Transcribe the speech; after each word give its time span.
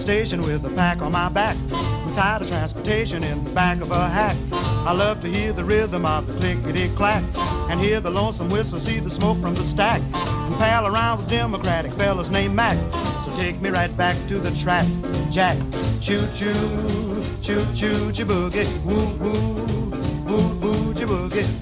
Station 0.00 0.40
with 0.40 0.64
a 0.64 0.70
pack 0.70 1.02
on 1.02 1.12
my 1.12 1.28
back. 1.28 1.56
I'm 1.72 2.14
tired 2.14 2.40
of 2.40 2.48
transportation 2.48 3.22
in 3.22 3.44
the 3.44 3.50
back 3.50 3.82
of 3.82 3.90
a 3.90 4.08
hack. 4.08 4.36
I 4.50 4.92
love 4.92 5.20
to 5.20 5.28
hear 5.28 5.52
the 5.52 5.62
rhythm 5.62 6.06
of 6.06 6.26
the 6.26 6.32
clickety 6.34 6.88
clack 6.96 7.22
and 7.68 7.78
hear 7.78 8.00
the 8.00 8.10
lonesome 8.10 8.48
whistle, 8.48 8.80
see 8.80 8.98
the 8.98 9.10
smoke 9.10 9.38
from 9.40 9.54
the 9.54 9.64
stack, 9.64 10.00
and 10.14 10.56
pal 10.56 10.86
around 10.86 11.18
with 11.18 11.28
Democratic 11.28 11.92
fellas 11.92 12.30
named 12.30 12.54
Mac. 12.54 12.78
So 13.20 13.30
take 13.36 13.60
me 13.60 13.68
right 13.68 13.94
back 13.94 14.16
to 14.28 14.38
the 14.38 14.50
track, 14.56 14.86
Jack. 15.30 15.58
Choo 16.00 16.26
choo, 16.32 17.22
choo 17.42 17.66
choo, 17.74 18.10
choo 18.10 18.24
boogie, 18.24 18.66
woo 18.84 19.14
woo, 19.18 19.90
woo 20.24 20.58
woo, 20.60 20.94
choo 20.94 21.06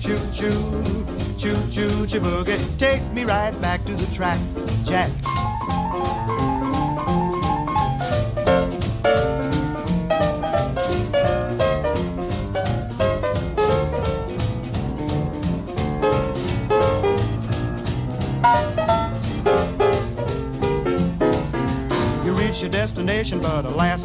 choo 0.00 0.18
choo, 0.32 1.06
choo 1.36 1.70
choo, 1.70 2.06
choo 2.06 2.20
boogie. 2.20 2.78
Take 2.78 3.02
me 3.12 3.24
right 3.24 3.60
back 3.60 3.84
to 3.86 3.92
the 3.94 4.06
track, 4.14 4.38
Jack. 4.84 5.10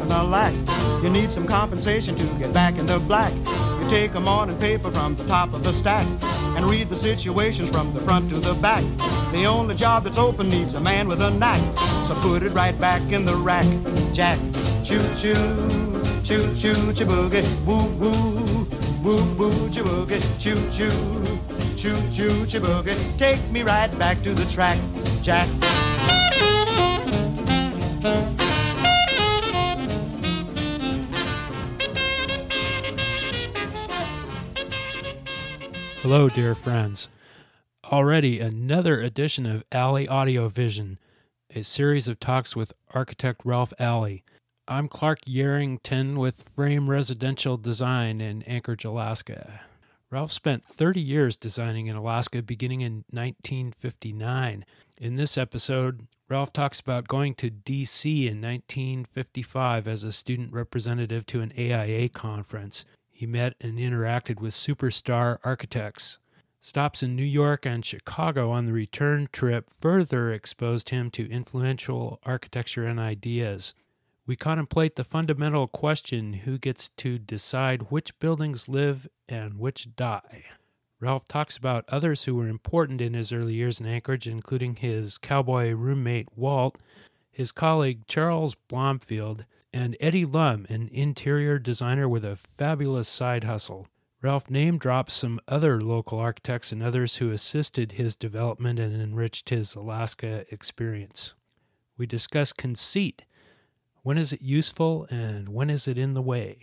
and 0.00 0.12
alack, 0.12 1.02
you 1.02 1.10
need 1.10 1.30
some 1.30 1.46
compensation 1.46 2.14
to 2.14 2.24
get 2.38 2.52
back 2.52 2.78
in 2.78 2.86
the 2.86 2.98
black. 2.98 3.32
You 3.80 3.88
take 3.88 4.14
a 4.14 4.20
morning 4.20 4.58
paper 4.58 4.90
from 4.90 5.14
the 5.14 5.24
top 5.24 5.52
of 5.54 5.62
the 5.62 5.72
stack 5.72 6.06
and 6.56 6.66
read 6.66 6.88
the 6.88 6.96
situations 6.96 7.70
from 7.70 7.92
the 7.92 8.00
front 8.00 8.30
to 8.30 8.36
the 8.36 8.54
back. 8.54 8.82
The 9.32 9.44
only 9.44 9.74
job 9.74 10.04
that's 10.04 10.18
open 10.18 10.48
needs 10.48 10.74
a 10.74 10.80
man 10.80 11.08
with 11.08 11.20
a 11.22 11.30
knack, 11.30 11.60
so 12.02 12.14
put 12.16 12.42
it 12.42 12.52
right 12.52 12.78
back 12.80 13.12
in 13.12 13.24
the 13.24 13.36
rack, 13.36 13.66
Jack. 14.12 14.38
Choo 14.82 15.00
choo, 15.14 15.34
choo 16.22 16.54
choo, 16.54 16.92
choo 16.92 17.06
boogie, 17.06 17.44
woo 17.66 17.86
woo, 17.98 18.66
woo 19.02 19.34
woo, 19.36 19.70
choo 19.70 19.84
boogie, 19.84 20.20
choo 20.38 20.56
choo, 20.70 20.90
choo 21.76 21.96
choo, 22.10 22.46
choo 22.46 22.60
boogie. 22.60 23.18
Take 23.18 23.40
me 23.50 23.62
right 23.62 23.96
back 23.98 24.22
to 24.22 24.34
the 24.34 24.44
track, 24.46 24.78
Jack. 25.22 25.48
Hello, 36.04 36.28
dear 36.28 36.54
friends. 36.54 37.08
Already 37.86 38.38
another 38.38 39.00
edition 39.00 39.46
of 39.46 39.64
Alley 39.72 40.06
Audio 40.06 40.48
Vision, 40.48 40.98
a 41.48 41.64
series 41.64 42.08
of 42.08 42.20
talks 42.20 42.54
with 42.54 42.74
architect 42.92 43.40
Ralph 43.42 43.72
Alley. 43.78 44.22
I'm 44.68 44.86
Clark 44.86 45.22
Yarrington 45.22 46.18
with 46.18 46.46
Frame 46.54 46.90
Residential 46.90 47.56
Design 47.56 48.20
in 48.20 48.42
Anchorage, 48.42 48.84
Alaska. 48.84 49.62
Ralph 50.10 50.30
spent 50.30 50.66
30 50.66 51.00
years 51.00 51.38
designing 51.38 51.86
in 51.86 51.96
Alaska 51.96 52.42
beginning 52.42 52.82
in 52.82 53.06
1959. 53.08 54.66
In 55.00 55.16
this 55.16 55.38
episode, 55.38 56.06
Ralph 56.28 56.52
talks 56.52 56.80
about 56.80 57.08
going 57.08 57.34
to 57.36 57.50
DC 57.50 58.04
in 58.26 58.42
1955 58.42 59.88
as 59.88 60.04
a 60.04 60.12
student 60.12 60.52
representative 60.52 61.24
to 61.24 61.40
an 61.40 61.50
AIA 61.56 62.10
conference. 62.10 62.84
He 63.16 63.26
met 63.26 63.54
and 63.60 63.78
interacted 63.78 64.40
with 64.40 64.54
superstar 64.54 65.38
architects. 65.44 66.18
Stops 66.60 67.00
in 67.00 67.14
New 67.14 67.22
York 67.22 67.64
and 67.64 67.84
Chicago 67.84 68.50
on 68.50 68.66
the 68.66 68.72
return 68.72 69.28
trip 69.30 69.70
further 69.70 70.32
exposed 70.32 70.88
him 70.88 71.12
to 71.12 71.30
influential 71.30 72.18
architecture 72.24 72.84
and 72.84 72.98
ideas. 72.98 73.72
We 74.26 74.34
contemplate 74.34 74.96
the 74.96 75.04
fundamental 75.04 75.68
question 75.68 76.32
who 76.32 76.58
gets 76.58 76.88
to 76.88 77.20
decide 77.20 77.92
which 77.92 78.18
buildings 78.18 78.68
live 78.68 79.06
and 79.28 79.60
which 79.60 79.94
die. 79.94 80.46
Ralph 80.98 81.28
talks 81.28 81.56
about 81.56 81.84
others 81.88 82.24
who 82.24 82.34
were 82.34 82.48
important 82.48 83.00
in 83.00 83.14
his 83.14 83.32
early 83.32 83.54
years 83.54 83.78
in 83.78 83.86
Anchorage, 83.86 84.26
including 84.26 84.74
his 84.74 85.18
cowboy 85.18 85.70
roommate 85.70 86.36
Walt, 86.36 86.78
his 87.30 87.52
colleague 87.52 88.08
Charles 88.08 88.56
Blomfield, 88.56 89.44
and 89.74 89.96
Eddie 89.98 90.24
Lum, 90.24 90.66
an 90.68 90.88
interior 90.92 91.58
designer 91.58 92.08
with 92.08 92.24
a 92.24 92.36
fabulous 92.36 93.08
side 93.08 93.42
hustle. 93.42 93.88
Ralph 94.22 94.48
name 94.48 94.78
drops 94.78 95.14
some 95.14 95.40
other 95.48 95.80
local 95.80 96.20
architects 96.20 96.70
and 96.70 96.80
others 96.80 97.16
who 97.16 97.32
assisted 97.32 97.92
his 97.92 98.14
development 98.14 98.78
and 98.78 98.94
enriched 98.94 99.50
his 99.50 99.74
Alaska 99.74 100.46
experience. 100.48 101.34
We 101.98 102.06
discuss 102.06 102.52
conceit. 102.52 103.24
When 104.02 104.16
is 104.16 104.32
it 104.32 104.40
useful 104.40 105.08
and 105.10 105.48
when 105.48 105.70
is 105.70 105.88
it 105.88 105.98
in 105.98 106.14
the 106.14 106.22
way? 106.22 106.58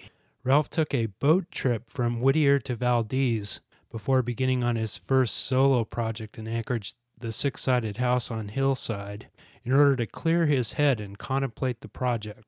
Ralph 0.45 0.69
took 0.69 0.93
a 0.93 1.07
boat 1.07 1.51
trip 1.51 1.89
from 1.89 2.22
Whittier 2.22 2.59
to 2.59 2.75
Valdez 2.78 3.59
before 3.91 4.22
beginning 4.22 4.63
on 4.63 4.78
his 4.78 4.95
first 4.95 5.35
solo 5.35 5.83
project 5.83 6.38
in 6.38 6.47
Anchorage, 6.47 6.95
the 7.17 7.33
six 7.33 7.63
sided 7.63 7.97
house 7.97 8.31
on 8.31 8.47
Hillside, 8.47 9.28
in 9.66 9.73
order 9.73 9.97
to 9.97 10.07
clear 10.07 10.45
his 10.45 10.73
head 10.73 11.01
and 11.01 11.17
contemplate 11.17 11.81
the 11.81 11.89
project. 11.89 12.45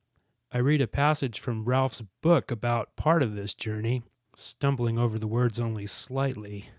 I 0.56 0.60
read 0.60 0.82
a 0.82 0.88
passage 0.88 1.40
from 1.40 1.66
Ralph's 1.66 2.04
book 2.22 2.52
about 2.52 2.96
part 2.96 3.24
of 3.24 3.36
this 3.36 3.56
journey, 3.56 4.04
stumbling 4.36 5.00
over 5.00 5.18
the 5.18 5.26
words 5.26 5.60
only 5.60 5.88
slightly. 5.88 6.70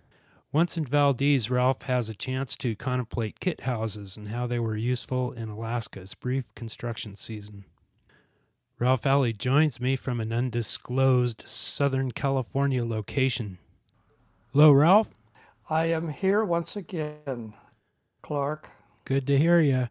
Once 0.53 0.79
in 0.79 0.85
Valdez, 0.85 1.51
Ralph 1.51 1.83
has 1.83 2.09
a 2.09 2.15
chance 2.15 2.57
to 2.59 2.77
contemplate 2.77 3.41
kit 3.41 3.63
houses 3.63 4.17
and 4.17 4.29
how 4.29 4.47
they 4.47 4.61
were 4.61 4.77
useful 4.77 5.33
in 5.33 5.49
Alaska's 5.49 6.15
brief 6.15 6.55
construction 6.55 7.17
season. 7.17 7.65
Ralph 8.79 9.05
Alley 9.05 9.33
joins 9.33 9.81
me 9.81 9.97
from 9.97 10.21
an 10.21 10.33
undisclosed 10.33 11.43
Southern 11.45 12.13
California 12.13 12.85
location. 12.85 13.59
Hello, 14.53 14.71
Ralph. 14.71 15.11
I 15.69 15.87
am 15.87 16.11
here 16.11 16.45
once 16.45 16.77
again, 16.77 17.55
Clark. 18.23 18.71
Good 19.05 19.27
to 19.27 19.37
hear 19.37 19.61
you. 19.61 19.89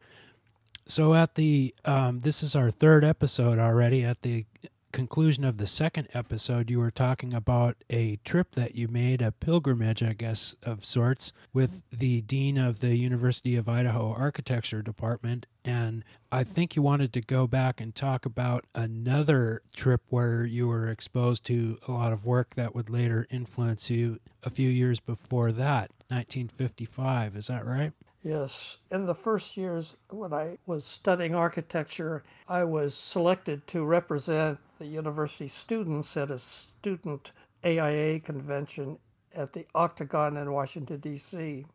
So, 0.86 1.14
at 1.14 1.36
the 1.36 1.74
um, 1.86 2.20
this 2.20 2.44
is 2.44 2.56
our 2.56 2.70
third 2.70 3.04
episode 3.04 3.58
already. 3.60 4.04
At 4.04 4.22
the 4.22 4.46
conclusion 4.94 5.44
of 5.44 5.58
the 5.58 5.68
second 5.68 6.08
episode, 6.14 6.70
you 6.70 6.80
were 6.80 6.92
talking 6.92 7.34
about 7.34 7.76
a 7.90 8.18
trip 8.18 8.52
that 8.54 8.76
you 8.76 8.88
made, 8.88 9.22
a 9.22 9.32
pilgrimage, 9.32 10.02
I 10.04 10.14
guess, 10.14 10.56
of 10.64 10.86
sorts, 10.86 11.34
with 11.52 11.84
the 11.92 12.22
dean 12.22 12.58
of 12.58 12.80
the 12.80 12.96
University 12.96 13.56
of 13.56 13.68
Idaho 13.68 14.14
Architecture 14.14 14.82
Department. 14.82 15.48
And 15.66 16.06
I 16.32 16.44
think 16.44 16.76
you 16.76 16.82
wanted 16.82 17.12
to 17.14 17.22
go 17.22 17.48
back 17.48 17.82
and 17.82 17.94
talk 17.94 18.26
about 18.26 18.66
another 18.76 19.62
trip 19.76 20.02
where 20.10 20.46
you 20.46 20.68
were 20.68 20.88
exposed 20.88 21.46
to 21.48 21.80
a 21.88 21.92
lot 21.92 22.14
of 22.14 22.26
work 22.26 22.56
that 22.56 22.76
would 22.76 22.90
later 22.90 23.26
influence 23.30 23.90
you 23.90 24.20
a 24.44 24.50
few 24.50 24.70
years 24.70 25.00
before 25.00 25.52
that, 25.54 25.92
1955. 26.10 27.36
Is 27.36 27.48
that 27.48 27.66
right? 27.66 27.94
Yes, 28.24 28.78
in 28.90 29.06
the 29.06 29.14
first 29.14 29.58
years 29.58 29.98
when 30.10 30.32
I 30.32 30.58
was 30.66 30.86
studying 30.86 31.36
architecture, 31.36 32.24
I 32.48 32.64
was 32.64 32.96
selected 32.96 33.68
to 33.68 33.84
represent 33.84 34.60
the 34.80 34.86
university 34.86 35.50
students 35.50 36.16
at 36.16 36.32
a 36.32 36.40
student 36.40 37.34
AIA 37.66 38.22
convention 38.22 39.00
at 39.36 39.52
the 39.52 39.68
Octagon 39.76 40.38
in 40.38 40.54
Washington, 40.54 41.02
D.C. 41.02 41.66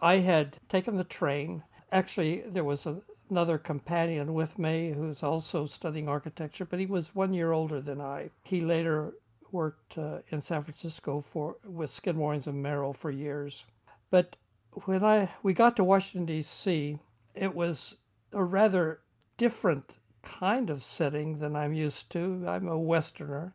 I 0.00 0.16
had 0.16 0.58
taken 0.68 0.96
the 0.96 1.04
train. 1.04 1.62
Actually, 1.92 2.42
there 2.48 2.64
was 2.64 2.84
a, 2.84 3.00
another 3.30 3.56
companion 3.56 4.34
with 4.34 4.58
me 4.58 4.92
who's 4.96 5.22
also 5.22 5.66
studying 5.66 6.08
architecture, 6.08 6.64
but 6.64 6.80
he 6.80 6.86
was 6.86 7.14
one 7.14 7.32
year 7.32 7.52
older 7.52 7.80
than 7.80 8.00
I. 8.00 8.30
He 8.42 8.60
later 8.60 9.12
worked 9.52 9.98
uh, 9.98 10.18
in 10.30 10.40
San 10.40 10.62
Francisco 10.62 11.20
for 11.20 11.58
with 11.64 11.90
Skidmore 11.90 12.34
and 12.34 12.62
Merrill 12.62 12.92
for 12.92 13.10
years. 13.12 13.66
But 14.10 14.36
when 14.84 15.04
I 15.04 15.30
we 15.42 15.52
got 15.52 15.76
to 15.76 15.84
Washington 15.84 16.26
D.C., 16.26 16.98
it 17.34 17.54
was 17.54 17.96
a 18.32 18.42
rather 18.42 19.00
different 19.36 19.98
kind 20.22 20.70
of 20.70 20.82
setting 20.82 21.38
than 21.38 21.56
I'm 21.56 21.72
used 21.72 22.10
to. 22.12 22.44
I'm 22.46 22.68
a 22.68 22.78
Westerner. 22.78 23.54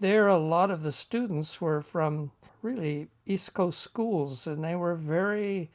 There, 0.00 0.28
a 0.28 0.38
lot 0.38 0.70
of 0.70 0.82
the 0.82 0.92
students 0.92 1.60
were 1.60 1.80
from 1.80 2.32
really 2.62 3.08
East 3.26 3.54
Coast 3.54 3.80
schools, 3.80 4.46
and 4.46 4.64
they 4.64 4.74
were 4.74 4.94
very 4.94 5.70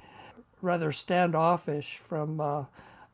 rather 0.62 0.92
standoffish 0.92 1.98
from 1.98 2.39
uh, 2.39 2.66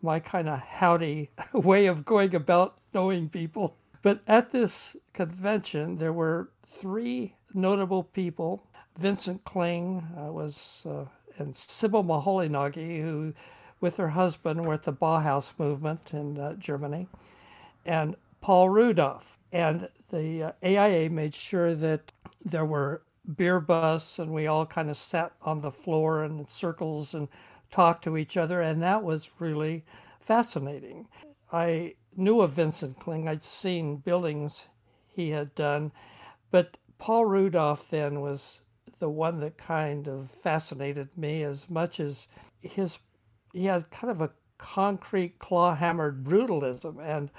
my 0.01 0.19
kind 0.19 0.49
of 0.49 0.59
howdy 0.59 1.29
way 1.53 1.85
of 1.85 2.05
going 2.05 2.35
about 2.35 2.77
knowing 2.93 3.29
people. 3.29 3.77
But 4.01 4.21
at 4.27 4.51
this 4.51 4.95
convention, 5.13 5.97
there 5.97 6.13
were 6.13 6.49
three 6.65 7.35
notable 7.53 8.03
people. 8.03 8.67
Vincent 8.97 9.43
Kling 9.43 10.07
uh, 10.17 10.31
was 10.31 10.85
uh, 10.89 11.05
and 11.41 11.55
Sybil 11.55 12.03
Moholy-Nagy, 12.03 13.01
who, 13.01 13.33
with 13.79 13.97
her 13.97 14.09
husband, 14.09 14.65
were 14.65 14.75
at 14.75 14.83
the 14.83 14.93
Bauhaus 14.93 15.57
movement 15.57 16.13
in 16.13 16.37
uh, 16.37 16.53
Germany, 16.53 17.07
and 17.85 18.15
Paul 18.39 18.69
Rudolph. 18.69 19.37
And 19.51 19.89
the 20.11 20.43
uh, 20.43 20.51
AIA 20.63 21.09
made 21.09 21.35
sure 21.35 21.75
that 21.75 22.13
there 22.43 22.65
were 22.65 23.01
beer 23.35 23.59
busts, 23.59 24.19
and 24.19 24.31
we 24.31 24.47
all 24.47 24.65
kind 24.65 24.89
of 24.89 24.97
sat 24.97 25.33
on 25.41 25.61
the 25.61 25.71
floor 25.71 26.23
in 26.23 26.47
circles 26.47 27.13
and 27.13 27.27
talked 27.69 28.03
to 28.03 28.17
each 28.17 28.37
other, 28.37 28.61
and 28.61 28.81
that 28.81 29.03
was 29.03 29.31
really 29.39 29.83
fascinating. 30.19 31.07
I 31.51 31.95
knew 32.15 32.41
of 32.41 32.51
Vincent 32.51 32.99
Kling. 32.99 33.27
I'd 33.27 33.43
seen 33.43 33.97
buildings 33.97 34.67
he 35.07 35.29
had 35.29 35.55
done, 35.55 35.91
but 36.51 36.77
Paul 36.97 37.25
Rudolph 37.25 37.89
then 37.89 38.21
was 38.21 38.61
the 38.99 39.09
one 39.09 39.39
that 39.39 39.57
kind 39.57 40.07
of 40.07 40.29
fascinated 40.29 41.17
me 41.17 41.43
as 41.43 41.69
much 41.69 41.99
as 41.99 42.27
his 42.61 42.99
he 43.53 43.65
had 43.65 43.89
kind 43.89 44.11
of 44.11 44.21
a 44.21 44.31
concrete 44.57 45.39
claw 45.39 45.75
hammered 45.75 46.23
brutalism 46.23 46.99
and 46.99 47.31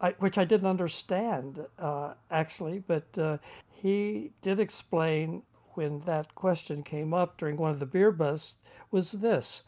I, 0.00 0.14
which 0.18 0.38
I 0.38 0.44
didn't 0.44 0.68
understand 0.68 1.66
uh, 1.78 2.14
actually, 2.30 2.78
but 2.78 3.18
uh, 3.18 3.38
he 3.68 4.30
did 4.42 4.60
explain 4.60 5.42
when 5.74 6.00
that 6.00 6.34
question 6.34 6.82
came 6.82 7.12
up 7.12 7.36
during 7.36 7.56
one 7.56 7.70
of 7.70 7.80
the 7.80 7.86
beer 7.86 8.12
busts 8.12 8.54
was 8.90 9.12
this 9.12 9.64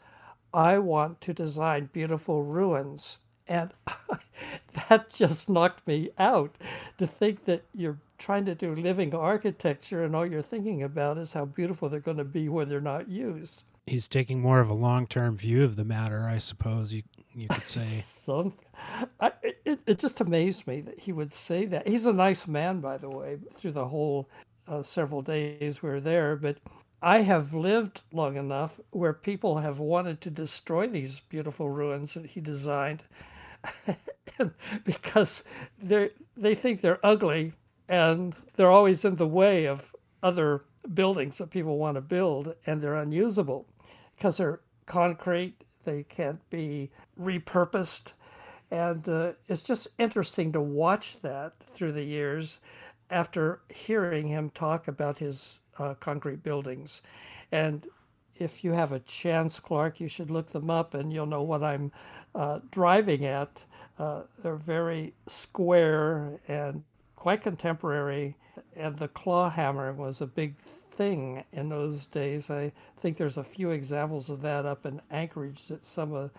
I 0.53 0.79
want 0.79 1.21
to 1.21 1.33
design 1.33 1.89
beautiful 1.93 2.43
ruins. 2.43 3.19
And 3.51 3.73
that 4.89 5.09
just 5.09 5.49
knocked 5.49 5.85
me 5.85 6.11
out 6.17 6.55
to 6.97 7.05
think 7.05 7.43
that 7.45 7.65
you're 7.73 7.97
trying 8.17 8.45
to 8.45 8.55
do 8.55 8.73
living 8.73 9.13
architecture 9.13 10.05
and 10.05 10.15
all 10.15 10.25
you're 10.25 10.41
thinking 10.41 10.81
about 10.81 11.17
is 11.17 11.33
how 11.33 11.43
beautiful 11.43 11.89
they're 11.89 11.99
going 11.99 12.15
to 12.15 12.23
be 12.23 12.47
when 12.47 12.69
they're 12.69 12.79
not 12.79 13.09
used. 13.09 13.63
He's 13.87 14.07
taking 14.07 14.39
more 14.39 14.61
of 14.61 14.69
a 14.69 14.73
long 14.73 15.05
term 15.05 15.35
view 15.35 15.65
of 15.65 15.75
the 15.75 15.83
matter, 15.83 16.29
I 16.29 16.37
suppose 16.37 16.93
you, 16.93 17.03
you 17.35 17.49
could 17.49 17.67
say. 17.67 17.85
Some, 17.85 18.53
I, 19.19 19.33
it, 19.65 19.81
it 19.85 19.99
just 19.99 20.21
amazed 20.21 20.65
me 20.65 20.79
that 20.79 21.01
he 21.01 21.11
would 21.11 21.33
say 21.33 21.65
that. 21.65 21.85
He's 21.85 22.05
a 22.05 22.13
nice 22.13 22.47
man, 22.47 22.79
by 22.79 22.97
the 22.97 23.09
way, 23.09 23.37
through 23.53 23.73
the 23.73 23.89
whole 23.89 24.29
uh, 24.65 24.81
several 24.81 25.21
days 25.21 25.83
we 25.83 25.89
were 25.89 25.99
there. 25.99 26.37
But 26.37 26.59
I 27.01 27.23
have 27.23 27.53
lived 27.53 28.03
long 28.13 28.37
enough 28.37 28.79
where 28.91 29.11
people 29.11 29.57
have 29.57 29.79
wanted 29.79 30.21
to 30.21 30.29
destroy 30.29 30.87
these 30.87 31.19
beautiful 31.19 31.69
ruins 31.69 32.13
that 32.13 32.27
he 32.27 32.39
designed 32.39 33.03
because 34.83 35.43
they 35.81 36.09
they 36.35 36.55
think 36.55 36.81
they're 36.81 37.05
ugly 37.05 37.53
and 37.87 38.35
they're 38.55 38.71
always 38.71 39.05
in 39.05 39.15
the 39.17 39.27
way 39.27 39.65
of 39.65 39.95
other 40.23 40.63
buildings 40.93 41.37
that 41.37 41.49
people 41.49 41.77
want 41.77 41.95
to 41.95 42.01
build 42.01 42.55
and 42.65 42.81
they're 42.81 42.95
unusable. 42.95 43.67
Because 44.15 44.37
they're 44.37 44.61
concrete 44.85 45.63
they 45.83 46.03
can't 46.03 46.47
be 46.49 46.91
repurposed. 47.19 48.13
And 48.69 49.07
uh, 49.07 49.33
it's 49.47 49.63
just 49.63 49.87
interesting 49.97 50.51
to 50.53 50.61
watch 50.61 51.21
that 51.21 51.53
through 51.73 51.91
the 51.93 52.03
years 52.03 52.59
after 53.09 53.61
hearing 53.69 54.27
him 54.27 54.49
talk 54.49 54.87
about 54.87 55.19
his 55.19 55.59
uh, 55.77 55.95
concrete 55.95 56.43
buildings. 56.43 57.01
And 57.51 57.87
if 58.41 58.63
you 58.63 58.71
have 58.71 58.91
a 58.91 58.99
chance 58.99 59.59
clark 59.59 59.99
you 59.99 60.07
should 60.07 60.31
look 60.31 60.51
them 60.51 60.69
up 60.69 60.93
and 60.93 61.13
you'll 61.13 61.25
know 61.25 61.43
what 61.43 61.63
i'm 61.63 61.91
uh, 62.35 62.59
driving 62.71 63.25
at 63.25 63.65
uh, 64.01 64.23
they're 64.41 64.55
very 64.55 65.13
square 65.27 66.39
and 66.47 66.83
quite 67.21 67.43
contemporary, 67.43 68.35
and 68.75 68.95
the 68.97 69.07
claw 69.07 69.47
hammer 69.47 69.93
was 69.93 70.21
a 70.21 70.25
big 70.25 70.57
thing 70.57 71.43
in 71.53 71.69
those 71.69 72.07
days. 72.07 72.49
I 72.49 72.71
think 72.97 73.17
there's 73.17 73.37
a 73.37 73.43
few 73.43 73.69
examples 73.69 74.27
of 74.31 74.41
that 74.41 74.65
up 74.65 74.87
in 74.87 75.01
Anchorage 75.11 75.67
that 75.67 75.85
some 75.85 76.15
uh, 76.15 76.29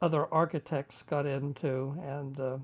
other 0.00 0.32
architects 0.32 1.02
got 1.02 1.26
into 1.26 1.96
and 2.06 2.38
uh, 2.38 2.58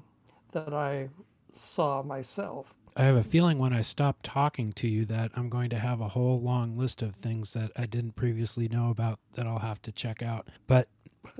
that 0.52 0.72
I 0.72 1.08
saw 1.52 2.04
myself. 2.04 2.74
I 2.96 3.02
have 3.02 3.16
a 3.16 3.24
feeling 3.24 3.58
when 3.58 3.72
I 3.72 3.80
stop 3.80 4.18
talking 4.22 4.72
to 4.74 4.88
you 4.88 5.04
that 5.06 5.32
I'm 5.34 5.48
going 5.48 5.70
to 5.70 5.78
have 5.78 6.00
a 6.00 6.08
whole 6.08 6.40
long 6.40 6.76
list 6.76 7.02
of 7.02 7.14
things 7.14 7.52
that 7.54 7.72
I 7.76 7.86
didn't 7.86 8.14
previously 8.14 8.68
know 8.68 8.90
about 8.90 9.18
that 9.34 9.46
I'll 9.46 9.58
have 9.58 9.82
to 9.82 9.92
check 9.92 10.22
out. 10.22 10.46
But 10.68 10.88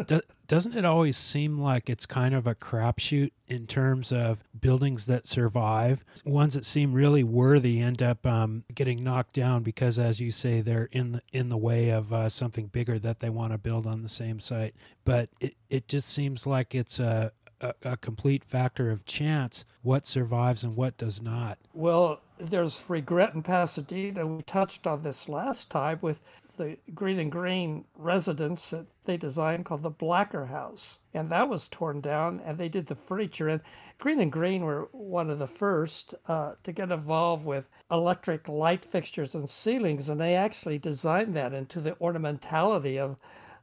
do, 0.07 0.21
doesn't 0.49 0.77
it 0.77 0.85
always 0.85 1.17
seem 1.17 1.59
like 1.59 1.89
it's 1.89 2.07
kind 2.07 2.35
of 2.35 2.49
a 2.49 2.57
crapshoot 2.57 3.31
in 3.47 3.69
terms 3.69 4.11
of 4.11 4.43
buildings 4.59 5.07
that 5.07 5.29
survive? 5.29 6.03
Ones 6.25 6.55
that 6.55 6.65
seem 6.65 6.93
really 6.93 7.23
worthy 7.23 7.81
end 7.81 8.03
up 8.03 8.27
um, 8.27 8.65
getting 8.75 9.05
knocked 9.05 9.35
down 9.35 9.63
because, 9.63 9.97
as 9.99 10.21
you 10.21 10.33
say, 10.33 10.61
they're 10.61 10.89
in 10.91 11.13
the 11.13 11.23
in 11.33 11.51
the 11.51 11.57
way 11.57 11.91
of 11.91 12.13
uh, 12.13 12.29
something 12.29 12.67
bigger 12.67 12.99
that 12.99 13.21
they 13.21 13.31
want 13.31 13.53
to 13.53 13.59
build 13.59 13.87
on 13.87 14.03
the 14.03 14.09
same 14.09 14.41
site. 14.41 14.75
But 15.05 15.29
it, 15.41 15.55
it 15.71 15.87
just 15.87 16.09
seems 16.09 16.47
like 16.47 16.75
it's 16.75 16.99
a, 16.99 17.31
a, 17.65 17.75
a 17.93 17.97
complete 17.97 18.45
factor 18.45 18.91
of 18.91 19.05
chance 19.05 19.65
what 19.83 20.07
survives 20.07 20.65
and 20.65 20.77
what 20.77 20.97
does 20.97 21.23
not. 21.23 21.59
Well, 21.73 22.21
there's 22.39 22.85
regret 22.89 23.35
in 23.35 23.43
Pasadena. 23.43 24.27
We 24.27 24.43
touched 24.43 24.87
on 24.87 25.03
this 25.03 25.29
last 25.29 25.71
time 25.71 25.99
with 26.03 26.23
the 26.57 26.79
Greene 26.95 27.19
and 27.19 27.33
Greene 27.33 27.85
residence 27.97 28.71
that 28.71 28.87
they 29.05 29.17
designed 29.17 29.65
called 29.65 29.83
the 29.83 29.91
Blacker 29.91 30.47
House. 30.47 30.99
And 31.13 31.29
that 31.31 31.49
was 31.49 31.69
torn 31.69 32.01
down, 32.01 32.41
and 32.45 32.59
they 32.59 32.69
did 32.69 32.87
the 32.87 32.95
furniture. 32.95 33.49
And 33.49 33.63
Greene 33.99 34.21
and 34.21 34.33
Greene 34.33 34.65
were 34.65 34.89
one 34.93 35.31
of 35.31 35.39
the 35.39 35.47
first 35.47 36.15
uh, 36.29 36.53
to 36.63 36.73
get 36.73 36.93
involved 36.93 37.45
with 37.45 37.69
electric 37.91 38.49
light 38.49 38.85
fixtures 38.85 39.35
and 39.35 39.49
ceilings, 39.49 40.09
and 40.09 40.21
they 40.21 40.35
actually 40.35 40.79
designed 40.79 41.35
that 41.37 41.53
into 41.53 41.81
the 41.81 41.93
ornamentality 41.93 42.99
of, 42.99 43.17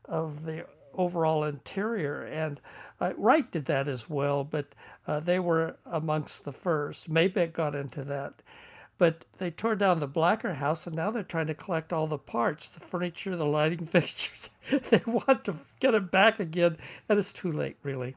of 0.06 0.44
the 0.44 0.66
overall 0.94 1.44
interior. 1.44 2.24
And 2.24 2.60
uh, 3.02 3.14
Wright 3.18 3.52
did 3.52 3.66
that 3.66 3.88
as 3.88 4.10
well, 4.10 4.44
but 4.44 4.68
uh, 5.08 5.20
they 5.20 5.40
were 5.40 5.78
amongst 5.86 6.46
the 6.46 6.52
first. 6.54 7.12
Maybeck 7.12 7.52
got 7.52 7.76
into 7.76 8.04
that. 8.04 8.36
But 9.00 9.26
they 9.40 9.50
tore 9.50 9.76
down 9.76 10.00
the 10.00 10.06
Blacker 10.06 10.54
house 10.54 10.86
and 10.86 10.96
now 10.96 11.10
they're 11.10 11.24
trying 11.24 11.48
to 11.48 11.56
collect 11.56 11.92
all 11.92 12.06
the 12.06 12.20
parts 12.20 12.70
the 12.70 12.80
furniture, 12.80 13.36
the 13.36 13.48
lighting 13.48 13.86
fixtures. 13.86 14.52
they 14.70 15.02
want 15.08 15.44
to 15.46 15.56
get 15.80 15.96
it 15.96 16.12
back 16.12 16.40
again, 16.40 16.78
and 17.10 17.18
it's 17.18 17.34
too 17.34 17.52
late, 17.52 17.78
really. 17.82 18.16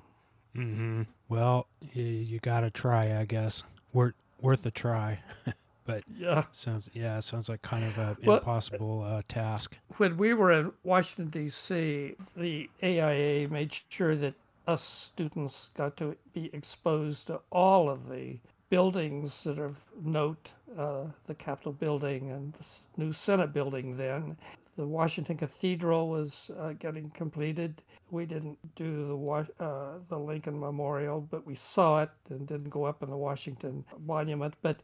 Mm-hmm. 0.55 1.03
Well, 1.31 1.67
you, 1.95 2.05
you 2.05 2.39
got 2.39 2.61
to 2.61 2.71
try, 2.71 3.19
I 3.19 3.25
guess. 3.25 3.65
Worth, 3.95 4.13
worth 4.43 4.67
a 4.67 4.71
try. 4.71 5.21
but 5.87 6.05
yeah, 6.15 6.45
sounds 6.53 6.91
yeah, 6.93 7.19
sounds 7.21 7.49
like 7.49 7.63
kind 7.63 7.85
of 7.85 7.97
an 7.97 8.17
well, 8.23 8.37
impossible 8.37 9.03
uh, 9.03 9.23
task. 9.27 9.79
When 9.97 10.19
we 10.19 10.35
were 10.35 10.53
in 10.53 10.73
Washington 10.83 11.31
D.C., 11.31 12.15
the 12.37 12.71
AIA 12.83 13.49
made 13.49 13.75
sure 13.89 14.15
that 14.17 14.35
us 14.67 14.83
students 14.83 15.71
got 15.77 15.97
to 15.99 16.17
be 16.33 16.51
exposed 16.53 17.27
to 17.27 17.41
all 17.51 17.89
of 17.91 18.09
the 18.09 18.39
buildings 18.71 19.45
that 19.45 19.59
are 19.59 19.67
of 19.67 19.85
note, 20.03 20.53
uh, 20.77 21.05
the 21.27 21.35
Capitol 21.35 21.73
building 21.73 22.31
and 22.31 22.53
the 22.55 22.67
new 22.97 23.13
Senate 23.13 23.53
building 23.53 23.97
then. 23.97 24.37
The 24.77 24.87
Washington 24.87 25.37
Cathedral 25.37 26.09
was 26.09 26.51
uh, 26.59 26.73
getting 26.73 27.09
completed. 27.11 27.83
We 28.11 28.27
didn't 28.27 28.59
do 28.75 29.07
the 29.07 29.65
uh, 29.65 29.99
the 30.09 30.19
Lincoln 30.19 30.59
Memorial, 30.59 31.21
but 31.21 31.47
we 31.47 31.55
saw 31.55 32.03
it 32.03 32.11
and 32.29 32.49
didn't 32.49 32.71
go 32.71 32.85
up 32.85 33.03
in 33.03 33.11
the 33.11 33.17
Washington 33.17 33.85
Monument. 34.05 34.55
But 34.63 34.81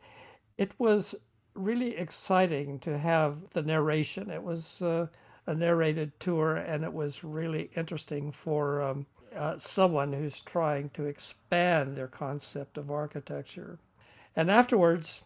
it 0.57 0.75
was 0.79 1.17
really 1.55 1.97
exciting 1.97 2.79
to 2.81 2.99
have 2.99 3.51
the 3.51 3.63
narration. 3.63 4.31
It 4.31 4.45
was 4.45 4.81
uh, 4.83 5.09
a 5.47 5.55
narrated 5.55 6.13
tour, 6.21 6.55
and 6.55 6.85
it 6.85 6.93
was 6.93 7.25
really 7.25 7.71
interesting 7.75 8.31
for 8.31 8.83
um, 8.83 9.07
uh, 9.37 9.59
someone 9.59 10.13
who's 10.13 10.41
trying 10.41 10.91
to 10.91 11.05
expand 11.05 11.97
their 11.97 12.09
concept 12.09 12.79
of 12.79 12.91
architecture. 12.91 13.79
And 14.37 14.51
afterwards, 14.51 15.23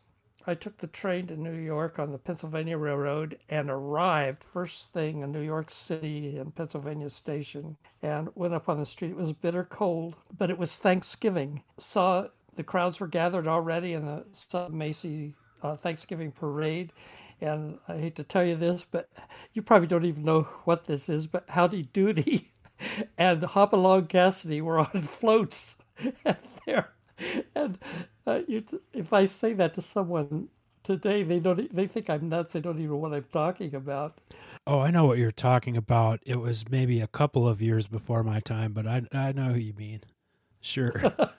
I 0.47 0.55
took 0.55 0.79
the 0.79 0.87
train 0.87 1.27
to 1.29 1.37
New 1.37 1.55
York 1.55 1.99
on 1.99 2.13
the 2.13 2.19
Pennsylvania 2.19 2.77
Railroad 2.77 3.39
and 3.49 3.71
arrived 3.71 4.45
first 4.45 4.93
thing 4.93 5.23
in 5.23 5.33
New 5.33 5.41
York 5.41 5.71
City 5.71 6.37
in 6.39 6.51
Pennsylvania 6.51 7.09
Station 7.09 7.77
and 8.03 8.29
went 8.35 8.53
up 8.53 8.69
on 8.69 8.77
the 8.77 8.85
street. 8.85 9.13
It 9.13 9.17
was 9.17 9.33
bitter 9.33 9.65
cold, 9.65 10.17
but 10.37 10.51
it 10.51 10.59
was 10.59 10.79
Thanksgiving. 10.79 11.63
Saw 11.79 12.29
the 12.57 12.63
crowds 12.63 13.01
were 13.01 13.07
gathered 13.07 13.49
already 13.49 13.95
in 13.95 14.05
the 14.05 14.25
Sub 14.33 14.71
Macy 14.73 15.35
uh, 15.63 15.77
Thanksgiving 15.77 16.31
parade. 16.31 16.93
And 17.41 17.79
I 17.89 17.97
hate 17.97 18.17
to 18.17 18.25
tell 18.25 18.45
you 18.45 18.55
this, 18.55 18.85
but 18.89 19.09
you 19.55 19.63
probably 19.63 19.89
don't 19.89 20.05
even 20.05 20.25
know 20.25 20.43
what 20.65 20.85
this 20.85 21.09
is, 21.09 21.27
but 21.27 21.49
Howdy 21.49 21.85
Doody 21.85 22.49
and 23.19 23.43
Hopalong 23.43 24.07
Cassidy 24.07 24.61
were 24.61 24.79
on 24.79 25.03
floats 25.03 25.77
there. 26.67 26.91
And 27.55 27.79
uh, 28.27 28.41
you, 28.47 28.63
if 28.93 29.13
I 29.13 29.25
say 29.25 29.53
that 29.55 29.75
to 29.75 29.81
someone 29.81 30.49
today, 30.83 31.23
they 31.23 31.39
don't. 31.39 31.75
They 31.75 31.87
think 31.87 32.11
I'm 32.11 32.29
nuts. 32.29 32.53
They 32.55 32.61
don't 32.61 32.79
even 32.79 32.91
know 32.91 32.97
what 32.97 33.15
I'm 33.15 33.27
talking 33.33 33.75
about. 33.75 34.21
Oh, 34.67 34.81
I 34.81 34.91
know 34.91 35.07
what 35.07 35.19
you're 35.19 35.31
talking 35.31 35.77
about. 35.77 36.21
It 36.27 36.37
was 36.37 36.69
maybe 36.69 37.01
a 37.01 37.07
couple 37.07 37.47
of 37.47 37.63
years 37.63 37.87
before 37.87 38.23
my 38.23 38.41
time, 38.41 38.73
but 38.73 38.87
I 38.87 39.03
I 39.13 39.33
know 39.33 39.53
who 39.53 39.61
you 39.61 39.75
mean. 39.75 40.01
Sure. 40.61 40.93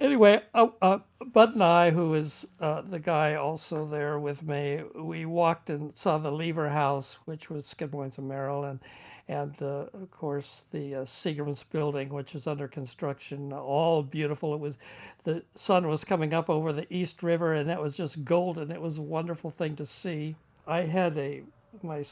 anyway, 0.00 0.42
uh, 0.54 0.68
uh, 0.80 0.98
Bud 1.32 1.54
and 1.54 1.62
I, 1.62 1.90
who 1.90 2.14
is 2.14 2.46
uh, 2.60 2.82
the 2.82 3.00
guy 3.00 3.34
also 3.34 3.86
there 3.86 4.18
with 4.18 4.42
me, 4.42 4.82
we 4.94 5.26
walked 5.26 5.70
and 5.70 5.96
saw 5.96 6.18
the 6.18 6.30
Lever 6.30 6.70
House, 6.70 7.18
which 7.24 7.50
was 7.50 7.66
Skidmore 7.66 8.04
and 8.04 8.18
Merrill 8.28 8.64
and 8.64 8.80
uh, 9.28 9.86
of 9.92 10.10
course 10.10 10.64
the 10.70 10.94
uh, 10.94 11.04
Seagram's 11.04 11.62
building, 11.62 12.10
which 12.10 12.34
is 12.34 12.46
under 12.46 12.68
construction, 12.68 13.52
all 13.52 14.02
beautiful. 14.02 14.54
It 14.54 14.60
was 14.60 14.76
the 15.24 15.42
sun 15.54 15.88
was 15.88 16.04
coming 16.04 16.34
up 16.34 16.50
over 16.50 16.72
the 16.72 16.92
East 16.92 17.22
River, 17.22 17.54
and 17.54 17.68
that 17.68 17.80
was 17.80 17.96
just 17.96 18.24
golden. 18.24 18.70
It 18.70 18.82
was 18.82 18.98
a 18.98 19.02
wonderful 19.02 19.50
thing 19.50 19.76
to 19.76 19.86
see. 19.86 20.36
I 20.66 20.82
had 20.82 21.16
a 21.16 21.42
my 21.82 22.04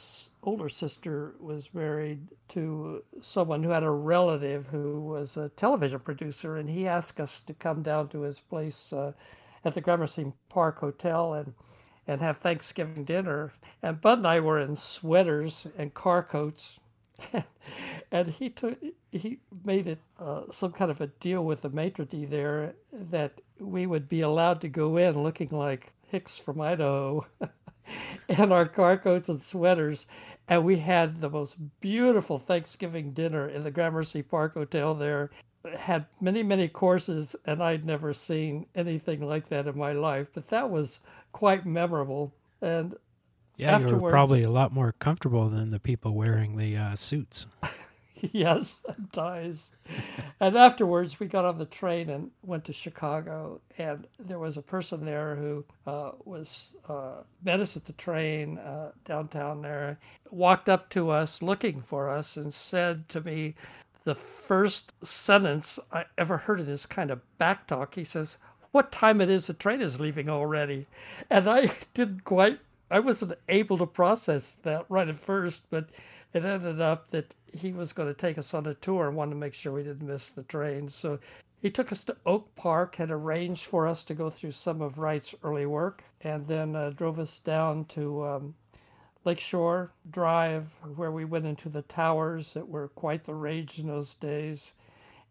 older 0.42 0.68
sister 0.68 1.34
was 1.38 1.72
married 1.72 2.20
to 2.48 3.04
someone 3.20 3.62
who 3.62 3.70
had 3.70 3.84
a 3.84 3.90
relative 3.90 4.66
who 4.68 5.00
was 5.00 5.36
a 5.36 5.50
television 5.50 6.00
producer, 6.00 6.56
and 6.56 6.68
he 6.68 6.88
asked 6.88 7.20
us 7.20 7.40
to 7.40 7.54
come 7.54 7.82
down 7.82 8.08
to 8.08 8.22
his 8.22 8.40
place 8.40 8.92
uh, 8.92 9.12
at 9.64 9.74
the 9.74 9.80
Gramercy 9.80 10.32
Park 10.48 10.80
Hotel 10.80 11.34
and 11.34 11.54
and 12.06 12.20
have 12.20 12.38
Thanksgiving 12.38 13.04
dinner. 13.04 13.52
And 13.82 14.00
Bud 14.00 14.18
and 14.18 14.26
I 14.26 14.40
were 14.40 14.58
in 14.58 14.76
sweaters 14.76 15.66
and 15.78 15.94
car 15.94 16.22
coats, 16.22 16.80
and 18.12 18.28
he 18.28 18.50
took 18.50 18.78
he 19.10 19.38
made 19.64 19.86
it 19.86 20.00
uh, 20.18 20.42
some 20.50 20.72
kind 20.72 20.90
of 20.90 21.00
a 21.00 21.06
deal 21.06 21.44
with 21.44 21.62
the 21.62 21.70
maitre 21.70 22.04
d 22.04 22.24
there 22.24 22.74
that 22.92 23.40
we 23.58 23.86
would 23.86 24.08
be 24.08 24.20
allowed 24.20 24.60
to 24.60 24.68
go 24.68 24.96
in 24.96 25.22
looking 25.22 25.48
like 25.50 25.92
Hicks 26.08 26.38
from 26.38 26.60
Idaho. 26.60 27.26
and 28.28 28.52
our 28.52 28.66
car 28.66 28.96
coats 28.96 29.28
and 29.28 29.40
sweaters. 29.40 30.06
And 30.48 30.64
we 30.64 30.78
had 30.78 31.20
the 31.20 31.30
most 31.30 31.56
beautiful 31.80 32.38
Thanksgiving 32.38 33.12
dinner 33.12 33.48
in 33.48 33.62
the 33.62 33.70
Gramercy 33.70 34.22
Park 34.22 34.54
Hotel 34.54 34.94
there. 34.94 35.30
Had 35.78 36.06
many, 36.20 36.42
many 36.42 36.68
courses, 36.68 37.36
and 37.46 37.62
I'd 37.62 37.84
never 37.84 38.12
seen 38.12 38.66
anything 38.74 39.24
like 39.24 39.48
that 39.48 39.66
in 39.66 39.78
my 39.78 39.92
life. 39.92 40.28
But 40.34 40.48
that 40.48 40.70
was 40.70 41.00
quite 41.32 41.64
memorable. 41.64 42.34
And 42.60 42.96
yeah, 43.62 43.78
you 43.78 43.96
were 43.96 44.10
probably 44.10 44.42
a 44.42 44.50
lot 44.50 44.72
more 44.72 44.92
comfortable 44.92 45.48
than 45.48 45.70
the 45.70 45.80
people 45.80 46.14
wearing 46.14 46.56
the 46.56 46.76
uh, 46.76 46.94
suits. 46.94 47.46
yes, 48.20 48.80
and 48.86 49.12
ties. 49.12 49.72
and 50.40 50.56
afterwards, 50.56 51.18
we 51.18 51.26
got 51.26 51.44
on 51.44 51.58
the 51.58 51.64
train 51.64 52.08
and 52.10 52.30
went 52.42 52.64
to 52.66 52.72
Chicago. 52.72 53.60
And 53.78 54.06
there 54.18 54.38
was 54.38 54.56
a 54.56 54.62
person 54.62 55.04
there 55.04 55.36
who 55.36 55.64
uh, 55.86 56.12
was 56.24 56.76
uh, 56.88 57.22
met 57.42 57.60
us 57.60 57.76
at 57.76 57.86
the 57.86 57.92
train 57.92 58.58
uh, 58.58 58.92
downtown 59.04 59.62
there, 59.62 59.98
walked 60.30 60.68
up 60.68 60.88
to 60.90 61.10
us 61.10 61.42
looking 61.42 61.80
for 61.80 62.08
us, 62.08 62.36
and 62.36 62.52
said 62.54 63.08
to 63.10 63.20
me, 63.20 63.54
the 64.04 64.14
first 64.14 64.92
sentence 65.04 65.78
I 65.92 66.06
ever 66.18 66.38
heard 66.38 66.60
in 66.60 66.66
this 66.66 66.86
kind 66.86 67.10
of 67.10 67.20
back 67.38 67.66
talk. 67.66 67.94
He 67.94 68.04
says, 68.04 68.36
"What 68.72 68.92
time 68.92 69.20
it 69.20 69.30
is? 69.30 69.46
The 69.46 69.54
train 69.54 69.80
is 69.80 70.00
leaving 70.00 70.28
already," 70.28 70.86
and 71.30 71.48
I 71.48 71.72
didn't 71.94 72.24
quite. 72.24 72.60
I 72.92 73.00
wasn't 73.00 73.38
able 73.48 73.78
to 73.78 73.86
process 73.86 74.52
that 74.64 74.84
right 74.90 75.08
at 75.08 75.16
first, 75.16 75.70
but 75.70 75.88
it 76.34 76.44
ended 76.44 76.80
up 76.80 77.10
that 77.10 77.32
he 77.50 77.72
was 77.72 77.94
going 77.94 78.08
to 78.08 78.14
take 78.14 78.36
us 78.36 78.52
on 78.52 78.66
a 78.66 78.74
tour 78.74 79.08
and 79.08 79.16
wanted 79.16 79.30
to 79.30 79.36
make 79.36 79.54
sure 79.54 79.72
we 79.72 79.82
didn't 79.82 80.06
miss 80.06 80.28
the 80.28 80.42
train. 80.42 80.90
So 80.90 81.18
he 81.62 81.70
took 81.70 81.90
us 81.90 82.04
to 82.04 82.16
Oak 82.26 82.54
Park, 82.54 82.96
had 82.96 83.10
arranged 83.10 83.64
for 83.64 83.86
us 83.86 84.04
to 84.04 84.14
go 84.14 84.28
through 84.28 84.50
some 84.50 84.82
of 84.82 84.98
Wright's 84.98 85.34
early 85.42 85.64
work, 85.64 86.04
and 86.20 86.44
then 86.46 86.76
uh, 86.76 86.90
drove 86.90 87.18
us 87.18 87.38
down 87.38 87.86
to 87.86 88.26
um, 88.26 88.54
Lakeshore 89.24 89.92
Drive, 90.10 90.68
where 90.96 91.12
we 91.12 91.24
went 91.24 91.46
into 91.46 91.70
the 91.70 91.82
towers 91.82 92.52
that 92.52 92.68
were 92.68 92.88
quite 92.88 93.24
the 93.24 93.34
rage 93.34 93.78
in 93.78 93.86
those 93.86 94.14
days, 94.14 94.74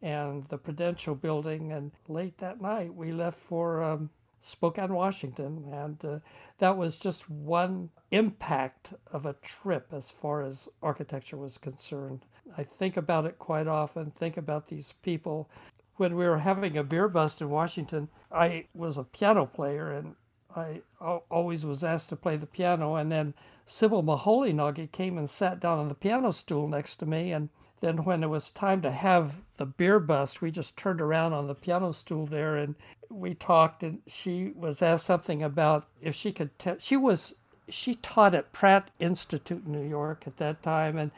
and 0.01 0.45
the 0.45 0.57
Prudential 0.57 1.13
Building. 1.13 1.71
And 1.73 1.91
late 2.07 2.39
that 2.39 2.59
night, 2.59 2.95
we 2.95 3.11
left 3.11 3.37
for 3.37 3.83
um, 3.83 4.09
Spokane, 4.41 4.93
Washington, 4.93 5.65
and 5.71 6.03
uh, 6.03 6.19
that 6.57 6.75
was 6.75 6.97
just 6.97 7.29
one 7.29 7.89
impact 8.09 8.93
of 9.11 9.25
a 9.25 9.33
trip 9.41 9.87
as 9.91 10.11
far 10.11 10.41
as 10.41 10.67
architecture 10.81 11.37
was 11.37 11.57
concerned. 11.57 12.25
I 12.57 12.63
think 12.63 12.97
about 12.97 13.25
it 13.25 13.39
quite 13.39 13.67
often, 13.67 14.11
think 14.11 14.37
about 14.37 14.67
these 14.67 14.93
people. 15.03 15.49
When 15.97 16.15
we 16.15 16.27
were 16.27 16.39
having 16.39 16.77
a 16.77 16.83
beer 16.83 17.07
bust 17.07 17.41
in 17.41 17.49
Washington, 17.49 18.09
I 18.31 18.65
was 18.73 18.97
a 18.97 19.03
piano 19.03 19.45
player 19.45 19.91
and 19.91 20.15
I 20.55 20.81
always 21.29 21.65
was 21.65 21.83
asked 21.83 22.09
to 22.09 22.15
play 22.15 22.35
the 22.35 22.45
piano. 22.45 22.95
And 22.95 23.11
then 23.11 23.33
Sybil 23.65 24.03
Moholy-Nagy 24.03 24.87
came 24.87 25.17
and 25.17 25.29
sat 25.29 25.59
down 25.59 25.79
on 25.79 25.87
the 25.87 25.95
piano 25.95 26.31
stool 26.31 26.67
next 26.67 26.97
to 26.97 27.05
me. 27.05 27.31
And 27.31 27.49
then 27.81 28.03
when 28.03 28.23
it 28.23 28.29
was 28.29 28.49
time 28.49 28.81
to 28.83 28.91
have 28.91 29.41
the 29.57 29.65
beer 29.65 29.99
bust, 29.99 30.41
we 30.41 30.51
just 30.51 30.77
turned 30.77 31.01
around 31.01 31.33
on 31.33 31.47
the 31.47 31.55
piano 31.55 31.91
stool 31.91 32.25
there 32.25 32.55
and 32.55 32.75
we 33.09 33.33
talked. 33.33 33.83
And 33.83 33.99
she 34.07 34.53
was 34.55 34.81
asked 34.81 35.05
something 35.05 35.43
about 35.43 35.85
if 36.01 36.15
she 36.15 36.31
could 36.31 36.57
tell. 36.57 36.77
She 36.79 36.95
was 36.95 37.35
she 37.67 37.95
taught 37.95 38.35
at 38.35 38.53
Pratt 38.53 38.91
Institute 38.99 39.63
in 39.65 39.71
New 39.71 39.87
York 39.87 40.23
at 40.27 40.37
that 40.37 40.61
time, 40.61 40.97
and 40.97 41.11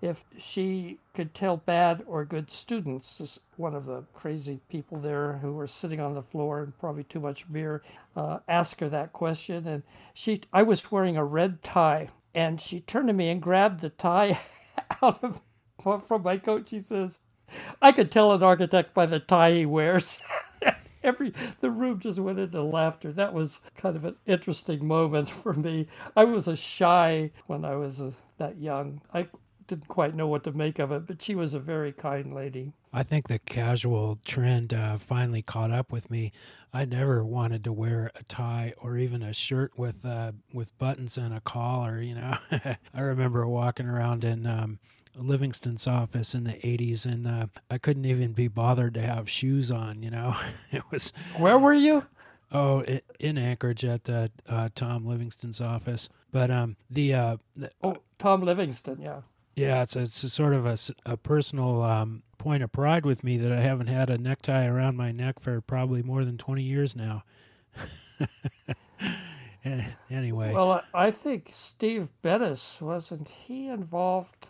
if 0.00 0.24
she 0.38 0.98
could 1.12 1.34
tell 1.34 1.56
bad 1.56 2.04
or 2.06 2.24
good 2.24 2.50
students, 2.50 3.18
this 3.18 3.40
one 3.56 3.74
of 3.74 3.84
the 3.86 4.04
crazy 4.14 4.60
people 4.68 4.98
there 4.98 5.38
who 5.38 5.52
were 5.52 5.66
sitting 5.66 6.00
on 6.00 6.14
the 6.14 6.22
floor 6.22 6.62
and 6.62 6.78
probably 6.78 7.02
too 7.02 7.18
much 7.18 7.52
beer, 7.52 7.82
uh, 8.16 8.38
asked 8.46 8.80
her 8.80 8.88
that 8.88 9.12
question, 9.12 9.66
and 9.66 9.82
she, 10.14 10.40
I 10.52 10.62
was 10.62 10.92
wearing 10.92 11.16
a 11.16 11.24
red 11.24 11.64
tie, 11.64 12.10
and 12.32 12.60
she 12.62 12.80
turned 12.80 13.08
to 13.08 13.12
me 13.12 13.28
and 13.28 13.42
grabbed 13.42 13.80
the 13.80 13.90
tie 13.90 14.38
out 15.02 15.22
of 15.24 15.40
from 15.82 16.22
my 16.22 16.38
coach. 16.38 16.70
He 16.70 16.80
says, 16.80 17.20
"I 17.82 17.92
could 17.92 18.10
tell 18.10 18.32
an 18.32 18.42
architect 18.42 18.94
by 18.94 19.06
the 19.06 19.20
tie 19.20 19.52
he 19.52 19.66
wears." 19.66 20.20
every 21.02 21.32
the 21.60 21.70
room 21.70 21.98
just 22.00 22.18
went 22.18 22.38
into 22.38 22.62
laughter. 22.62 23.12
That 23.12 23.34
was 23.34 23.60
kind 23.76 23.96
of 23.96 24.04
an 24.04 24.16
interesting 24.26 24.86
moment 24.86 25.30
for 25.42 25.54
me. 25.54 25.88
I 26.16 26.24
was 26.24 26.48
a 26.48 26.56
shy 26.56 27.30
when 27.46 27.64
I 27.64 27.76
was 27.76 28.00
a, 28.00 28.12
that 28.38 28.58
young. 28.58 29.00
I 29.12 29.28
didn't 29.68 29.86
quite 29.86 30.14
know 30.14 30.26
what 30.26 30.42
to 30.44 30.52
make 30.52 30.78
of 30.78 30.90
it, 30.90 31.06
but 31.06 31.22
she 31.22 31.34
was 31.34 31.54
a 31.54 31.60
very 31.60 31.92
kind 31.92 32.34
lady. 32.34 32.72
I 32.92 33.02
think 33.02 33.28
the 33.28 33.38
casual 33.38 34.18
trend 34.24 34.74
uh, 34.74 34.96
finally 34.96 35.42
caught 35.42 35.70
up 35.70 35.92
with 35.92 36.10
me. 36.10 36.32
I 36.72 36.86
never 36.86 37.24
wanted 37.24 37.62
to 37.64 37.72
wear 37.72 38.10
a 38.16 38.24
tie 38.24 38.72
or 38.78 38.96
even 38.96 39.22
a 39.22 39.32
shirt 39.32 39.78
with 39.78 40.04
uh, 40.04 40.32
with 40.52 40.76
buttons 40.78 41.16
and 41.18 41.34
a 41.34 41.40
collar. 41.40 42.00
You 42.00 42.16
know, 42.16 42.38
I 42.94 43.00
remember 43.00 43.46
walking 43.46 43.86
around 43.86 44.24
in 44.24 44.46
um, 44.46 44.78
Livingston's 45.14 45.86
office 45.86 46.34
in 46.34 46.44
the 46.44 46.54
80s, 46.54 47.04
and 47.06 47.26
uh, 47.26 47.46
I 47.70 47.78
couldn't 47.78 48.06
even 48.06 48.32
be 48.32 48.48
bothered 48.48 48.94
to 48.94 49.02
have 49.02 49.28
shoes 49.28 49.70
on. 49.70 50.02
You 50.02 50.10
know, 50.10 50.34
it 50.72 50.82
was. 50.90 51.12
Where 51.36 51.58
were 51.58 51.74
you? 51.74 52.06
Oh, 52.50 52.82
in 53.20 53.36
Anchorage 53.36 53.84
at 53.84 54.08
uh, 54.08 54.28
uh, 54.48 54.70
Tom 54.74 55.06
Livingston's 55.06 55.60
office. 55.60 56.08
But 56.32 56.50
um, 56.50 56.76
the, 56.88 57.12
uh, 57.14 57.36
the 57.54 57.70
oh 57.82 57.98
Tom 58.18 58.42
Livingston, 58.42 59.00
yeah, 59.00 59.20
yeah, 59.58 59.82
it's 59.82 59.96
a, 59.96 60.00
it's 60.00 60.22
a 60.24 60.30
sort 60.30 60.54
of 60.54 60.66
a, 60.66 60.76
a 61.04 61.16
personal 61.16 61.82
um, 61.82 62.22
point 62.38 62.62
of 62.62 62.72
pride 62.72 63.04
with 63.04 63.24
me 63.24 63.36
that 63.38 63.52
I 63.52 63.60
haven't 63.60 63.88
had 63.88 64.10
a 64.10 64.18
necktie 64.18 64.66
around 64.66 64.96
my 64.96 65.12
neck 65.12 65.40
for 65.40 65.60
probably 65.60 66.02
more 66.02 66.24
than 66.24 66.38
twenty 66.38 66.62
years 66.62 66.96
now. 66.96 67.24
anyway, 70.10 70.52
well, 70.52 70.82
I 70.94 71.10
think 71.10 71.50
Steve 71.52 72.10
Bettis 72.22 72.80
wasn't 72.80 73.28
he 73.28 73.68
involved 73.68 74.48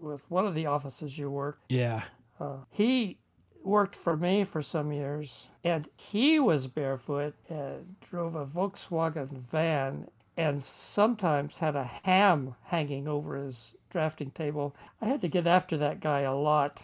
with 0.00 0.28
one 0.30 0.46
of 0.46 0.54
the 0.54 0.66
offices 0.66 1.18
you 1.18 1.30
worked. 1.30 1.70
Yeah. 1.70 2.02
Uh, 2.40 2.58
he 2.70 3.18
worked 3.64 3.96
for 3.96 4.16
me 4.16 4.44
for 4.44 4.62
some 4.62 4.92
years, 4.92 5.48
and 5.64 5.88
he 5.96 6.38
was 6.38 6.66
barefoot 6.66 7.34
and 7.48 7.96
drove 8.00 8.34
a 8.34 8.46
Volkswagen 8.46 9.40
van 9.42 10.08
and 10.36 10.62
sometimes 10.62 11.58
had 11.58 11.74
a 11.74 11.90
ham 12.04 12.54
hanging 12.64 13.08
over 13.08 13.36
his 13.36 13.74
drafting 13.90 14.30
table. 14.30 14.74
I 15.00 15.06
had 15.06 15.20
to 15.22 15.28
get 15.28 15.46
after 15.46 15.76
that 15.78 16.00
guy 16.00 16.20
a 16.20 16.34
lot. 16.34 16.82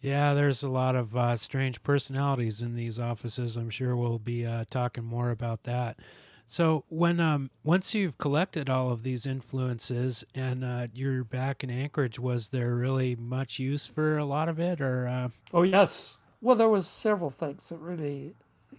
yeah, 0.00 0.34
there's 0.34 0.62
a 0.62 0.70
lot 0.70 0.96
of 0.96 1.16
uh, 1.16 1.36
strange 1.36 1.82
personalities 1.82 2.62
in 2.62 2.74
these 2.74 2.98
offices. 2.98 3.56
I'm 3.56 3.70
sure 3.70 3.96
we'll 3.96 4.18
be 4.18 4.46
uh, 4.46 4.64
talking 4.70 5.04
more 5.04 5.30
about 5.30 5.64
that. 5.64 5.98
So 6.48 6.84
when 6.88 7.18
um 7.18 7.50
once 7.64 7.92
you've 7.92 8.18
collected 8.18 8.70
all 8.70 8.90
of 8.92 9.02
these 9.02 9.26
influences 9.26 10.24
and 10.32 10.64
uh, 10.64 10.86
you're 10.94 11.24
back 11.24 11.64
in 11.64 11.70
Anchorage, 11.70 12.20
was 12.20 12.50
there 12.50 12.76
really 12.76 13.16
much 13.16 13.58
use 13.58 13.84
for 13.84 14.16
a 14.16 14.24
lot 14.24 14.48
of 14.48 14.60
it, 14.60 14.80
or? 14.80 15.08
Uh... 15.08 15.28
Oh 15.52 15.62
yes. 15.62 16.18
Well, 16.40 16.54
there 16.54 16.68
was 16.68 16.86
several 16.86 17.30
things 17.30 17.68
that 17.70 17.78
really 17.78 18.34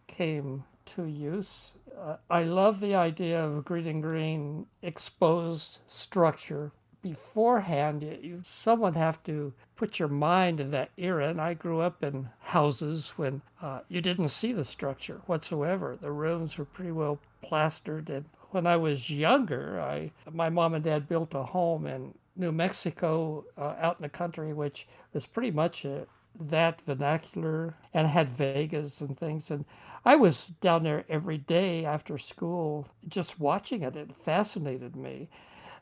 came 0.08 0.64
to 0.86 1.06
use. 1.06 1.74
Uh, 2.00 2.18
I 2.30 2.44
love 2.44 2.80
the 2.80 2.96
idea 2.96 3.44
of 3.44 3.66
Greene 3.66 3.88
and 3.88 4.04
Greene 4.04 4.68
exposed 4.82 5.80
structure. 5.88 6.72
Beforehand, 7.02 8.04
you, 8.22 8.42
someone 8.44 8.94
have 8.94 9.24
to 9.24 9.54
put 9.76 9.98
your 9.98 10.08
mind 10.08 10.60
in 10.60 10.72
that 10.72 10.92
era. 10.98 11.30
And 11.30 11.40
I 11.42 11.54
grew 11.54 11.80
up 11.80 12.04
in 12.04 12.30
houses 12.40 13.14
when 13.16 13.42
uh, 13.62 13.82
you 13.88 14.02
didn't 14.02 14.30
see 14.30 14.52
the 14.52 14.66
structure 14.66 15.22
whatsoever. 15.26 15.98
The 16.00 16.12
rooms 16.12 16.58
were 16.58 16.66
pretty 16.66 16.92
well 16.92 17.20
plastered. 17.42 18.10
And 18.10 18.26
when 18.52 18.68
I 18.68 18.76
was 18.76 19.10
younger, 19.10 19.80
I 19.80 20.12
my 20.32 20.50
mom 20.50 20.74
and 20.74 20.84
dad 20.84 21.08
built 21.08 21.34
a 21.34 21.44
home 21.44 21.86
in 21.88 22.14
New 22.36 22.52
Mexico, 22.52 23.46
uh, 23.58 23.76
out 23.80 23.98
in 23.98 24.04
the 24.04 24.10
country, 24.10 24.54
which 24.54 24.88
was 25.14 25.26
pretty 25.26 25.52
much 25.52 25.86
a, 25.86 26.06
that 26.40 26.82
vernacular 26.82 27.76
and 27.94 28.08
had 28.08 28.28
vigas 28.28 29.02
and 29.02 29.18
things. 29.18 29.52
And 29.52 29.66
I 30.06 30.16
was 30.16 30.48
down 30.62 30.84
there 30.84 31.06
every 31.10 31.38
day 31.38 31.86
after 31.86 32.18
school 32.18 32.88
just 33.08 33.40
watching 33.40 33.82
it. 33.84 33.96
It 33.96 34.16
fascinated 34.16 34.96
me. 34.96 35.30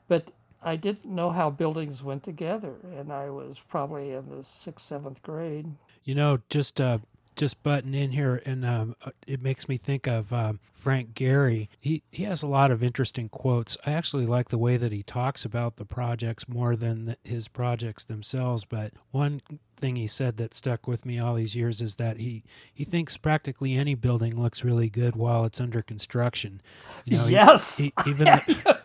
But 0.08 0.32
I 0.64 0.76
didn't 0.76 1.06
know 1.06 1.30
how 1.30 1.52
buildings 1.52 2.02
went 2.02 2.24
together, 2.24 2.76
and 2.98 3.14
I 3.14 3.30
was 3.30 3.62
probably 3.68 4.12
in 4.12 4.30
the 4.30 4.44
sixth, 4.44 4.86
seventh 4.86 5.22
grade. 5.22 5.76
You 6.04 6.16
know, 6.16 6.40
just 6.50 6.82
uh, 6.82 7.00
just 7.36 7.62
button 7.64 7.94
in 7.94 8.12
here, 8.12 8.42
and 8.46 8.66
um, 8.66 8.96
uh, 9.04 9.12
it 9.28 9.42
makes 9.42 9.68
me 9.68 9.78
think 9.78 10.08
of 10.08 10.32
um, 10.32 10.60
Frank 10.74 11.14
Gehry. 11.14 11.68
He 11.80 12.04
he 12.12 12.24
has 12.24 12.44
a 12.44 12.48
lot 12.48 12.72
of 12.72 12.84
interesting 12.84 13.30
quotes. 13.30 13.78
I 13.86 13.92
actually 13.92 14.26
like 14.26 14.50
the 14.50 14.58
way 14.58 14.78
that 14.78 14.92
he 14.92 15.04
talks 15.04 15.46
about 15.46 15.76
the 15.76 15.86
projects 15.86 16.48
more 16.48 16.76
than 16.76 17.06
the, 17.06 17.18
his 17.24 17.48
projects 17.48 18.04
themselves. 18.04 18.66
But 18.66 18.94
one 19.12 19.42
thing 19.78 19.96
he 19.96 20.08
said 20.08 20.38
that 20.38 20.54
stuck 20.54 20.88
with 20.88 21.06
me 21.06 21.20
all 21.20 21.36
these 21.36 21.56
years 21.56 21.82
is 21.82 21.98
that 21.98 22.18
he 22.18 22.44
he 22.74 22.84
thinks 22.84 23.18
practically 23.18 23.76
any 23.76 23.96
building 23.96 24.40
looks 24.40 24.64
really 24.64 24.90
good 24.90 25.16
while 25.16 25.46
it's 25.46 25.60
under 25.60 25.82
construction. 25.82 26.62
You 27.06 27.18
know, 27.18 27.28
yes, 27.28 27.78
he, 27.78 27.94
he, 28.04 28.12
even 28.12 28.26
the, 28.48 28.80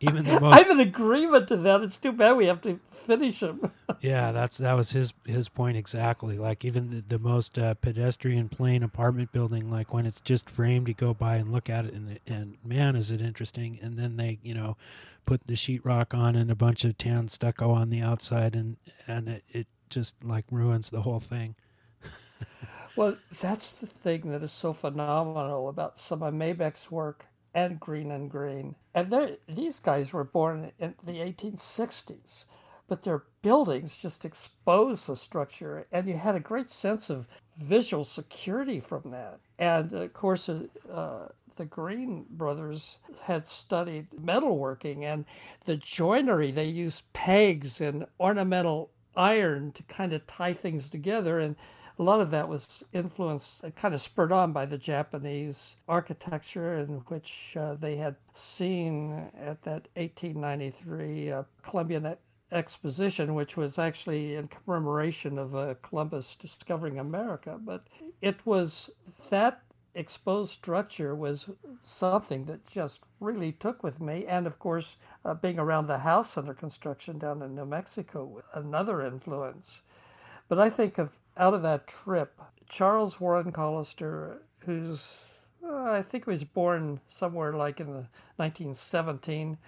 even 0.00 0.24
the 0.24 0.40
most. 0.40 0.54
I 0.54 0.58
have 0.58 0.70
an 0.70 0.80
agreement 0.80 1.48
to 1.48 1.56
that. 1.58 1.82
It's 1.82 1.98
too 1.98 2.12
bad 2.12 2.36
we 2.36 2.46
have 2.46 2.60
to 2.62 2.78
finish 2.86 3.40
them. 3.40 3.70
yeah, 4.00 4.32
that's 4.32 4.58
that 4.58 4.74
was 4.74 4.92
his 4.92 5.12
his 5.24 5.48
point 5.48 5.76
exactly. 5.76 6.38
Like 6.38 6.64
even 6.64 6.90
the, 6.90 7.00
the 7.00 7.18
most 7.18 7.58
uh, 7.58 7.74
pedestrian 7.74 8.48
plain 8.48 8.82
apartment 8.82 9.32
building, 9.32 9.70
like 9.70 9.92
when 9.92 10.06
it's 10.06 10.20
just 10.20 10.48
framed, 10.48 10.88
you 10.88 10.94
go 10.94 11.14
by 11.14 11.36
and 11.36 11.52
look 11.52 11.68
at 11.68 11.86
it, 11.86 11.94
and 11.94 12.18
and 12.26 12.56
man, 12.64 12.96
is 12.96 13.10
it 13.10 13.20
interesting. 13.20 13.78
And 13.82 13.98
then 13.98 14.16
they, 14.16 14.38
you 14.42 14.54
know, 14.54 14.76
put 15.26 15.46
the 15.46 15.54
sheetrock 15.54 16.14
on 16.16 16.36
and 16.36 16.50
a 16.50 16.56
bunch 16.56 16.84
of 16.84 16.96
tan 16.96 17.28
stucco 17.28 17.70
on 17.70 17.90
the 17.90 18.00
outside, 18.00 18.54
and 18.54 18.76
and 19.06 19.28
it, 19.28 19.44
it 19.48 19.66
just 19.90 20.22
like 20.24 20.44
ruins 20.50 20.90
the 20.90 21.02
whole 21.02 21.20
thing. 21.20 21.54
well, 22.96 23.16
that's 23.40 23.72
the 23.72 23.86
thing 23.86 24.30
that 24.30 24.42
is 24.42 24.52
so 24.52 24.72
phenomenal 24.72 25.68
about 25.68 25.98
some 25.98 26.22
of 26.22 26.34
Maybeck's 26.34 26.90
work 26.90 27.26
and 27.54 27.80
Greene 27.80 28.10
and 28.10 28.30
Greene. 28.30 28.74
And 28.94 29.38
these 29.48 29.80
guys 29.80 30.12
were 30.12 30.24
born 30.24 30.72
in 30.78 30.94
the 31.04 31.18
1860s, 31.18 32.44
but 32.86 33.02
their 33.02 33.24
buildings 33.42 34.00
just 34.00 34.24
exposed 34.24 35.06
the 35.06 35.16
structure, 35.16 35.84
and 35.92 36.08
you 36.08 36.14
had 36.14 36.34
a 36.34 36.40
great 36.40 36.70
sense 36.70 37.10
of 37.10 37.28
visual 37.56 38.04
security 38.04 38.80
from 38.80 39.10
that. 39.10 39.40
And 39.58 39.92
of 39.92 40.12
course, 40.12 40.48
uh, 40.48 41.28
the 41.56 41.64
Greene 41.64 42.24
brothers 42.30 42.98
had 43.22 43.46
studied 43.46 44.08
metalworking 44.10 45.02
and 45.02 45.24
the 45.64 45.76
joinery. 45.76 46.52
They 46.52 46.66
used 46.66 47.12
pegs 47.12 47.80
and 47.80 48.06
ornamental 48.18 48.90
iron 49.16 49.72
to 49.72 49.82
kind 49.82 50.12
of 50.12 50.26
tie 50.26 50.52
things 50.52 50.88
together. 50.88 51.40
And 51.40 51.56
a 51.98 52.02
lot 52.02 52.20
of 52.20 52.30
that 52.30 52.48
was 52.48 52.84
influenced, 52.92 53.64
uh, 53.64 53.70
kind 53.70 53.92
of 53.92 54.00
spurred 54.00 54.30
on 54.30 54.52
by 54.52 54.64
the 54.66 54.78
Japanese 54.78 55.76
architecture, 55.88 56.78
in 56.78 56.98
which 57.08 57.56
uh, 57.58 57.74
they 57.74 57.96
had 57.96 58.14
seen 58.32 59.30
at 59.36 59.62
that 59.62 59.88
1893 59.94 61.32
uh, 61.32 61.42
Columbian 61.62 62.16
Exposition, 62.52 63.34
which 63.34 63.56
was 63.56 63.78
actually 63.78 64.36
in 64.36 64.48
commemoration 64.48 65.38
of 65.38 65.56
uh, 65.56 65.74
Columbus 65.82 66.36
discovering 66.36 66.98
America. 66.98 67.58
But 67.60 67.86
it 68.22 68.46
was 68.46 68.90
that 69.28 69.62
exposed 69.94 70.52
structure 70.52 71.14
was 71.14 71.50
something 71.80 72.44
that 72.44 72.64
just 72.64 73.08
really 73.18 73.50
took 73.50 73.82
with 73.82 74.00
me. 74.00 74.24
And 74.26 74.46
of 74.46 74.58
course, 74.60 74.98
uh, 75.24 75.34
being 75.34 75.58
around 75.58 75.88
the 75.88 75.98
house 75.98 76.38
under 76.38 76.54
construction 76.54 77.18
down 77.18 77.42
in 77.42 77.56
New 77.56 77.66
Mexico, 77.66 78.42
another 78.54 79.04
influence. 79.04 79.82
But 80.48 80.58
I 80.58 80.70
think 80.70 80.96
of 80.98 81.18
out 81.38 81.54
of 81.54 81.62
that 81.62 81.86
trip, 81.86 82.40
Charles 82.68 83.20
Warren 83.20 83.52
Callister, 83.52 84.38
who's 84.66 85.38
uh, 85.64 85.92
I 85.92 86.02
think 86.02 86.24
he 86.24 86.30
was 86.30 86.42
born 86.44 87.00
somewhere 87.08 87.52
like 87.52 87.80
in 87.80 87.86
the 87.86 88.06
1917. 88.36 89.58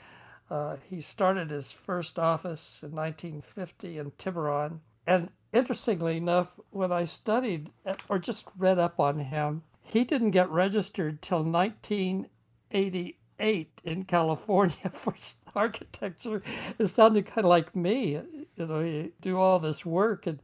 Uh, 0.50 0.76
he 0.88 1.00
started 1.00 1.50
his 1.50 1.72
first 1.72 2.16
office 2.18 2.82
in 2.82 2.92
1950 2.92 3.98
in 3.98 4.10
Tiburon. 4.12 4.80
And 5.06 5.30
interestingly 5.52 6.16
enough, 6.16 6.58
when 6.70 6.90
I 6.92 7.04
studied 7.04 7.70
or 8.08 8.18
just 8.18 8.48
read 8.56 8.78
up 8.78 8.98
on 9.00 9.18
him, 9.20 9.64
he 9.82 10.04
didn't 10.04 10.30
get 10.30 10.48
registered 10.50 11.20
till 11.22 11.44
1988 11.44 13.80
in 13.84 14.04
California 14.04 14.76
for 14.92 15.14
architecture. 15.54 16.42
It 16.78 16.86
sounded 16.86 17.26
kind 17.26 17.44
of 17.44 17.50
like 17.50 17.76
me. 17.76 18.20
You 18.56 18.66
know, 18.66 18.80
you 18.80 19.12
do 19.20 19.38
all 19.38 19.58
this 19.58 19.84
work 19.86 20.26
and 20.26 20.40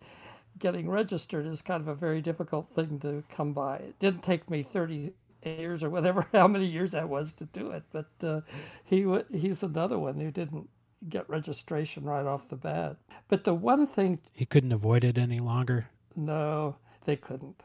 getting 0.59 0.89
registered 0.89 1.47
is 1.47 1.63
kind 1.63 1.81
of 1.81 1.89
a 1.89 1.95
very 1.95 2.21
difficult 2.21 2.69
thing 2.69 2.99
to 3.01 3.23
come 3.31 3.53
by. 3.53 3.77
It 3.77 3.99
didn't 3.99 4.23
take 4.23 4.51
me 4.51 4.63
30 4.63 5.13
years 5.45 5.85
or 5.85 5.91
whatever, 5.91 6.27
how 6.33 6.49
many 6.49 6.67
years 6.67 6.93
that 6.93 7.09
was 7.09 7.33
to 7.35 7.45
do 7.45 7.71
it, 7.71 7.85
but 7.93 8.09
uh, 8.23 8.41
he 8.85 9.07
he's 9.33 9.63
another 9.63 9.99
one 9.99 10.19
who 10.19 10.31
didn't 10.31 10.69
get 11.09 11.29
registration 11.29 12.05
right 12.05 12.27
off 12.27 12.49
the 12.49 12.57
bat. 12.57 12.97
But 13.29 13.45
the 13.45 13.55
one 13.55 13.87
thing 13.87 14.21
he 14.33 14.47
couldn't 14.47 14.73
avoid 14.73 15.05
it 15.05 15.19
any 15.19 15.39
longer. 15.39 15.89
No, 16.15 16.77
they 17.05 17.17
couldn't. 17.17 17.63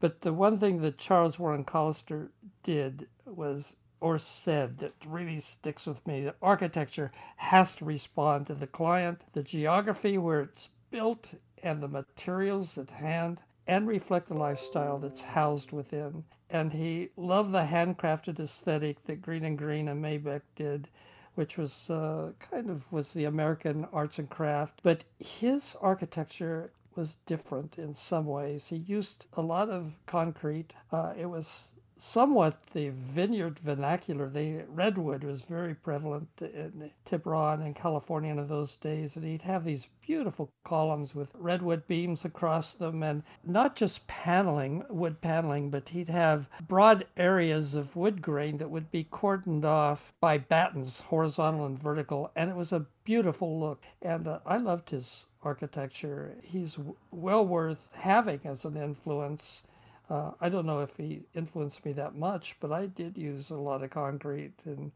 But 0.00 0.20
the 0.20 0.32
one 0.32 0.58
thing 0.58 0.80
that 0.82 0.98
Charles 0.98 1.38
Warren 1.38 1.64
Callister 1.64 2.28
did 2.62 3.08
was 3.26 3.76
or 4.00 4.16
said 4.16 4.78
that 4.78 4.92
really 5.06 5.40
sticks 5.40 5.86
with 5.86 6.06
me 6.06 6.20
that 6.22 6.36
architecture 6.40 7.10
has 7.36 7.74
to 7.76 7.84
respond 7.84 8.46
to 8.46 8.54
the 8.54 8.66
client, 8.66 9.24
the 9.32 9.42
geography 9.42 10.16
where 10.16 10.40
it's 10.40 10.68
built 10.90 11.34
and 11.62 11.82
the 11.82 11.88
materials 11.88 12.78
at 12.78 12.90
hand 12.90 13.42
and 13.66 13.86
reflect 13.86 14.28
the 14.28 14.34
lifestyle 14.34 14.98
that's 14.98 15.20
housed 15.20 15.72
within. 15.72 16.24
And 16.50 16.72
he 16.72 17.10
loved 17.16 17.52
the 17.52 17.64
handcrafted 17.64 18.40
aesthetic 18.40 19.04
that 19.04 19.20
Greene 19.20 19.44
and 19.44 19.58
Greene 19.58 19.88
and 19.88 20.02
Maybeck 20.02 20.40
did, 20.56 20.88
which 21.34 21.58
was 21.58 21.90
uh, 21.90 22.32
kind 22.38 22.70
of 22.70 22.90
was 22.90 23.12
the 23.12 23.26
American 23.26 23.86
arts 23.92 24.18
and 24.18 24.30
craft. 24.30 24.80
But 24.82 25.04
his 25.18 25.76
architecture 25.80 26.70
was 26.96 27.18
different 27.26 27.78
in 27.78 27.92
some 27.92 28.26
ways. 28.26 28.68
He 28.68 28.76
used 28.76 29.26
a 29.34 29.42
lot 29.42 29.68
of 29.68 29.94
concrete. 30.06 30.74
Uh, 30.90 31.12
it 31.16 31.26
was 31.26 31.72
somewhat 31.98 32.62
the 32.72 32.90
vineyard 32.90 33.58
vernacular. 33.58 34.28
The 34.28 34.64
redwood 34.68 35.24
was 35.24 35.42
very 35.42 35.74
prevalent 35.74 36.28
in 36.40 36.90
Tiburon 37.04 37.60
and 37.62 37.74
California 37.74 38.30
in 38.30 38.46
those 38.46 38.76
days, 38.76 39.16
and 39.16 39.24
he'd 39.24 39.42
have 39.42 39.64
these 39.64 39.88
beautiful 40.00 40.50
columns 40.64 41.14
with 41.14 41.32
redwood 41.34 41.86
beams 41.86 42.24
across 42.24 42.72
them, 42.72 43.02
and 43.02 43.22
not 43.44 43.76
just 43.76 44.06
paneling, 44.06 44.84
wood 44.88 45.20
paneling, 45.20 45.70
but 45.70 45.90
he'd 45.90 46.08
have 46.08 46.48
broad 46.66 47.04
areas 47.16 47.74
of 47.74 47.96
wood 47.96 48.22
grain 48.22 48.58
that 48.58 48.70
would 48.70 48.90
be 48.90 49.04
cordoned 49.04 49.64
off 49.64 50.12
by 50.20 50.38
battens, 50.38 51.00
horizontal 51.00 51.66
and 51.66 51.78
vertical, 51.78 52.30
and 52.34 52.48
it 52.48 52.56
was 52.56 52.72
a 52.72 52.86
beautiful 53.04 53.58
look. 53.58 53.82
And 54.00 54.26
uh, 54.26 54.38
I 54.46 54.56
loved 54.56 54.90
his 54.90 55.26
architecture. 55.42 56.36
He's 56.42 56.78
well 57.10 57.46
worth 57.46 57.90
having 57.94 58.40
as 58.44 58.64
an 58.64 58.76
influence 58.76 59.62
uh, 60.10 60.32
I 60.40 60.48
don't 60.48 60.66
know 60.66 60.80
if 60.80 60.96
he 60.96 61.22
influenced 61.34 61.84
me 61.84 61.92
that 61.92 62.14
much, 62.14 62.56
but 62.60 62.72
I 62.72 62.86
did 62.86 63.18
use 63.18 63.50
a 63.50 63.56
lot 63.56 63.82
of 63.82 63.90
concrete 63.90 64.54
in 64.64 64.92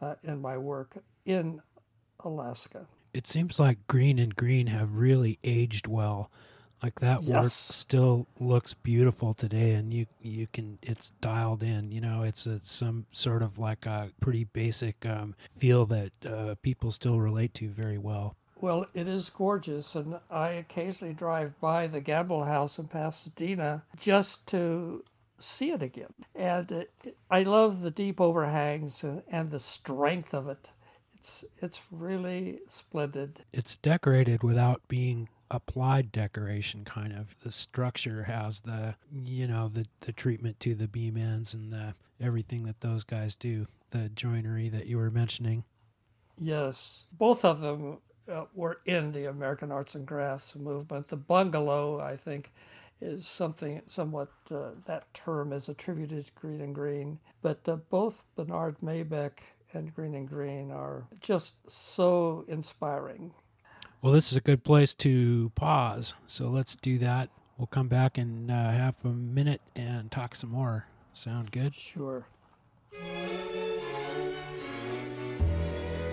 uh, 0.00 0.14
in 0.24 0.40
my 0.40 0.58
work 0.58 0.96
in 1.24 1.62
Alaska. 2.20 2.86
It 3.14 3.26
seems 3.26 3.58
like 3.58 3.86
Greene 3.86 4.18
and 4.18 4.34
Greene 4.34 4.66
have 4.66 4.98
really 4.98 5.38
aged 5.42 5.86
well. 5.86 6.30
Like 6.82 7.00
that 7.00 7.22
yes. 7.22 7.32
work 7.32 7.52
still 7.52 8.26
looks 8.38 8.74
beautiful 8.74 9.32
today, 9.32 9.72
and 9.72 9.94
you 9.94 10.06
you 10.20 10.46
can 10.52 10.78
it's 10.82 11.10
dialed 11.20 11.62
in. 11.62 11.90
You 11.90 12.00
know, 12.00 12.22
it's 12.22 12.46
a, 12.46 12.60
some 12.60 13.06
sort 13.12 13.42
of 13.42 13.58
like 13.58 13.86
a 13.86 14.10
pretty 14.20 14.44
basic 14.44 15.06
um, 15.06 15.34
feel 15.56 15.86
that 15.86 16.12
uh, 16.28 16.54
people 16.62 16.90
still 16.90 17.18
relate 17.18 17.54
to 17.54 17.68
very 17.68 17.98
well. 17.98 18.36
Well, 18.58 18.86
it 18.94 19.06
is 19.06 19.28
gorgeous, 19.28 19.94
and 19.94 20.18
I 20.30 20.50
occasionally 20.50 21.12
drive 21.12 21.60
by 21.60 21.86
the 21.86 22.00
Gamble 22.00 22.44
House 22.44 22.78
in 22.78 22.88
Pasadena 22.88 23.82
just 23.98 24.46
to 24.48 25.04
see 25.38 25.72
it 25.72 25.82
again. 25.82 26.14
And 26.34 26.70
it, 26.72 27.16
I 27.30 27.42
love 27.42 27.82
the 27.82 27.90
deep 27.90 28.20
overhangs 28.20 29.04
and, 29.04 29.22
and 29.30 29.50
the 29.50 29.58
strength 29.58 30.32
of 30.32 30.48
it. 30.48 30.70
It's 31.18 31.44
it's 31.58 31.86
really 31.90 32.60
splendid. 32.66 33.44
It's 33.52 33.76
decorated 33.76 34.42
without 34.42 34.82
being 34.88 35.28
applied 35.50 36.10
decoration 36.10 36.84
kind 36.84 37.12
of 37.12 37.38
the 37.40 37.52
structure 37.52 38.24
has 38.24 38.62
the 38.62 38.96
you 39.12 39.46
know 39.46 39.68
the 39.68 39.86
the 40.00 40.12
treatment 40.12 40.58
to 40.58 40.74
the 40.74 40.88
beam 40.88 41.16
ends 41.16 41.54
and 41.54 41.72
the 41.72 41.94
everything 42.20 42.64
that 42.64 42.80
those 42.80 43.04
guys 43.04 43.36
do 43.36 43.66
the 43.90 44.08
joinery 44.08 44.68
that 44.68 44.86
you 44.86 44.96
were 44.96 45.10
mentioning 45.10 45.62
yes 46.36 47.04
both 47.12 47.44
of 47.44 47.60
them 47.60 47.98
uh, 48.32 48.44
were 48.54 48.80
in 48.86 49.12
the 49.12 49.26
American 49.26 49.70
arts 49.70 49.94
and 49.94 50.06
crafts 50.06 50.56
movement. 50.56 51.08
The 51.08 51.16
bungalow, 51.16 52.00
I 52.00 52.16
think, 52.16 52.52
is 53.00 53.26
something 53.26 53.82
somewhat 53.86 54.30
uh, 54.50 54.70
that 54.86 55.12
term 55.12 55.52
is 55.52 55.68
attributed 55.68 56.26
to 56.26 56.32
Greene 56.32 56.60
and 56.60 56.74
Greene. 56.74 57.18
But 57.42 57.60
uh, 57.68 57.76
both 57.90 58.24
Bernard 58.36 58.78
Maybeck 58.78 59.32
and 59.72 59.94
Greene 59.94 60.14
and 60.14 60.28
Greene 60.28 60.70
are 60.70 61.06
just 61.20 61.70
so 61.70 62.44
inspiring. 62.48 63.32
Well, 64.02 64.12
this 64.12 64.30
is 64.30 64.36
a 64.36 64.40
good 64.40 64.64
place 64.64 64.94
to 64.94 65.50
pause. 65.54 66.14
So 66.26 66.48
let's 66.48 66.76
do 66.76 66.98
that. 66.98 67.30
We'll 67.58 67.66
come 67.66 67.88
back 67.88 68.18
in 68.18 68.50
uh, 68.50 68.72
half 68.72 69.04
a 69.04 69.08
minute 69.08 69.62
and 69.74 70.10
talk 70.10 70.34
some 70.34 70.50
more. 70.50 70.86
Sound 71.12 71.50
good? 71.50 71.74
Sure. 71.74 72.26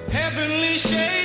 Heavenly 0.10 0.78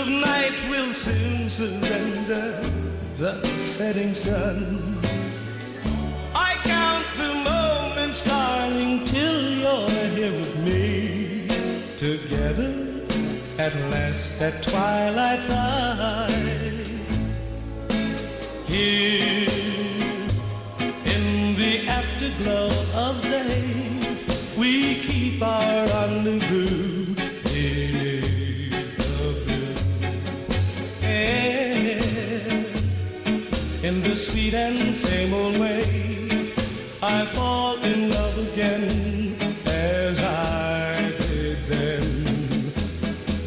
of 0.00 0.08
night 0.08 0.56
will 0.70 0.92
soon 0.92 1.50
surrender 1.50 2.62
the 3.18 3.34
setting 3.58 4.14
sun. 4.14 4.98
I 6.34 6.52
count 6.64 7.06
the 7.18 7.32
moments, 7.52 8.22
darling, 8.22 9.04
till 9.04 9.42
you're 9.62 9.90
here 10.16 10.32
with 10.32 10.56
me. 10.68 11.46
Together 11.96 12.72
at 13.58 13.74
last 13.92 14.40
at 14.40 14.62
twilight 14.62 15.44
light. 15.50 16.88
Here 18.66 19.48
in 21.14 21.24
the 21.60 21.74
afterglow 21.88 22.70
of 22.94 23.20
day, 23.20 24.16
we 24.56 25.00
keep 25.02 25.42
our 25.42 25.86
rendezvous 25.88 25.99
The 34.02 34.16
sweet 34.16 34.54
and 34.54 34.96
same 34.96 35.34
old 35.34 35.58
way, 35.58 36.54
I 37.02 37.26
fall 37.26 37.76
in 37.82 38.10
love 38.10 38.38
again 38.38 39.36
as 39.66 40.18
I 40.20 41.12
did 41.18 41.58
then. 41.66 42.72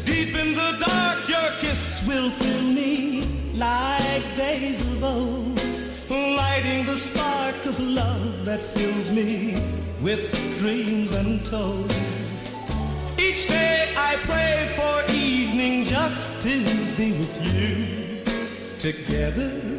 Deep 0.04 0.34
in 0.34 0.54
the 0.54 0.76
dark, 0.78 1.28
your 1.28 1.50
kiss 1.58 2.02
will 2.06 2.30
thrill 2.30 2.62
me 2.62 3.52
like 3.54 4.34
days 4.36 4.80
of 4.80 5.02
old, 5.02 5.60
lighting 6.08 6.86
the 6.86 6.96
spark 6.96 7.66
of 7.66 7.78
love 7.80 8.44
that 8.44 8.62
fills 8.62 9.10
me 9.10 9.60
with 10.00 10.32
dreams 10.58 11.12
untold. 11.12 11.92
Each 13.18 13.46
day 13.48 13.92
I 13.96 14.16
pray 14.22 14.72
for 14.76 15.12
evening 15.12 15.84
just 15.84 16.30
to 16.42 16.64
be 16.96 17.12
with 17.12 17.36
you. 17.44 18.22
Together 18.78 19.73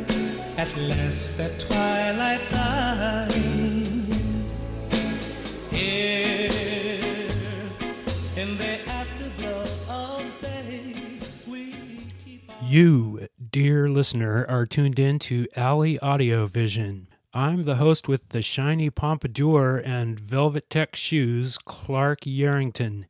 at 0.58 0.76
last 0.78 1.38
at 1.39 1.60
twilight 1.60 2.41
time. 2.44 3.30
Here 5.70 6.50
in 8.38 8.58
the 8.58 8.80
afterglow 8.89 9.65
of 9.89 10.24
day, 10.41 11.20
we 11.46 11.74
keep 12.24 12.50
You, 12.63 13.28
dear 13.52 13.89
listener, 13.89 14.46
are 14.48 14.65
tuned 14.65 14.98
in 14.98 15.20
to 15.20 15.48
Alley 15.58 16.00
Audio 16.00 16.46
Vision. 16.48 17.10
I'm 17.34 17.63
the 17.63 17.76
host 17.76 18.08
with 18.08 18.30
the 18.30 18.41
shiny 18.41 18.89
pompadour 18.89 19.82
and 19.84 20.18
velvet 20.18 20.70
tech 20.70 20.96
shoes, 20.96 21.58
Clark 21.58 22.22
Yarrington. 22.22 23.06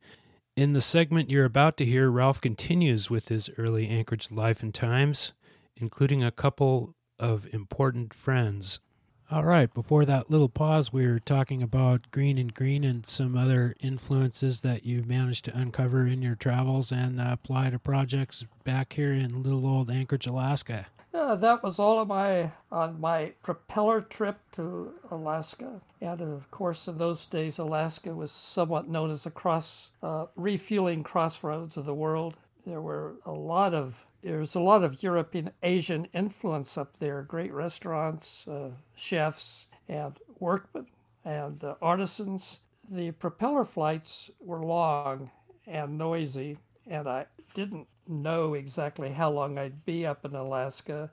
In 0.56 0.72
the 0.72 0.80
segment 0.80 1.30
you're 1.30 1.44
about 1.44 1.76
to 1.76 1.84
hear, 1.84 2.10
Ralph 2.10 2.40
continues 2.40 3.08
with 3.08 3.28
his 3.28 3.48
early 3.56 3.86
Anchorage 3.86 4.32
life 4.32 4.64
and 4.64 4.74
times, 4.74 5.32
including 5.76 6.24
a 6.24 6.32
couple 6.32 6.95
of 7.18 7.46
important 7.52 8.14
friends. 8.14 8.80
All 9.28 9.42
right, 9.42 9.72
before 9.74 10.04
that 10.04 10.30
little 10.30 10.48
pause, 10.48 10.92
we 10.92 11.04
were 11.04 11.18
talking 11.18 11.60
about 11.60 12.12
Greene 12.12 12.38
and 12.38 12.54
Greene 12.54 12.84
and 12.84 13.04
some 13.04 13.36
other 13.36 13.74
influences 13.80 14.60
that 14.60 14.86
you 14.86 15.02
managed 15.02 15.46
to 15.46 15.58
uncover 15.58 16.06
in 16.06 16.22
your 16.22 16.36
travels 16.36 16.92
and 16.92 17.20
uh, 17.20 17.30
apply 17.32 17.70
to 17.70 17.78
projects 17.80 18.46
back 18.62 18.92
here 18.92 19.12
in 19.12 19.42
little 19.42 19.66
old 19.66 19.90
Anchorage, 19.90 20.28
Alaska. 20.28 20.86
Yeah, 21.12 21.34
that 21.34 21.64
was 21.64 21.80
all 21.80 21.98
of 21.98 22.06
my 22.06 22.52
on 22.70 23.00
my 23.00 23.32
propeller 23.42 24.00
trip 24.00 24.38
to 24.52 24.92
Alaska, 25.10 25.80
and 26.00 26.20
of 26.20 26.48
course, 26.50 26.86
in 26.86 26.98
those 26.98 27.24
days, 27.24 27.58
Alaska 27.58 28.14
was 28.14 28.30
somewhat 28.30 28.86
known 28.86 29.10
as 29.10 29.26
a 29.26 29.30
cross 29.30 29.90
uh, 30.02 30.26
refueling 30.36 31.02
crossroads 31.02 31.76
of 31.76 31.84
the 31.84 31.94
world. 31.94 32.36
There 32.66 32.80
were 32.80 33.14
a 33.24 33.30
lot 33.32 33.74
of 33.74 34.04
there's 34.22 34.56
a 34.56 34.60
lot 34.60 34.82
of 34.82 35.00
European 35.00 35.52
Asian 35.62 36.08
influence 36.12 36.76
up 36.76 36.98
there. 36.98 37.22
Great 37.22 37.52
restaurants, 37.52 38.46
uh, 38.48 38.72
chefs, 38.96 39.68
and 39.88 40.18
workmen 40.40 40.86
and 41.24 41.62
uh, 41.62 41.76
artisans. 41.80 42.60
The 42.90 43.12
propeller 43.12 43.64
flights 43.64 44.30
were 44.40 44.64
long 44.64 45.30
and 45.66 45.96
noisy, 45.96 46.58
and 46.86 47.08
I 47.08 47.26
didn't 47.54 47.86
know 48.08 48.54
exactly 48.54 49.10
how 49.10 49.30
long 49.30 49.58
I'd 49.58 49.84
be 49.84 50.04
up 50.04 50.24
in 50.24 50.34
Alaska. 50.34 51.10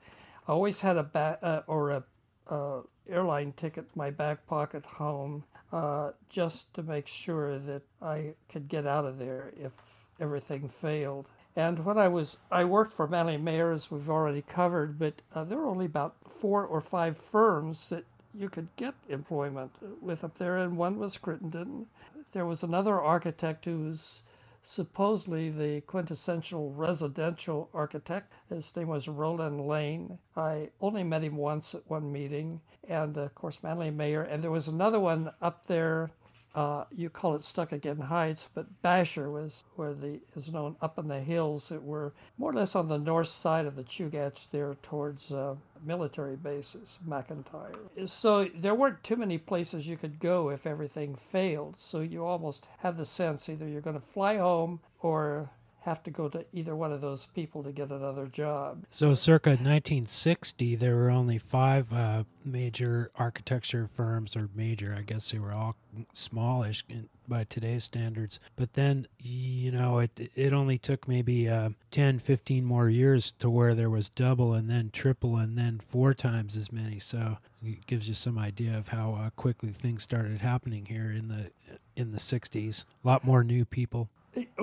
I 0.48 0.52
always 0.52 0.80
had 0.80 0.96
a 0.96 1.04
ba- 1.04 1.38
uh, 1.40 1.62
or 1.66 1.90
a 1.90 2.04
uh, 2.48 2.80
airline 3.08 3.52
ticket 3.56 3.84
in 3.84 3.98
my 3.98 4.10
back 4.10 4.46
pocket 4.46 4.84
home 4.84 5.44
uh, 5.72 6.10
just 6.28 6.74
to 6.74 6.82
make 6.82 7.06
sure 7.06 7.58
that 7.58 7.82
I 8.02 8.34
could 8.48 8.68
get 8.68 8.86
out 8.86 9.04
of 9.04 9.18
there 9.18 9.52
if 9.56 9.72
everything 10.20 10.68
failed. 10.68 11.28
And 11.56 11.84
when 11.84 11.98
I 11.98 12.08
was, 12.08 12.38
I 12.50 12.64
worked 12.64 12.92
for 12.92 13.08
Manley 13.08 13.36
Mayer, 13.36 13.72
as 13.72 13.90
we've 13.90 14.10
already 14.10 14.42
covered, 14.42 14.98
but 14.98 15.22
uh, 15.34 15.44
there 15.44 15.58
were 15.58 15.68
only 15.68 15.86
about 15.86 16.16
four 16.28 16.64
or 16.64 16.80
five 16.80 17.16
firms 17.18 17.90
that 17.90 18.04
you 18.34 18.48
could 18.48 18.68
get 18.76 18.94
employment 19.08 19.72
with 20.02 20.24
up 20.24 20.38
there, 20.38 20.58
and 20.58 20.76
one 20.78 20.98
was 20.98 21.18
Crittenden. 21.18 21.86
There 22.32 22.46
was 22.46 22.62
another 22.62 23.00
architect 23.00 23.66
who 23.66 23.80
was 23.88 24.22
supposedly 24.62 25.50
the 25.50 25.82
quintessential 25.82 26.72
residential 26.72 27.68
architect. 27.74 28.32
His 28.48 28.74
name 28.76 28.88
was 28.88 29.08
Roland 29.08 29.66
Lane. 29.68 30.18
I 30.36 30.70
only 30.80 31.04
met 31.04 31.24
him 31.24 31.36
once 31.36 31.74
at 31.74 31.88
one 31.90 32.12
meeting, 32.12 32.62
and 32.88 33.16
of 33.18 33.34
course, 33.36 33.62
Manley 33.62 33.90
Mayer. 33.90 34.22
And 34.22 34.42
there 34.42 34.50
was 34.50 34.68
another 34.68 35.00
one 35.00 35.32
up 35.42 35.66
there. 35.66 36.10
Uh, 36.54 36.84
you 36.94 37.10
call 37.10 37.34
it 37.34 37.42
Stuckagain 37.42 38.00
Heights, 38.00 38.48
but 38.54 38.80
Basher 38.80 39.28
was 39.28 39.64
where 39.74 39.92
the 39.92 40.20
is 40.36 40.52
known 40.52 40.76
up 40.80 40.98
in 40.98 41.08
the 41.08 41.18
hills 41.18 41.68
that 41.68 41.82
were 41.82 42.12
more 42.38 42.50
or 42.50 42.54
less 42.54 42.76
on 42.76 42.86
the 42.86 42.98
north 42.98 43.26
side 43.26 43.66
of 43.66 43.74
the 43.74 43.82
Chugach 43.82 44.50
there 44.50 44.76
towards 44.80 45.32
uh, 45.32 45.56
military 45.84 46.36
bases, 46.36 47.00
McIntyre. 47.08 47.74
So 48.08 48.44
there 48.54 48.76
weren't 48.76 49.02
too 49.02 49.16
many 49.16 49.36
places 49.36 49.88
you 49.88 49.96
could 49.96 50.20
go 50.20 50.50
if 50.50 50.64
everything 50.64 51.16
failed. 51.16 51.76
So 51.76 52.00
you 52.00 52.24
almost 52.24 52.68
had 52.78 52.96
the 52.96 53.04
sense 53.04 53.48
either 53.48 53.66
you're 53.66 53.80
going 53.80 53.98
to 53.98 54.00
fly 54.00 54.36
home 54.36 54.78
or 55.00 55.50
have 55.84 56.02
to 56.02 56.10
go 56.10 56.28
to 56.30 56.44
either 56.52 56.74
one 56.74 56.92
of 56.92 57.00
those 57.00 57.26
people 57.34 57.62
to 57.62 57.70
get 57.70 57.90
another 57.90 58.26
job. 58.26 58.84
So, 58.90 59.12
circa 59.14 59.50
1960, 59.50 60.76
there 60.76 60.96
were 60.96 61.10
only 61.10 61.36
five 61.36 61.92
uh, 61.92 62.24
major 62.44 63.10
architecture 63.16 63.86
firms, 63.86 64.34
or 64.34 64.48
major, 64.54 64.96
I 64.98 65.02
guess 65.02 65.30
they 65.30 65.38
were 65.38 65.52
all 65.52 65.76
smallish 66.14 66.84
by 67.28 67.44
today's 67.44 67.84
standards. 67.84 68.40
But 68.56 68.72
then, 68.72 69.06
you 69.18 69.70
know, 69.70 69.98
it 69.98 70.30
it 70.34 70.52
only 70.52 70.78
took 70.78 71.06
maybe 71.06 71.48
uh, 71.48 71.70
10, 71.90 72.18
15 72.18 72.64
more 72.64 72.88
years 72.88 73.32
to 73.32 73.50
where 73.50 73.74
there 73.74 73.90
was 73.90 74.08
double 74.08 74.54
and 74.54 74.70
then 74.70 74.90
triple 74.90 75.36
and 75.36 75.56
then 75.58 75.80
four 75.80 76.14
times 76.14 76.56
as 76.56 76.72
many. 76.72 76.98
So, 76.98 77.36
it 77.62 77.86
gives 77.86 78.08
you 78.08 78.14
some 78.14 78.38
idea 78.38 78.76
of 78.76 78.88
how 78.88 79.14
uh, 79.14 79.30
quickly 79.36 79.70
things 79.70 80.02
started 80.02 80.40
happening 80.40 80.86
here 80.86 81.10
in 81.10 81.28
the 81.28 81.50
in 81.94 82.10
the 82.10 82.18
60s. 82.18 82.84
A 83.04 83.06
lot 83.06 83.24
more 83.24 83.44
new 83.44 83.66
people. 83.66 84.08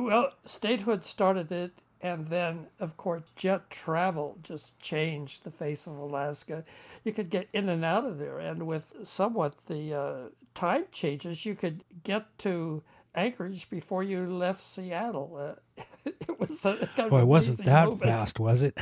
Well, 0.01 0.31
statehood 0.45 1.03
started 1.03 1.51
it, 1.51 1.73
and 2.01 2.27
then, 2.27 2.67
of 2.79 2.97
course, 2.97 3.21
jet 3.35 3.69
travel 3.69 4.39
just 4.41 4.79
changed 4.79 5.43
the 5.43 5.51
face 5.51 5.85
of 5.85 5.95
Alaska. 5.95 6.63
You 7.03 7.13
could 7.13 7.29
get 7.29 7.49
in 7.53 7.69
and 7.69 7.85
out 7.85 8.05
of 8.05 8.17
there, 8.17 8.39
and 8.39 8.65
with 8.65 8.95
somewhat 9.03 9.67
the 9.67 9.93
uh, 9.93 10.17
time 10.55 10.85
changes, 10.91 11.45
you 11.45 11.53
could 11.53 11.83
get 12.03 12.35
to 12.39 12.81
Anchorage 13.13 13.69
before 13.69 14.01
you 14.01 14.25
left 14.25 14.61
Seattle. 14.61 15.37
Uh, 15.39 15.59
it 16.05 16.39
was 16.39 16.65
a 16.65 16.75
kind 16.77 16.99
of 16.99 17.09
Boy, 17.09 17.21
it 17.21 17.27
wasn't 17.27 17.63
that 17.65 17.89
movement. 17.89 18.11
fast, 18.11 18.39
was 18.39 18.63
it? 18.63 18.77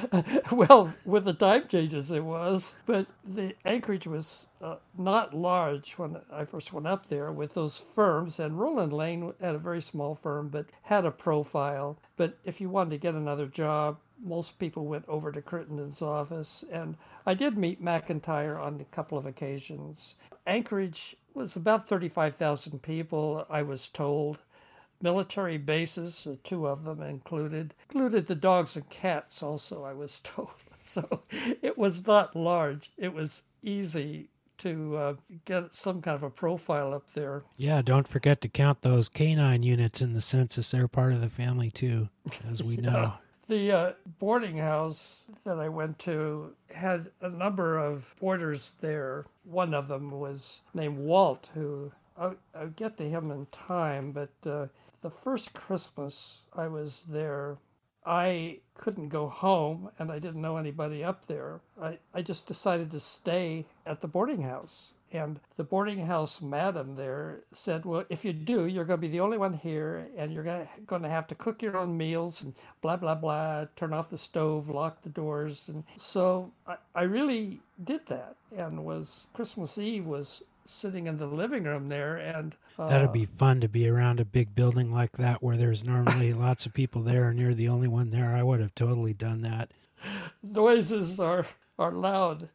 well, 0.52 0.94
with 1.04 1.24
the 1.24 1.32
time 1.34 1.66
changes, 1.68 2.10
it 2.10 2.24
was. 2.24 2.76
But 2.86 3.06
the 3.24 3.54
Anchorage 3.64 4.06
was 4.06 4.46
uh, 4.60 4.76
not 4.96 5.34
large 5.34 5.92
when 5.98 6.18
I 6.32 6.44
first 6.44 6.72
went 6.72 6.86
up 6.86 7.06
there 7.06 7.30
with 7.32 7.54
those 7.54 7.78
firms. 7.78 8.40
And 8.40 8.58
Roland 8.58 8.92
Lane 8.92 9.32
had 9.40 9.54
a 9.54 9.58
very 9.58 9.82
small 9.82 10.14
firm, 10.14 10.48
but 10.48 10.66
had 10.82 11.04
a 11.04 11.10
profile. 11.10 11.98
But 12.16 12.38
if 12.44 12.60
you 12.60 12.70
wanted 12.70 12.90
to 12.90 12.98
get 12.98 13.14
another 13.14 13.46
job, 13.46 13.98
most 14.22 14.58
people 14.58 14.86
went 14.86 15.04
over 15.08 15.32
to 15.32 15.42
Crittenden's 15.42 16.00
office. 16.00 16.64
And 16.70 16.96
I 17.26 17.34
did 17.34 17.58
meet 17.58 17.84
McIntyre 17.84 18.60
on 18.60 18.80
a 18.80 18.84
couple 18.84 19.18
of 19.18 19.26
occasions. 19.26 20.14
Anchorage 20.46 21.16
was 21.34 21.56
about 21.56 21.88
35,000 21.88 22.82
people, 22.82 23.46
I 23.48 23.62
was 23.62 23.88
told. 23.88 24.38
Military 25.02 25.58
bases, 25.58 26.26
two 26.44 26.66
of 26.66 26.84
them 26.84 27.02
included, 27.02 27.74
included 27.90 28.26
the 28.26 28.34
dogs 28.34 28.76
and 28.76 28.88
cats 28.88 29.42
also, 29.42 29.84
I 29.84 29.92
was 29.92 30.20
told. 30.24 30.54
So 30.80 31.22
it 31.62 31.78
was 31.78 32.06
not 32.06 32.34
large. 32.34 32.90
It 32.96 33.12
was 33.12 33.42
easy 33.62 34.30
to 34.58 34.96
uh, 34.96 35.14
get 35.44 35.74
some 35.74 36.00
kind 36.02 36.14
of 36.14 36.22
a 36.22 36.30
profile 36.30 36.94
up 36.94 37.10
there. 37.14 37.42
Yeah, 37.56 37.82
don't 37.82 38.06
forget 38.06 38.40
to 38.42 38.48
count 38.48 38.82
those 38.82 39.08
canine 39.08 39.62
units 39.62 40.00
in 40.00 40.12
the 40.12 40.20
census. 40.20 40.70
They're 40.70 40.88
part 40.88 41.12
of 41.12 41.20
the 41.20 41.28
family 41.28 41.70
too, 41.70 42.08
as 42.48 42.62
we 42.62 42.76
know. 42.78 43.14
The 43.48 43.72
uh, 43.72 43.92
boarding 44.18 44.58
house 44.58 45.24
that 45.44 45.58
I 45.58 45.68
went 45.68 45.98
to 46.00 46.52
had 46.72 47.10
a 47.20 47.28
number 47.28 47.76
of 47.76 48.14
boarders 48.20 48.74
there. 48.80 49.26
One 49.44 49.74
of 49.74 49.88
them 49.88 50.10
was 50.12 50.60
named 50.74 50.98
Walt, 50.98 51.48
who 51.54 51.92
I'll, 52.16 52.36
I'll 52.54 52.68
get 52.68 52.96
to 52.98 53.08
him 53.08 53.30
in 53.30 53.46
time, 53.46 54.12
but 54.12 54.30
uh, 54.48 54.66
the 55.02 55.10
first 55.10 55.52
Christmas 55.52 56.42
I 56.54 56.68
was 56.68 57.06
there, 57.08 57.58
I 58.04 58.58
couldn't 58.74 59.08
go 59.08 59.28
home 59.28 59.90
and 59.98 60.10
I 60.10 60.18
didn't 60.18 60.40
know 60.40 60.56
anybody 60.56 61.04
up 61.04 61.26
there. 61.26 61.60
I, 61.80 61.98
I 62.14 62.22
just 62.22 62.46
decided 62.46 62.90
to 62.92 63.00
stay 63.00 63.66
at 63.86 64.00
the 64.00 64.08
boarding 64.08 64.42
house. 64.42 64.94
And 65.12 65.40
the 65.56 65.64
boarding 65.64 66.06
house 66.06 66.40
madam 66.40 66.96
there 66.96 67.40
said, 67.52 67.84
Well, 67.84 68.04
if 68.08 68.24
you 68.24 68.32
do, 68.32 68.66
you're 68.66 68.86
going 68.86 68.98
to 68.98 69.06
be 69.06 69.12
the 69.12 69.20
only 69.20 69.36
one 69.36 69.52
here, 69.52 70.06
and 70.16 70.32
you're 70.32 70.66
going 70.86 71.02
to 71.02 71.08
have 71.08 71.26
to 71.26 71.34
cook 71.34 71.60
your 71.60 71.76
own 71.76 71.98
meals 71.98 72.42
and 72.42 72.54
blah, 72.80 72.96
blah, 72.96 73.14
blah, 73.14 73.66
turn 73.76 73.92
off 73.92 74.08
the 74.08 74.16
stove, 74.16 74.70
lock 74.70 75.02
the 75.02 75.10
doors. 75.10 75.68
And 75.68 75.84
so 75.96 76.50
I, 76.66 76.76
I 76.94 77.02
really 77.02 77.60
did 77.84 78.06
that. 78.06 78.36
And 78.56 78.86
was 78.86 79.26
Christmas 79.34 79.76
Eve 79.76 80.06
was 80.06 80.44
sitting 80.72 81.06
in 81.06 81.18
the 81.18 81.26
living 81.26 81.64
room 81.64 81.88
there 81.88 82.16
and 82.16 82.56
uh, 82.78 82.88
that'd 82.88 83.12
be 83.12 83.24
fun 83.24 83.60
to 83.60 83.68
be 83.68 83.88
around 83.88 84.20
a 84.20 84.24
big 84.24 84.54
building 84.54 84.92
like 84.92 85.12
that 85.12 85.42
where 85.42 85.56
there's 85.56 85.84
normally 85.84 86.32
lots 86.32 86.66
of 86.66 86.72
people 86.72 87.02
there 87.02 87.28
and 87.28 87.38
you're 87.38 87.54
the 87.54 87.68
only 87.68 87.88
one 87.88 88.10
there. 88.10 88.34
I 88.34 88.42
would 88.42 88.60
have 88.60 88.74
totally 88.74 89.14
done 89.14 89.42
that. 89.42 89.70
Noises 90.42 91.20
are 91.20 91.46
are 91.78 91.92
loud 91.92 92.48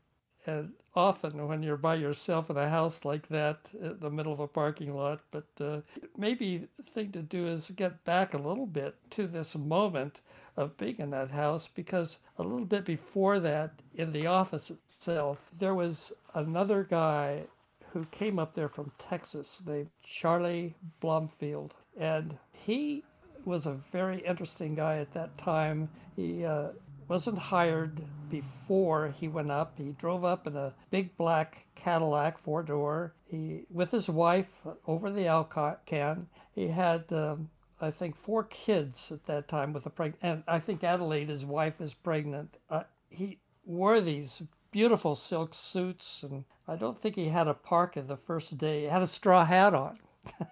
and 0.45 0.71
often 0.95 1.47
when 1.47 1.62
you're 1.62 1.77
by 1.77 1.95
yourself 1.95 2.49
in 2.49 2.58
a 2.58 2.69
house 2.69 3.06
like 3.06 3.27
that 3.27 3.69
in 3.80 3.99
the 3.99 4.10
middle 4.10 4.34
of 4.34 4.39
a 4.39 4.47
parking 4.47 4.95
lot 4.95 5.21
but 5.32 5.45
uh, 5.60 5.80
maybe 6.17 6.67
the 6.77 6.84
thing 6.84 7.12
to 7.12 7.21
do 7.21 7.47
is 7.47 7.71
get 7.75 8.03
back 8.03 8.34
a 8.34 8.38
little 8.38 8.65
bit 8.65 8.95
to 9.12 9.27
this 9.27 9.56
moment 9.56 10.21
of 10.56 10.75
being 10.77 10.95
in 10.97 11.12
that 11.12 11.30
house 11.30 11.67
because 11.67 12.17
a 12.39 12.43
little 12.43 12.65
bit 12.65 12.84
before 12.84 13.39
that 13.39 13.73
in 13.93 14.12
the 14.12 14.25
office 14.25 14.71
itself 14.71 15.51
there 15.60 15.75
was 15.75 16.12
another 16.34 16.84
guy 16.84 17.43
who 17.93 18.06
came 18.06 18.39
up 18.39 18.54
there 18.54 18.67
from 18.67 18.91
Texas 18.97 19.62
named 19.65 19.89
Charlie 20.04 20.76
Blomfield. 21.00 21.76
And 21.97 22.38
he 22.52 23.04
was 23.45 23.65
a 23.65 23.73
very 23.91 24.19
interesting 24.19 24.76
guy 24.76 24.97
at 24.97 25.13
that 25.13 25.38
time. 25.38 25.89
He 26.15 26.45
uh, 26.45 26.69
wasn't 27.08 27.38
hired 27.38 28.02
before 28.30 29.13
he 29.17 29.28
went 29.28 29.52
up. 29.52 29.73
He 29.78 29.93
drove 29.93 30.26
up 30.26 30.47
in 30.47 30.56
a 30.56 30.73
big 30.91 31.15
black 31.17 31.65
Cadillac 31.76 32.38
four 32.38 32.63
door. 32.63 33.13
He 33.26 33.63
with 33.71 33.91
his 33.91 34.10
wife 34.10 34.62
over 34.86 35.10
the 35.10 35.28
Alcan. 35.28 36.28
He 36.54 36.67
had 36.67 37.12
um, 37.13 37.50
I 37.80 37.91
think 37.91 38.15
four 38.15 38.43
kids 38.43 39.12
at 39.12 39.26
that 39.26 39.47
time 39.47 39.71
with 39.71 39.86
a 39.86 39.89
pregnant, 39.89 40.23
and 40.23 40.43
I 40.47 40.60
think 40.60 40.84
Adelaide, 40.84 41.30
his 41.30 41.45
wife, 41.45 41.80
is 41.80 41.93
pregnant. 41.93 42.58
Uh, 42.69 42.84
he 43.10 43.39
wore 43.65 44.02
these 44.02 44.43
beautiful 44.78 45.16
silk 45.16 45.56
suits, 45.56 46.22
and 46.22 46.44
I 46.68 46.76
don't 46.76 46.96
think 46.96 47.16
he 47.16 47.30
had 47.30 47.48
a 47.48 47.56
parka 47.56 48.04
the 48.04 48.16
first 48.16 48.60
day. 48.60 48.82
He 48.82 48.86
had 48.86 49.02
a 49.02 49.08
straw 49.08 49.44
hat 49.44 49.74
on. 49.74 49.98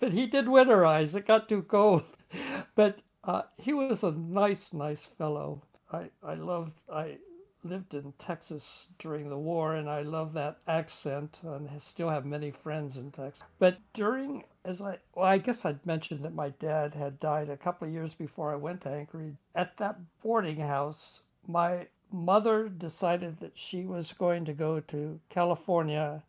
but 0.00 0.12
he 0.12 0.26
did 0.26 0.46
winterize. 0.46 1.14
It 1.14 1.24
got 1.24 1.48
too 1.48 1.62
cold. 1.62 2.02
But 2.74 3.02
uh, 3.22 3.42
he 3.56 3.72
was 3.72 4.02
a 4.02 4.10
nice, 4.10 4.72
nice 4.72 5.04
fellow. 5.04 5.62
I, 5.92 6.10
I 6.20 6.34
loved, 6.34 6.80
I 6.92 7.18
lived 7.62 7.94
in 7.94 8.12
Texas 8.18 8.88
during 8.98 9.28
the 9.28 9.38
war, 9.38 9.76
and 9.76 9.88
I 9.88 10.02
love 10.02 10.32
that 10.32 10.58
accent, 10.66 11.40
and 11.44 11.68
I 11.70 11.78
still 11.78 12.08
have 12.08 12.24
many 12.24 12.50
friends 12.50 12.96
in 12.96 13.12
Texas. 13.12 13.44
But 13.60 13.78
during, 13.92 14.42
as 14.64 14.82
I, 14.82 14.98
well, 15.14 15.26
I 15.26 15.38
guess 15.38 15.64
I'd 15.64 15.86
mentioned 15.86 16.24
that 16.24 16.34
my 16.34 16.48
dad 16.48 16.94
had 16.94 17.20
died 17.20 17.50
a 17.50 17.56
couple 17.56 17.86
of 17.86 17.94
years 17.94 18.14
before 18.14 18.52
I 18.52 18.56
went 18.56 18.80
to 18.80 18.90
Anchorage. 18.90 19.36
At 19.54 19.76
that 19.76 19.96
boarding 20.22 20.58
house, 20.58 21.22
my 21.46 21.86
mother 22.12 22.68
decided 22.68 23.40
that 23.40 23.56
she 23.56 23.84
was 23.84 24.12
going 24.12 24.44
to 24.44 24.52
go 24.52 24.80
to 24.80 25.20
California, 25.28 26.22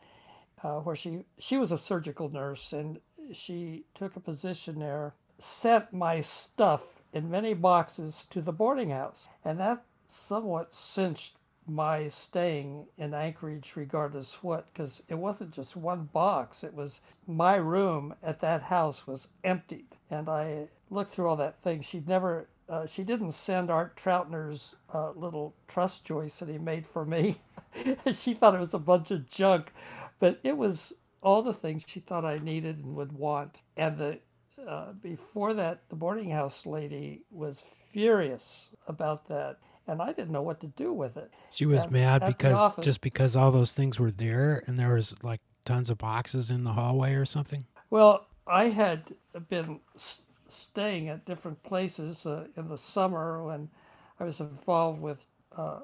uh, 0.64 0.80
where 0.80 0.96
she 0.96 1.26
she 1.40 1.58
was 1.58 1.72
a 1.72 1.78
surgical 1.78 2.30
nurse, 2.30 2.74
and 2.74 3.00
she 3.34 3.86
took 3.94 4.16
a 4.16 4.20
position 4.20 4.80
there. 4.80 5.14
Sent 5.40 5.92
my 5.92 6.22
stuff 6.22 7.02
in 7.14 7.32
many 7.32 7.56
boxes 7.56 8.26
to 8.30 8.42
the 8.42 8.52
boarding 8.52 8.92
house, 8.92 9.28
and 9.44 9.60
that 9.60 9.84
somewhat 10.06 10.72
cinched 10.72 11.36
my 11.68 12.08
staying 12.08 12.88
in 12.98 13.14
Anchorage, 13.14 13.74
regardless 13.76 14.44
what, 14.44 14.66
because 14.72 15.02
it 15.08 15.16
wasn't 15.16 15.52
just 15.52 15.76
one 15.76 16.10
box. 16.12 16.64
It 16.64 16.74
was 16.74 17.02
my 17.28 17.56
room 17.56 18.16
at 18.22 18.40
that 18.40 18.64
house 18.64 19.08
was 19.08 19.28
emptied, 19.44 19.96
and 20.10 20.30
I 20.30 20.68
looked 20.90 21.14
through 21.14 21.28
all 21.28 21.36
that 21.38 21.62
thing. 21.62 21.82
She'd 21.82 22.08
never 22.08 22.48
uh, 22.72 22.86
she 22.86 23.04
didn't 23.04 23.32
send 23.32 23.70
Art 23.70 23.98
Troutner's 23.98 24.78
uh, 24.94 25.12
little 25.12 25.54
truss 25.68 26.00
joist 26.00 26.40
that 26.40 26.48
he 26.48 26.58
made 26.58 26.88
for 26.88 27.04
me. 27.04 27.42
she 28.14 28.34
thought 28.34 28.56
it 28.56 28.62
was 28.62 28.74
a 28.74 28.80
bunch 28.80 29.12
of 29.12 29.30
junk, 29.30 29.74
but 30.20 30.40
it 30.42 30.56
was 30.56 30.94
all 31.22 31.42
the 31.42 31.54
things 31.54 31.84
she 31.86 32.00
thought 32.00 32.24
I 32.24 32.38
needed 32.38 32.78
and 32.78 32.96
would 32.96 33.12
want. 33.12 33.62
And 33.76 33.98
the 33.98 34.20
uh, 34.66 34.94
before 34.94 35.54
that, 35.56 35.82
the 35.90 35.98
boarding 35.98 36.30
house 36.30 36.66
lady 36.66 37.24
was 37.30 37.60
furious 37.60 38.70
about 38.88 39.28
that, 39.28 39.58
and 39.86 40.02
I 40.02 40.14
didn't 40.14 40.32
know 40.32 40.42
what 40.42 40.62
to 40.62 40.68
do 40.68 40.94
with 40.94 41.18
it. 41.18 41.30
She 41.52 41.66
was 41.66 41.84
and 41.84 41.92
mad 41.92 42.24
because 42.26 42.58
office, 42.58 42.86
just 42.86 43.02
because 43.02 43.36
all 43.36 43.52
those 43.52 43.74
things 43.74 44.00
were 44.00 44.12
there, 44.12 44.64
and 44.66 44.80
there 44.80 44.94
was 44.94 45.22
like 45.24 45.42
tons 45.66 45.90
of 45.90 45.98
boxes 45.98 46.50
in 46.50 46.64
the 46.64 46.72
hallway 46.72 47.16
or 47.16 47.26
something. 47.26 47.66
Well, 47.90 48.28
I 48.48 48.70
had 48.70 49.16
been 49.50 49.82
staying 50.52 51.10
at 51.10 51.26
different 51.26 51.64
places 51.64 52.26
uh, 52.26 52.46
in 52.56 52.68
the 52.68 52.78
summer 52.78 53.44
when 53.44 53.70
I 54.20 54.24
was 54.24 54.40
involved 54.40 55.02
with 55.02 55.26
uh, 55.56 55.80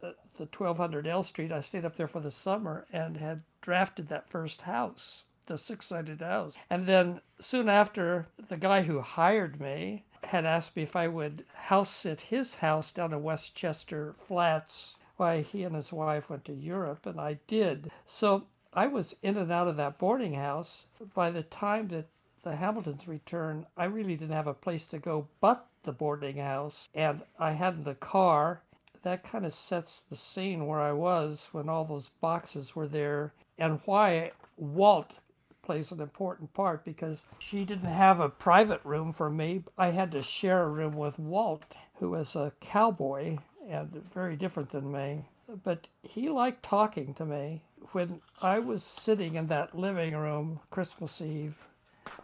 the 0.00 0.14
1200 0.38 1.06
L 1.06 1.22
Street. 1.22 1.52
I 1.52 1.60
stayed 1.60 1.84
up 1.84 1.96
there 1.96 2.08
for 2.08 2.20
the 2.20 2.30
summer 2.30 2.86
and 2.92 3.16
had 3.16 3.42
drafted 3.60 4.08
that 4.08 4.28
first 4.28 4.62
house, 4.62 5.24
the 5.46 5.58
six 5.58 5.86
sided 5.86 6.20
house. 6.20 6.56
And 6.70 6.86
then 6.86 7.20
soon 7.40 7.68
after, 7.68 8.26
the 8.48 8.56
guy 8.56 8.82
who 8.82 9.00
hired 9.00 9.60
me 9.60 10.04
had 10.24 10.44
asked 10.44 10.76
me 10.76 10.82
if 10.82 10.96
I 10.96 11.08
would 11.08 11.44
house 11.54 11.90
sit 11.90 12.20
his 12.20 12.56
house 12.56 12.92
down 12.92 13.12
in 13.12 13.22
Westchester 13.22 14.14
Flats. 14.16 14.96
Why, 15.16 15.42
he 15.42 15.62
and 15.64 15.74
his 15.74 15.92
wife 15.92 16.30
went 16.30 16.44
to 16.46 16.52
Europe, 16.52 17.06
and 17.06 17.20
I 17.20 17.38
did. 17.46 17.90
So 18.06 18.44
I 18.72 18.86
was 18.86 19.16
in 19.22 19.36
and 19.36 19.52
out 19.52 19.68
of 19.68 19.76
that 19.76 19.98
boarding 19.98 20.34
house. 20.34 20.86
By 21.14 21.30
the 21.30 21.42
time 21.42 21.88
that 21.88 22.06
the 22.42 22.56
Hamiltons' 22.56 23.08
return, 23.08 23.66
I 23.76 23.84
really 23.84 24.16
didn't 24.16 24.34
have 24.34 24.46
a 24.46 24.54
place 24.54 24.86
to 24.86 24.98
go 24.98 25.28
but 25.40 25.66
the 25.84 25.92
boarding 25.92 26.36
house, 26.36 26.88
and 26.94 27.22
I 27.38 27.52
hadn't 27.52 27.88
a 27.88 27.94
car. 27.94 28.62
That 29.02 29.24
kind 29.24 29.44
of 29.44 29.52
sets 29.52 30.00
the 30.00 30.16
scene 30.16 30.66
where 30.66 30.80
I 30.80 30.92
was 30.92 31.48
when 31.52 31.68
all 31.68 31.84
those 31.84 32.08
boxes 32.20 32.76
were 32.76 32.86
there, 32.86 33.32
and 33.58 33.80
why 33.84 34.32
Walt 34.56 35.14
plays 35.62 35.92
an 35.92 36.00
important 36.00 36.52
part 36.54 36.84
because 36.84 37.24
she 37.38 37.64
didn't 37.64 37.86
have 37.86 38.20
a 38.20 38.28
private 38.28 38.80
room 38.84 39.12
for 39.12 39.30
me. 39.30 39.62
I 39.78 39.90
had 39.90 40.10
to 40.12 40.22
share 40.22 40.62
a 40.62 40.68
room 40.68 40.94
with 40.94 41.18
Walt, 41.18 41.76
who 41.94 42.10
was 42.10 42.34
a 42.34 42.52
cowboy 42.60 43.38
and 43.68 43.90
very 44.12 44.36
different 44.36 44.70
than 44.70 44.90
me. 44.90 45.28
But 45.62 45.86
he 46.02 46.28
liked 46.28 46.62
talking 46.62 47.14
to 47.14 47.24
me. 47.24 47.62
When 47.92 48.20
I 48.40 48.58
was 48.58 48.82
sitting 48.82 49.34
in 49.34 49.48
that 49.48 49.76
living 49.76 50.16
room 50.16 50.60
Christmas 50.70 51.20
Eve 51.20 51.66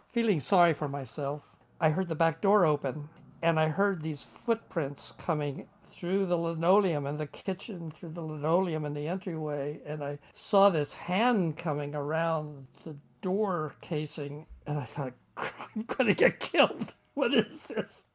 Feeling 0.09 0.39
sorry 0.39 0.73
for 0.73 0.87
myself, 0.87 1.43
I 1.79 1.91
heard 1.91 2.07
the 2.07 2.15
back 2.15 2.41
door 2.41 2.65
open 2.65 3.09
and 3.43 3.59
I 3.59 3.67
heard 3.67 4.01
these 4.01 4.23
footprints 4.23 5.11
coming 5.11 5.67
through 5.85 6.25
the 6.25 6.35
linoleum 6.35 7.05
in 7.05 7.17
the 7.17 7.27
kitchen, 7.27 7.91
through 7.91 8.13
the 8.13 8.21
linoleum 8.21 8.85
in 8.85 8.95
the 8.95 9.07
entryway, 9.07 9.79
and 9.85 10.03
I 10.03 10.17
saw 10.33 10.69
this 10.69 10.95
hand 10.95 11.57
coming 11.57 11.93
around 11.93 12.65
the 12.83 12.95
door 13.21 13.75
casing, 13.81 14.47
and 14.65 14.79
I 14.79 14.83
thought, 14.85 15.13
I'm 15.37 15.83
going 15.85 16.07
to 16.07 16.13
get 16.15 16.39
killed. 16.39 16.95
What 17.13 17.33
is 17.33 17.67
this? 17.67 18.05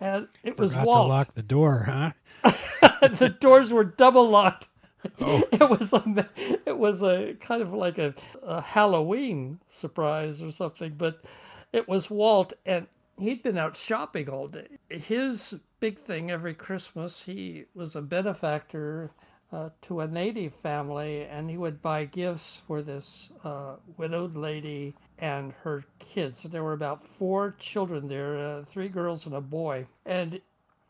And 0.00 0.28
it 0.42 0.56
Forgot 0.56 0.58
was 0.58 0.76
Walt. 0.76 0.96
to 0.96 1.02
lock 1.02 1.34
the 1.34 1.42
door, 1.42 1.84
huh? 1.84 2.12
the 3.02 3.34
doors 3.38 3.72
were 3.72 3.84
double 3.84 4.28
locked. 4.28 4.68
Oh. 5.20 5.42
It 5.52 5.68
was 5.68 5.92
a 5.92 6.28
it 6.66 6.78
was 6.78 7.02
a 7.02 7.34
kind 7.40 7.62
of 7.62 7.72
like 7.72 7.98
a, 7.98 8.14
a 8.42 8.60
Halloween 8.60 9.60
surprise 9.66 10.42
or 10.42 10.50
something, 10.50 10.94
but 10.96 11.24
it 11.72 11.88
was 11.88 12.10
Walt, 12.10 12.52
and 12.64 12.86
he'd 13.18 13.42
been 13.42 13.58
out 13.58 13.76
shopping 13.76 14.28
all 14.28 14.48
day. 14.48 14.78
His 14.88 15.54
big 15.80 15.98
thing 15.98 16.30
every 16.30 16.54
Christmas, 16.54 17.22
he 17.24 17.64
was 17.74 17.94
a 17.94 18.02
benefactor 18.02 19.10
uh, 19.52 19.70
to 19.82 20.00
a 20.00 20.06
native 20.08 20.54
family, 20.54 21.24
and 21.24 21.48
he 21.50 21.56
would 21.56 21.82
buy 21.82 22.04
gifts 22.04 22.60
for 22.66 22.82
this 22.82 23.30
uh, 23.44 23.76
widowed 23.96 24.34
lady 24.34 24.94
and 25.18 25.52
her 25.62 25.84
kids. 25.98 26.42
There 26.42 26.62
were 26.62 26.74
about 26.74 27.02
four 27.02 27.54
children 27.58 28.08
there, 28.08 28.38
uh, 28.38 28.64
three 28.64 28.88
girls 28.88 29.26
and 29.26 29.34
a 29.34 29.40
boy. 29.40 29.86
And 30.04 30.40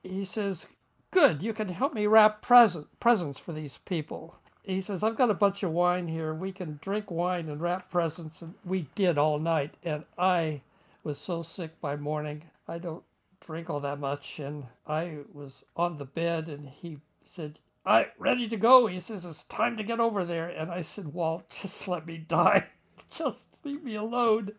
he 0.02 0.24
says, 0.24 0.66
"Good, 1.10 1.42
you 1.42 1.52
can 1.52 1.68
help 1.68 1.94
me 1.94 2.06
wrap 2.06 2.42
present 2.42 2.86
presents 3.00 3.38
for 3.38 3.52
these 3.52 3.78
people." 3.78 4.36
He 4.62 4.80
says, 4.80 5.02
"I've 5.02 5.16
got 5.16 5.30
a 5.30 5.34
bunch 5.34 5.62
of 5.62 5.72
wine 5.72 6.08
here. 6.08 6.34
We 6.34 6.52
can 6.52 6.78
drink 6.82 7.10
wine 7.10 7.48
and 7.48 7.60
wrap 7.60 7.90
presents." 7.90 8.42
And 8.42 8.54
we 8.64 8.88
did 8.94 9.16
all 9.16 9.38
night, 9.38 9.74
and 9.82 10.04
I 10.18 10.62
was 11.02 11.18
so 11.18 11.42
sick 11.42 11.80
by 11.80 11.96
morning. 11.96 12.44
I 12.66 12.78
don't 12.78 13.04
drink 13.40 13.70
all 13.70 13.80
that 13.80 13.98
much, 13.98 14.38
and 14.38 14.66
I 14.86 15.18
was 15.32 15.64
on 15.76 15.96
the 15.96 16.04
bed, 16.04 16.48
and 16.48 16.68
he 16.68 17.00
said, 17.24 17.58
I 17.88 18.08
ready 18.18 18.48
to 18.48 18.56
go. 18.58 18.86
He 18.86 19.00
says, 19.00 19.24
It's 19.24 19.44
time 19.44 19.78
to 19.78 19.82
get 19.82 19.98
over 19.98 20.22
there. 20.22 20.48
And 20.48 20.70
I 20.70 20.82
said, 20.82 21.14
Walt, 21.14 21.48
just 21.62 21.88
let 21.88 22.06
me 22.06 22.18
die. 22.18 22.66
just 23.10 23.46
leave 23.64 23.82
me 23.82 23.94
alone. 23.94 24.52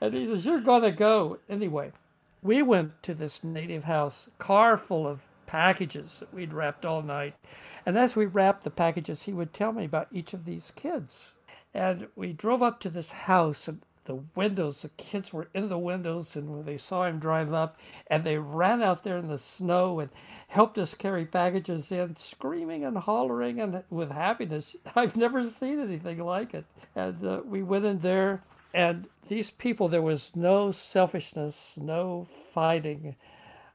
And 0.00 0.12
he 0.12 0.26
says, 0.26 0.44
You're 0.44 0.60
going 0.60 0.82
to 0.82 0.90
go. 0.90 1.38
Anyway, 1.48 1.92
we 2.42 2.60
went 2.62 3.02
to 3.04 3.14
this 3.14 3.42
native 3.42 3.84
house, 3.84 4.28
car 4.38 4.76
full 4.76 5.06
of 5.06 5.24
packages 5.52 6.20
that 6.20 6.32
we'd 6.32 6.54
wrapped 6.54 6.86
all 6.86 7.02
night. 7.02 7.34
And 7.84 7.98
as 7.98 8.16
we 8.16 8.24
wrapped 8.24 8.64
the 8.64 8.70
packages, 8.70 9.24
he 9.24 9.34
would 9.34 9.52
tell 9.52 9.70
me 9.70 9.84
about 9.84 10.08
each 10.10 10.32
of 10.32 10.46
these 10.46 10.70
kids. 10.70 11.32
And 11.74 12.08
we 12.16 12.32
drove 12.32 12.62
up 12.62 12.80
to 12.80 12.88
this 12.88 13.12
house, 13.12 13.68
and 13.68 13.82
the 14.06 14.22
windows, 14.34 14.80
the 14.80 14.88
kids 14.88 15.30
were 15.30 15.50
in 15.52 15.68
the 15.68 15.76
windows, 15.76 16.36
and 16.36 16.48
when 16.48 16.64
they 16.64 16.78
saw 16.78 17.04
him 17.04 17.18
drive 17.18 17.52
up, 17.52 17.76
and 18.06 18.24
they 18.24 18.38
ran 18.38 18.82
out 18.82 19.04
there 19.04 19.18
in 19.18 19.28
the 19.28 19.36
snow 19.36 20.00
and 20.00 20.08
helped 20.48 20.78
us 20.78 20.94
carry 20.94 21.26
packages 21.26 21.92
in, 21.92 22.16
screaming 22.16 22.82
and 22.82 22.96
hollering 22.96 23.60
and 23.60 23.84
with 23.90 24.10
happiness. 24.10 24.74
I've 24.96 25.16
never 25.18 25.42
seen 25.42 25.78
anything 25.80 26.18
like 26.24 26.54
it. 26.54 26.64
And 26.96 27.22
uh, 27.22 27.42
we 27.44 27.62
went 27.62 27.84
in 27.84 27.98
there, 27.98 28.42
and 28.72 29.06
these 29.28 29.50
people, 29.50 29.88
there 29.88 30.00
was 30.00 30.34
no 30.34 30.70
selfishness, 30.70 31.76
no 31.78 32.26
fighting, 32.54 33.16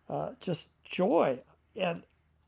uh, 0.10 0.32
just 0.42 0.72
joy. 0.84 1.42
And 1.78 2.04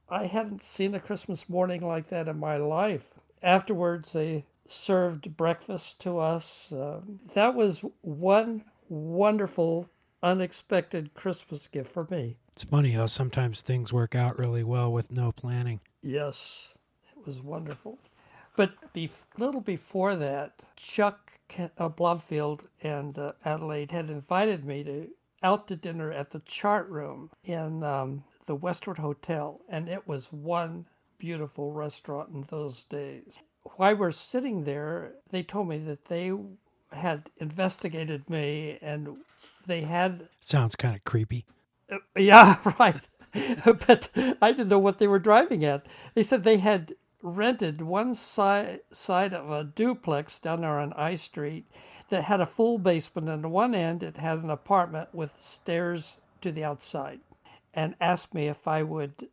I 0.09 0.25
hadn't 0.25 0.63
seen 0.63 0.95
a 0.95 0.99
Christmas 0.99 1.47
morning 1.47 1.81
like 1.81 2.09
that 2.09 2.27
in 2.27 2.39
my 2.39 2.57
life. 2.57 3.11
Afterwards, 3.43 4.13
they 4.13 4.45
served 4.67 5.37
breakfast 5.37 6.01
to 6.01 6.19
us. 6.19 6.71
Uh, 6.71 7.01
that 7.33 7.55
was 7.55 7.83
one 8.01 8.63
wonderful, 8.89 9.89
unexpected 10.23 11.13
Christmas 11.13 11.67
gift 11.67 11.91
for 11.91 12.07
me. 12.09 12.37
It's 12.53 12.63
funny 12.63 12.91
how 12.91 13.05
sometimes 13.05 13.61
things 13.61 13.93
work 13.93 14.15
out 14.15 14.37
really 14.37 14.63
well 14.63 14.91
with 14.91 15.11
no 15.11 15.31
planning. 15.31 15.79
Yes, 16.01 16.73
it 17.15 17.25
was 17.25 17.39
wonderful. 17.39 17.99
But 18.55 18.73
a 18.95 19.09
little 19.37 19.61
before 19.61 20.15
that, 20.17 20.63
Chuck 20.75 21.39
uh, 21.77 21.87
Blomfield 21.89 22.67
and 22.83 23.17
uh, 23.17 23.33
Adelaide 23.45 23.91
had 23.91 24.09
invited 24.09 24.65
me 24.65 24.83
to 24.83 25.07
out 25.41 25.67
to 25.69 25.75
dinner 25.75 26.11
at 26.11 26.31
the 26.31 26.39
chart 26.39 26.89
room 26.89 27.29
in 27.45 27.83
um, 27.83 28.23
the 28.49 28.55
Westward 28.55 28.97
Hotel, 28.97 29.61
and 29.69 29.87
it 29.87 30.05
was 30.05 30.33
one 30.33 30.87
beautiful 31.17 31.71
restaurant 31.71 32.29
in 32.33 32.41
those 32.49 32.83
days 32.83 33.39
while 33.75 33.95
we're 33.95 34.11
sitting 34.11 34.63
there, 34.63 35.13
they 35.29 35.43
told 35.43 35.67
me 35.67 35.77
that 35.79 36.05
they 36.05 36.33
had 36.91 37.29
investigated 37.37 38.29
me 38.29 38.77
and 38.81 39.17
they 39.65 39.81
had. 39.81 40.29
Sounds 40.39 40.75
kind 40.75 40.95
of 40.95 41.03
creepy. 41.03 41.45
Uh, 41.91 41.97
yeah, 42.17 42.57
right. 42.79 43.07
but 43.63 44.09
I 44.41 44.51
didn't 44.51 44.69
know 44.69 44.79
what 44.79 44.97
they 44.97 45.07
were 45.07 45.19
driving 45.19 45.63
at. 45.63 45.85
They 46.15 46.23
said 46.23 46.43
they 46.43 46.57
had 46.57 46.93
rented 47.21 47.81
one 47.81 48.13
side 48.13 48.79
side 48.91 49.33
of 49.33 49.51
a 49.51 49.63
duplex 49.63 50.39
down 50.39 50.61
there 50.61 50.79
on 50.79 50.93
I 50.93 51.15
Street 51.15 51.67
that 52.09 52.23
had 52.23 52.41
a 52.41 52.45
full 52.45 52.79
basement, 52.79 53.29
and 53.29 53.45
on 53.45 53.51
one 53.51 53.75
end 53.75 54.01
it 54.01 54.17
had 54.17 54.39
an 54.39 54.49
apartment 54.49 55.13
with 55.13 55.39
stairs 55.39 56.17
to 56.41 56.51
the 56.51 56.63
outside, 56.63 57.19
and 57.73 57.95
asked 57.99 58.33
me 58.33 58.47
if 58.47 58.67
I 58.67 58.83
would 58.83 59.29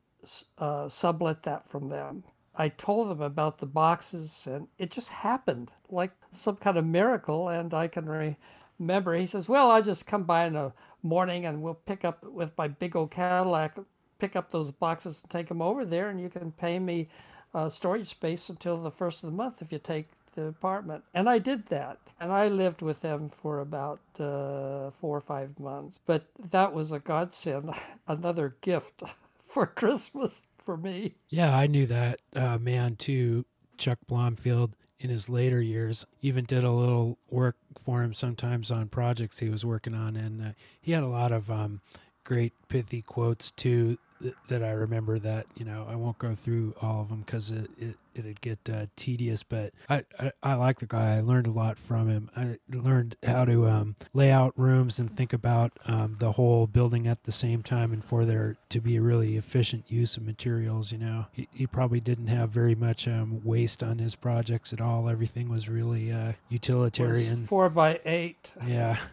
uh, 0.58 0.88
sublet 0.88 1.42
that 1.44 1.68
from 1.68 1.88
them. 1.88 2.24
I 2.58 2.68
told 2.68 3.10
them 3.10 3.20
about 3.20 3.58
the 3.58 3.66
boxes, 3.66 4.46
and 4.46 4.68
it 4.78 4.90
just 4.90 5.10
happened 5.10 5.72
like 5.90 6.12
some 6.32 6.56
kind 6.56 6.78
of 6.78 6.86
miracle. 6.86 7.48
And 7.48 7.74
I 7.74 7.86
can 7.88 8.36
remember 8.78 9.14
he 9.14 9.26
says, 9.26 9.48
"Well, 9.48 9.70
I'll 9.70 9.82
just 9.82 10.06
come 10.06 10.24
by 10.24 10.46
in 10.46 10.54
the 10.54 10.72
morning, 11.02 11.44
and 11.44 11.62
we'll 11.62 11.74
pick 11.74 12.04
up 12.04 12.24
with 12.24 12.56
my 12.56 12.68
big 12.68 12.96
old 12.96 13.10
Cadillac, 13.10 13.78
pick 14.18 14.36
up 14.36 14.50
those 14.50 14.70
boxes 14.70 15.20
and 15.20 15.30
take 15.30 15.48
them 15.48 15.62
over 15.62 15.84
there, 15.84 16.08
and 16.08 16.20
you 16.20 16.30
can 16.30 16.52
pay 16.52 16.78
me 16.78 17.08
uh, 17.54 17.68
storage 17.68 18.06
space 18.06 18.48
until 18.48 18.76
the 18.76 18.90
first 18.90 19.22
of 19.22 19.30
the 19.30 19.36
month 19.36 19.62
if 19.62 19.72
you 19.72 19.78
take 19.78 20.08
the 20.36 20.44
apartment." 20.44 21.02
And 21.12 21.28
I 21.28 21.38
did 21.38 21.66
that, 21.66 21.98
and 22.20 22.32
I 22.32 22.48
lived 22.48 22.82
with 22.82 23.00
them 23.00 23.28
for 23.28 23.58
about 23.58 24.00
uh, 24.20 24.90
four 24.90 25.16
or 25.16 25.20
five 25.20 25.58
months. 25.58 26.00
But 26.06 26.26
that 26.38 26.72
was 26.72 26.92
a 26.92 27.00
godsend, 27.00 27.70
another 28.08 28.56
gift 28.60 29.02
for 29.38 29.66
Christmas 29.66 30.42
for 30.56 30.76
me. 30.76 31.14
Yeah, 31.28 31.56
I 31.56 31.66
knew 31.66 31.86
that 31.86 32.20
uh, 32.34 32.58
man 32.58 32.96
too, 32.96 33.44
Chuck 33.76 33.98
Blomfield. 34.06 34.72
In 34.98 35.10
his 35.10 35.28
later 35.28 35.60
years, 35.60 36.06
even 36.22 36.46
did 36.46 36.64
a 36.64 36.70
little 36.70 37.18
work 37.28 37.56
for 37.84 38.02
him 38.02 38.14
sometimes 38.14 38.70
on 38.70 38.88
projects 38.88 39.40
he 39.40 39.50
was 39.50 39.62
working 39.62 39.94
on, 39.94 40.16
and 40.16 40.40
uh, 40.40 40.50
he 40.80 40.92
had 40.92 41.02
a 41.02 41.08
lot 41.08 41.32
of 41.32 41.50
um, 41.50 41.82
great 42.24 42.54
pithy 42.68 43.02
quotes 43.02 43.50
too 43.50 43.98
that 44.48 44.62
I 44.62 44.70
remember 44.70 45.18
that 45.18 45.46
you 45.56 45.64
know 45.64 45.86
I 45.88 45.94
won't 45.96 46.18
go 46.18 46.34
through 46.34 46.74
all 46.80 47.02
of 47.02 47.08
them 47.08 47.20
because 47.20 47.50
it, 47.50 47.70
it 47.78 47.96
it'd 48.14 48.40
get 48.40 48.58
uh, 48.70 48.86
tedious. 48.96 49.42
But 49.42 49.72
I, 49.88 50.04
I, 50.18 50.32
I 50.42 50.54
like 50.54 50.78
the 50.78 50.86
guy. 50.86 51.16
I 51.16 51.20
learned 51.20 51.46
a 51.46 51.50
lot 51.50 51.78
from 51.78 52.08
him. 52.08 52.30
I 52.36 52.58
learned 52.70 53.16
how 53.22 53.44
to 53.44 53.68
um, 53.68 53.96
lay 54.14 54.30
out 54.30 54.54
rooms 54.56 54.98
and 54.98 55.10
think 55.10 55.32
about 55.32 55.72
um, 55.86 56.16
the 56.18 56.32
whole 56.32 56.66
building 56.66 57.06
at 57.06 57.24
the 57.24 57.32
same 57.32 57.62
time, 57.62 57.92
and 57.92 58.02
for 58.02 58.24
there 58.24 58.56
to 58.70 58.80
be 58.80 58.96
a 58.96 59.02
really 59.02 59.36
efficient 59.36 59.84
use 59.88 60.16
of 60.16 60.24
materials. 60.24 60.92
You 60.92 60.98
know, 60.98 61.26
he, 61.32 61.48
he 61.52 61.66
probably 61.66 62.00
didn't 62.00 62.28
have 62.28 62.50
very 62.50 62.74
much 62.74 63.06
um, 63.06 63.42
waste 63.44 63.82
on 63.82 63.98
his 63.98 64.14
projects 64.14 64.72
at 64.72 64.80
all. 64.80 65.08
Everything 65.08 65.48
was 65.48 65.68
really 65.68 66.10
uh, 66.12 66.32
utilitarian. 66.48 67.36
four 67.36 67.68
by 67.68 68.00
eight. 68.04 68.52
Yeah. 68.66 68.98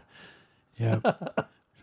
Yeah. 0.75 1.01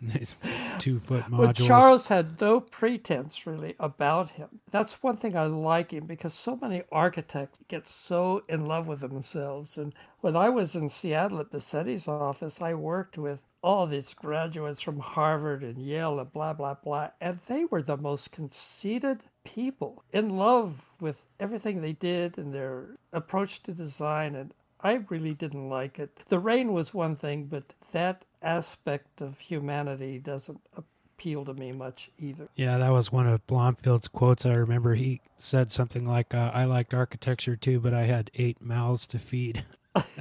two 0.79 0.99
foot 0.99 1.23
modules. 1.25 1.37
But 1.37 1.55
Charles 1.55 2.07
had 2.07 2.39
no 2.41 2.59
pretense 2.59 3.45
really 3.45 3.75
about 3.79 4.31
him. 4.31 4.59
That's 4.69 5.03
one 5.03 5.15
thing 5.15 5.35
I 5.35 5.45
like 5.45 5.91
him 5.91 6.05
because 6.05 6.33
so 6.33 6.57
many 6.59 6.83
architects 6.91 7.59
get 7.67 7.87
so 7.87 8.41
in 8.49 8.65
love 8.65 8.87
with 8.87 9.01
themselves. 9.01 9.77
And 9.77 9.93
when 10.21 10.35
I 10.35 10.49
was 10.49 10.75
in 10.75 10.89
Seattle 10.89 11.39
at 11.39 11.51
Bassetti's 11.51 12.07
office, 12.07 12.61
I 12.61 12.73
worked 12.73 13.17
with 13.17 13.41
all 13.63 13.85
these 13.85 14.13
graduates 14.13 14.81
from 14.81 14.99
Harvard 14.99 15.63
and 15.63 15.77
Yale 15.77 16.19
and 16.19 16.33
blah, 16.33 16.53
blah, 16.53 16.73
blah. 16.73 17.09
And 17.19 17.37
they 17.37 17.65
were 17.65 17.83
the 17.83 17.97
most 17.97 18.31
conceited 18.31 19.23
people 19.43 20.03
in 20.11 20.37
love 20.37 20.95
with 20.99 21.27
everything 21.39 21.81
they 21.81 21.93
did 21.93 22.37
and 22.37 22.53
their 22.53 22.95
approach 23.13 23.61
to 23.63 23.73
design. 23.73 24.35
And 24.35 24.53
I 24.81 25.03
really 25.09 25.35
didn't 25.35 25.69
like 25.69 25.99
it. 25.99 26.21
The 26.27 26.39
rain 26.39 26.73
was 26.73 26.93
one 26.93 27.15
thing, 27.15 27.45
but 27.45 27.75
that 27.91 28.25
aspect 28.41 29.21
of 29.21 29.39
humanity 29.39 30.19
doesn't 30.19 30.61
appeal 30.75 31.45
to 31.45 31.53
me 31.53 31.71
much 31.71 32.09
either. 32.17 32.49
Yeah, 32.55 32.77
that 32.77 32.89
was 32.89 33.11
one 33.11 33.27
of 33.27 33.45
Blomfield's 33.47 34.07
quotes. 34.07 34.45
I 34.45 34.53
remember 34.53 34.95
he 34.95 35.21
said 35.37 35.71
something 35.71 36.05
like, 36.05 36.33
uh, 36.33 36.51
"I 36.53 36.65
liked 36.65 36.93
architecture 36.93 37.55
too, 37.55 37.79
but 37.79 37.93
I 37.93 38.03
had 38.03 38.31
eight 38.35 38.61
mouths 38.61 39.05
to 39.07 39.19
feed." 39.19 39.65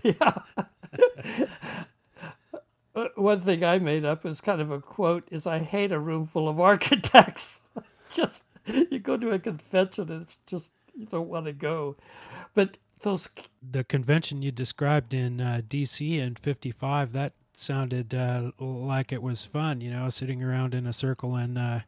yeah. 0.02 0.34
Uh, 2.92 3.06
one 3.14 3.38
thing 3.38 3.64
I 3.64 3.78
made 3.78 4.04
up 4.04 4.26
as 4.26 4.40
kind 4.40 4.60
of 4.60 4.70
a 4.70 4.80
quote 4.80 5.28
is, 5.30 5.46
"I 5.46 5.60
hate 5.60 5.92
a 5.92 6.00
room 6.00 6.26
full 6.26 6.48
of 6.48 6.58
architects." 6.72 7.60
just 8.12 8.42
you 8.66 8.98
go 8.98 9.16
to 9.16 9.30
a 9.30 9.38
convention 9.38 10.10
and 10.10 10.22
it's 10.22 10.38
just 10.46 10.72
you 10.94 11.06
don't 11.06 11.28
want 11.28 11.46
to 11.46 11.52
go, 11.52 11.94
but 12.54 12.78
those 13.02 13.28
the 13.62 13.84
convention 13.84 14.42
you 14.42 14.50
described 14.50 15.14
in 15.14 15.40
uh, 15.40 15.62
D.C. 15.66 16.18
in 16.18 16.34
'55 16.34 17.12
that 17.12 17.34
sounded 17.60 18.14
uh, 18.14 18.50
like 18.58 19.12
it 19.12 19.22
was 19.22 19.44
fun, 19.44 19.80
you 19.80 19.90
know, 19.90 20.08
sitting 20.08 20.42
around 20.42 20.74
in 20.74 20.86
a 20.86 20.92
circle 20.92 21.36
and 21.36 21.58
uh, 21.58 21.80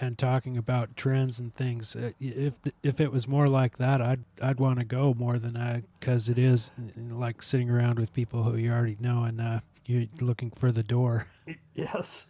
and 0.00 0.18
talking 0.18 0.56
about 0.56 0.96
trends 0.96 1.38
and 1.38 1.54
things. 1.54 1.94
Uh, 1.94 2.12
if 2.20 2.58
if 2.82 3.00
it 3.00 3.12
was 3.12 3.28
more 3.28 3.46
like 3.46 3.78
that, 3.78 4.00
I'd 4.00 4.24
I'd 4.40 4.58
want 4.58 4.78
to 4.78 4.84
go 4.84 5.14
more 5.14 5.38
than 5.38 5.56
I 5.56 5.82
because 6.00 6.28
it 6.28 6.38
is 6.38 6.70
like 6.96 7.42
sitting 7.42 7.70
around 7.70 7.98
with 7.98 8.12
people 8.12 8.42
who 8.42 8.56
you 8.56 8.70
already 8.70 8.96
know 9.00 9.24
and 9.24 9.40
uh, 9.40 9.60
you're 9.86 10.06
looking 10.20 10.50
for 10.50 10.72
the 10.72 10.82
door. 10.82 11.26
Yes, 11.74 12.28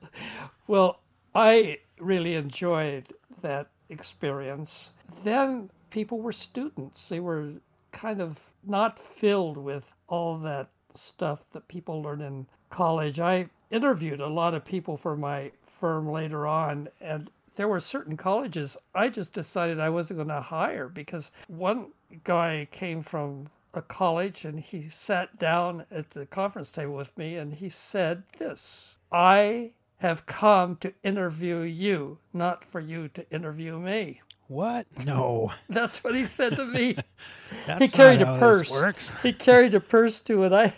well, 0.68 1.00
I 1.34 1.78
really 1.98 2.34
enjoyed 2.36 3.12
that 3.40 3.70
experience. 3.88 4.92
Then 5.24 5.70
people 5.90 6.20
were 6.20 6.32
students; 6.32 7.08
they 7.08 7.18
were 7.18 7.54
kind 7.90 8.20
of 8.20 8.50
not 8.64 8.98
filled 8.98 9.58
with 9.58 9.94
all 10.08 10.38
that 10.38 10.70
stuff 10.94 11.44
that 11.52 11.68
people 11.68 12.02
learn 12.02 12.20
in 12.20 12.46
college. 12.72 13.20
I 13.20 13.50
interviewed 13.70 14.20
a 14.20 14.26
lot 14.26 14.54
of 14.54 14.64
people 14.64 14.96
for 14.96 15.16
my 15.16 15.52
firm 15.64 16.10
later 16.10 16.46
on, 16.46 16.88
and 17.00 17.30
there 17.54 17.68
were 17.68 17.80
certain 17.80 18.16
colleges 18.16 18.76
I 18.94 19.08
just 19.08 19.32
decided 19.32 19.78
I 19.78 19.90
wasn't 19.90 20.18
going 20.18 20.28
to 20.28 20.40
hire 20.40 20.88
because 20.88 21.30
one 21.46 21.88
guy 22.24 22.66
came 22.70 23.02
from 23.02 23.48
a 23.74 23.82
college 23.82 24.44
and 24.44 24.60
he 24.60 24.88
sat 24.88 25.38
down 25.38 25.86
at 25.90 26.10
the 26.10 26.26
conference 26.26 26.70
table 26.70 26.94
with 26.94 27.16
me 27.16 27.36
and 27.36 27.54
he 27.54 27.68
said 27.68 28.24
this 28.38 28.96
I 29.10 29.70
have 29.98 30.26
come 30.26 30.76
to 30.76 30.92
interview 31.04 31.60
you, 31.60 32.18
not 32.32 32.64
for 32.64 32.80
you 32.80 33.08
to 33.08 33.30
interview 33.30 33.78
me. 33.78 34.20
What? 34.48 34.86
No. 35.06 35.52
That's 35.68 36.02
what 36.02 36.14
he 36.14 36.24
said 36.24 36.56
to 36.56 36.66
me. 36.66 36.96
He 37.78 37.86
carried 37.86 38.22
a 38.22 38.38
purse. 38.38 39.10
He 39.22 39.32
carried 39.32 39.74
a 39.74 39.80
purse 39.80 40.20
to 40.22 40.42
it. 40.42 40.52
I, 40.52 40.72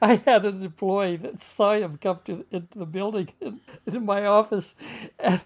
I 0.00 0.16
had 0.16 0.44
an 0.44 0.62
employee 0.62 1.16
that 1.16 1.42
saw 1.42 1.74
him 1.74 1.98
come 1.98 2.20
to 2.24 2.44
into 2.50 2.78
the 2.78 2.86
building 2.86 3.28
in, 3.40 3.60
in 3.86 4.04
my 4.04 4.24
office, 4.26 4.74
and, 5.18 5.44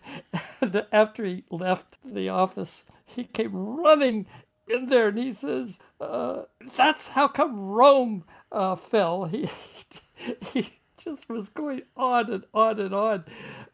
and 0.60 0.86
after 0.92 1.24
he 1.24 1.44
left 1.50 1.98
the 2.04 2.28
office, 2.28 2.84
he 3.06 3.24
came 3.24 3.52
running 3.54 4.26
in 4.68 4.86
there 4.86 5.08
and 5.08 5.18
he 5.18 5.32
says, 5.32 5.78
uh, 6.00 6.42
"That's 6.76 7.08
how 7.08 7.28
come 7.28 7.58
Rome 7.58 8.24
uh, 8.52 8.76
fell." 8.76 9.30
He, 10.20 10.30
he 10.52 10.72
just 10.96 11.28
was 11.28 11.48
going 11.48 11.82
on 11.96 12.32
and 12.32 12.44
on 12.52 12.80
and 12.80 12.92
on 12.92 13.24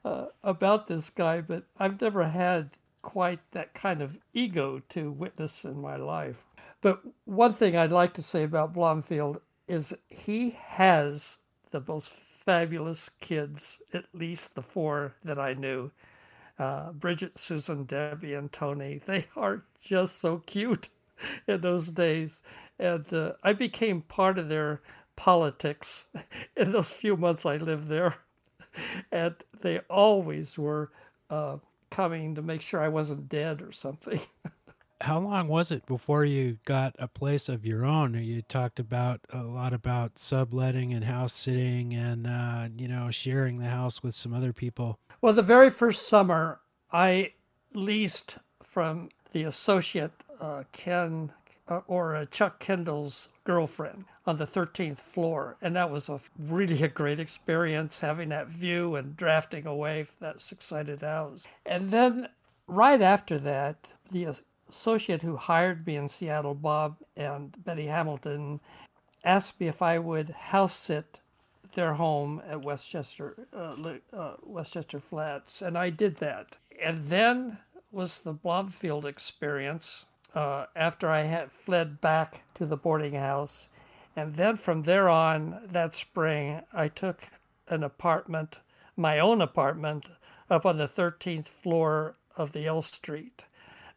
uh, 0.04 0.26
about 0.42 0.86
this 0.86 1.08
guy, 1.08 1.40
but 1.40 1.64
I've 1.78 2.00
never 2.00 2.28
had 2.28 2.72
quite 3.00 3.40
that 3.52 3.74
kind 3.74 4.02
of 4.02 4.18
ego 4.32 4.82
to 4.90 5.10
witness 5.10 5.64
in 5.64 5.80
my 5.80 5.96
life. 5.96 6.44
But 6.80 7.00
one 7.24 7.54
thing 7.54 7.76
I'd 7.76 7.90
like 7.90 8.12
to 8.14 8.22
say 8.22 8.42
about 8.42 8.74
Blomfield 8.74 9.40
is 9.68 9.94
he 10.08 10.50
has 10.50 11.38
the 11.70 11.82
most 11.86 12.10
fabulous 12.10 13.08
kids, 13.20 13.82
at 13.92 14.04
least 14.12 14.54
the 14.54 14.62
four 14.62 15.14
that 15.24 15.38
I 15.38 15.54
knew. 15.54 15.90
Uh, 16.58 16.92
Bridget, 16.92 17.38
Susan, 17.38 17.84
Debbie, 17.84 18.34
and 18.34 18.52
Tony. 18.52 19.00
They 19.04 19.26
are 19.36 19.64
just 19.82 20.20
so 20.20 20.38
cute 20.38 20.88
in 21.48 21.60
those 21.62 21.88
days. 21.88 22.42
And 22.78 23.12
uh, 23.12 23.32
I 23.42 23.52
became 23.52 24.02
part 24.02 24.38
of 24.38 24.48
their 24.48 24.80
politics 25.16 26.06
in 26.56 26.72
those 26.72 26.90
few 26.92 27.16
months 27.16 27.46
I 27.46 27.56
lived 27.56 27.88
there. 27.88 28.16
And 29.12 29.36
they 29.60 29.78
always 29.88 30.58
were 30.58 30.90
uh, 31.30 31.58
coming 31.90 32.34
to 32.34 32.42
make 32.42 32.60
sure 32.60 32.80
I 32.80 32.88
wasn't 32.88 33.28
dead 33.28 33.62
or 33.62 33.70
something. 33.70 34.20
How 35.00 35.18
long 35.18 35.48
was 35.48 35.70
it 35.70 35.86
before 35.86 36.24
you 36.24 36.58
got 36.64 36.94
a 36.98 37.08
place 37.08 37.48
of 37.48 37.66
your 37.66 37.84
own? 37.84 38.14
You 38.14 38.42
talked 38.42 38.78
about 38.78 39.20
a 39.30 39.42
lot 39.42 39.72
about 39.72 40.18
subletting 40.18 40.94
and 40.94 41.04
house 41.04 41.32
sitting 41.32 41.94
and, 41.94 42.26
uh, 42.26 42.68
you 42.76 42.88
know, 42.88 43.10
sharing 43.10 43.58
the 43.58 43.68
house 43.68 44.02
with 44.02 44.14
some 44.14 44.32
other 44.32 44.52
people. 44.52 44.98
Well, 45.20 45.32
the 45.32 45.42
very 45.42 45.70
first 45.70 46.08
summer, 46.08 46.60
I 46.92 47.32
leased 47.74 48.38
from 48.62 49.10
the 49.32 49.42
associate 49.42 50.12
uh, 50.40 50.64
Ken 50.72 51.32
uh, 51.68 51.80
or 51.86 52.14
uh, 52.14 52.26
Chuck 52.26 52.60
Kendall's 52.60 53.30
girlfriend 53.44 54.04
on 54.26 54.38
the 54.38 54.46
13th 54.46 54.98
floor. 54.98 55.56
And 55.60 55.76
that 55.76 55.90
was 55.90 56.08
a 56.08 56.20
really 56.38 56.82
a 56.82 56.88
great 56.88 57.20
experience 57.20 58.00
having 58.00 58.30
that 58.30 58.48
view 58.48 58.94
and 58.96 59.16
drafting 59.16 59.66
away 59.66 60.06
that 60.20 60.40
six 60.40 60.66
sided 60.66 61.02
house. 61.02 61.46
And 61.66 61.90
then 61.90 62.28
right 62.66 63.02
after 63.02 63.38
that, 63.38 63.90
the 64.10 64.26
associate 64.68 65.22
who 65.22 65.36
hired 65.36 65.86
me 65.86 65.96
in 65.96 66.08
Seattle, 66.08 66.54
Bob 66.54 66.96
and 67.16 67.56
Betty 67.64 67.86
Hamilton, 67.86 68.60
asked 69.24 69.60
me 69.60 69.68
if 69.68 69.82
I 69.82 69.98
would 69.98 70.30
house 70.30 70.74
sit 70.74 71.20
their 71.74 71.94
home 71.94 72.42
at 72.48 72.62
Westchester, 72.62 73.46
uh, 73.52 73.74
uh, 74.12 74.36
Westchester 74.42 75.00
Flats, 75.00 75.60
and 75.60 75.76
I 75.76 75.90
did 75.90 76.16
that. 76.16 76.56
And 76.82 77.08
then 77.08 77.58
was 77.90 78.20
the 78.20 78.32
Blomfield 78.32 79.06
experience 79.06 80.04
uh, 80.34 80.66
after 80.74 81.08
I 81.08 81.22
had 81.22 81.52
fled 81.52 82.00
back 82.00 82.42
to 82.54 82.66
the 82.66 82.76
boarding 82.76 83.14
house. 83.14 83.68
And 84.16 84.32
then 84.34 84.56
from 84.56 84.82
there 84.82 85.08
on, 85.08 85.60
that 85.66 85.94
spring, 85.94 86.62
I 86.72 86.88
took 86.88 87.28
an 87.68 87.82
apartment, 87.82 88.60
my 88.96 89.18
own 89.18 89.40
apartment, 89.40 90.06
up 90.50 90.66
on 90.66 90.76
the 90.76 90.88
13th 90.88 91.48
floor 91.48 92.16
of 92.36 92.52
the 92.52 92.66
L 92.66 92.82
Street. 92.82 93.44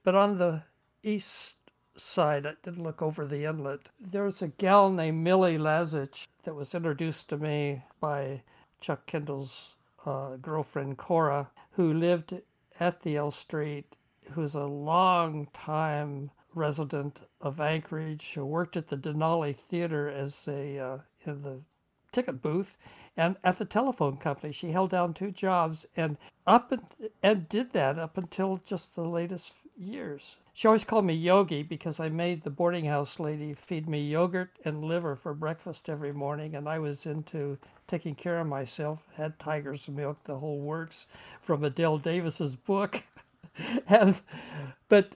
But 0.04 0.16
on 0.16 0.38
the 0.38 0.64
east 1.04 1.56
side, 1.98 2.46
I 2.46 2.54
didn't 2.64 2.84
look 2.84 3.02
over 3.02 3.26
the 3.26 3.46
inlet. 3.46 3.90
There 4.00 4.24
was 4.24 4.42
a 4.42 4.48
gal 4.48 4.90
named 4.90 5.24
Millie 5.24 5.58
Lazich 5.58 6.28
that 6.44 6.56
was 6.56 6.76
introduced 6.76 7.30
to 7.30 7.38
me 7.38 7.84
by 8.00 8.44
Chuck 8.80 9.06
Kendall's 9.06 9.76
uh, 10.06 10.38
girlfriend 10.38 10.98
Cora, 10.98 11.50
who 11.72 11.94
lived 11.94 12.34
at 12.80 13.02
the 13.02 13.18
L 13.18 13.32
Street, 13.32 13.96
who's 14.32 14.56
a 14.56 14.66
long 14.66 15.48
time 15.54 16.32
resident 16.54 17.22
of 17.42 17.60
Anchorage, 17.60 18.34
who 18.34 18.46
worked 18.46 18.78
at 18.78 18.88
the 18.88 18.98
Denali 18.98 19.56
Theater 19.56 20.10
as 20.10 20.48
a 20.48 20.80
uh, 20.80 20.98
in 21.26 21.42
the 21.42 21.62
ticket 22.12 22.42
booth 22.42 22.78
and 23.18 23.36
at 23.44 23.58
the 23.58 23.66
telephone 23.66 24.18
company. 24.18 24.54
She 24.54 24.72
held 24.72 24.92
down 24.92 25.14
two 25.14 25.32
jobs 25.32 25.88
and 25.98 26.18
up 26.46 26.72
and, 26.72 26.84
and 27.24 27.50
did 27.50 27.74
that 27.74 27.98
up 27.98 28.18
until 28.18 28.62
just 28.66 28.96
the 28.96 29.04
latest 29.04 29.56
years. 29.76 30.38
She 30.54 30.68
always 30.68 30.84
called 30.86 31.06
me 31.06 31.14
Yogi 31.14 31.64
because 31.64 32.00
I 32.00 32.10
made 32.10 32.44
the 32.44 32.50
boarding 32.50 32.86
house 32.86 33.20
lady 33.20 33.54
feed 33.54 33.90
me 33.90 34.02
yogurt 34.02 34.52
and 34.64 34.84
liver 34.84 35.16
for 35.16 35.34
breakfast 35.34 35.90
every 35.90 36.14
morning, 36.14 36.56
and 36.56 36.70
I 36.70 36.80
was 36.80 37.06
into 37.06 37.58
taking 37.88 38.16
care 38.16 38.40
of 38.40 38.48
myself. 38.48 39.04
Had 39.16 39.38
tiger's 39.40 39.90
milk, 39.90 40.24
the 40.24 40.38
whole 40.40 40.60
works, 40.60 41.08
from 41.42 41.64
Adele 41.64 42.00
Davis's 42.00 42.56
book, 42.56 43.04
and 43.88 44.20
but 44.90 45.16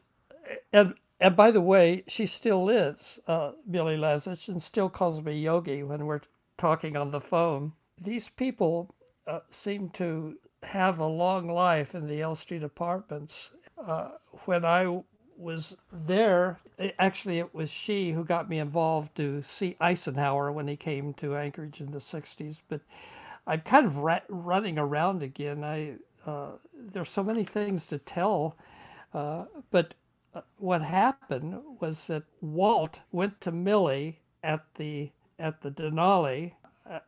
and 0.74 0.96
and 1.20 1.36
by 1.36 1.52
the 1.52 1.62
way, 1.62 2.04
she 2.08 2.26
still 2.26 2.70
is 2.70 3.20
uh, 3.28 3.52
Millie 3.66 3.98
Lazich 3.98 4.48
and 4.48 4.62
still 4.62 4.90
calls 4.90 5.22
me 5.22 5.40
Yogi 5.40 5.84
when 5.84 6.06
we're 6.06 6.22
talking 6.58 6.98
on 6.98 7.12
the 7.12 7.22
phone. 7.22 7.74
These 8.02 8.30
people 8.30 8.96
uh, 9.28 9.42
seem 9.50 9.90
to 9.92 10.38
have 10.64 11.00
a 11.00 11.06
long 11.06 11.48
life 11.48 11.94
in 11.94 12.08
the 12.08 12.22
L 12.22 12.36
Street 12.36 12.64
apartments. 12.64 13.52
Uh, 13.78 14.10
when 14.46 14.66
I 14.66 15.04
was 15.38 15.78
there, 15.92 16.60
actually, 17.00 17.40
it 17.40 17.54
was 17.54 17.70
she 17.72 18.12
who 18.12 18.24
got 18.24 18.50
me 18.50 18.60
involved 18.60 19.16
to 19.18 19.42
see 19.44 19.76
Eisenhower 19.80 20.52
when 20.52 20.68
he 20.68 20.76
came 20.76 21.14
to 21.16 21.36
Anchorage 21.36 21.80
in 21.80 21.92
the 21.92 22.00
60s. 22.00 22.62
But 22.68 22.82
I'm 23.46 23.62
kind 23.62 23.86
of 23.86 23.98
ra- 23.98 24.20
running 24.30 24.78
around 24.80 25.24
again. 25.24 25.64
I 25.64 25.96
uh, 26.26 26.54
There's 26.74 27.10
so 27.10 27.24
many 27.24 27.44
things 27.44 27.86
to 27.88 27.98
tell. 27.98 28.56
Uh, 29.14 29.46
but 29.72 29.96
uh, 30.34 30.42
what 30.58 30.82
happened 30.82 31.60
was 31.80 32.08
that 32.08 32.24
Walt 32.40 33.02
went 33.12 33.42
to 33.42 33.52
Millie 33.52 34.20
at 34.44 34.66
the 34.76 35.12
at 35.40 35.62
the 35.62 35.72
Denali. 35.72 36.54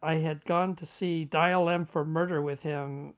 I 0.01 0.15
had 0.15 0.45
gone 0.45 0.75
to 0.75 0.85
see 0.85 1.25
Dial 1.25 1.69
M 1.69 1.85
for 1.85 2.05
Murder 2.05 2.41
with 2.41 2.63
him 2.63 3.15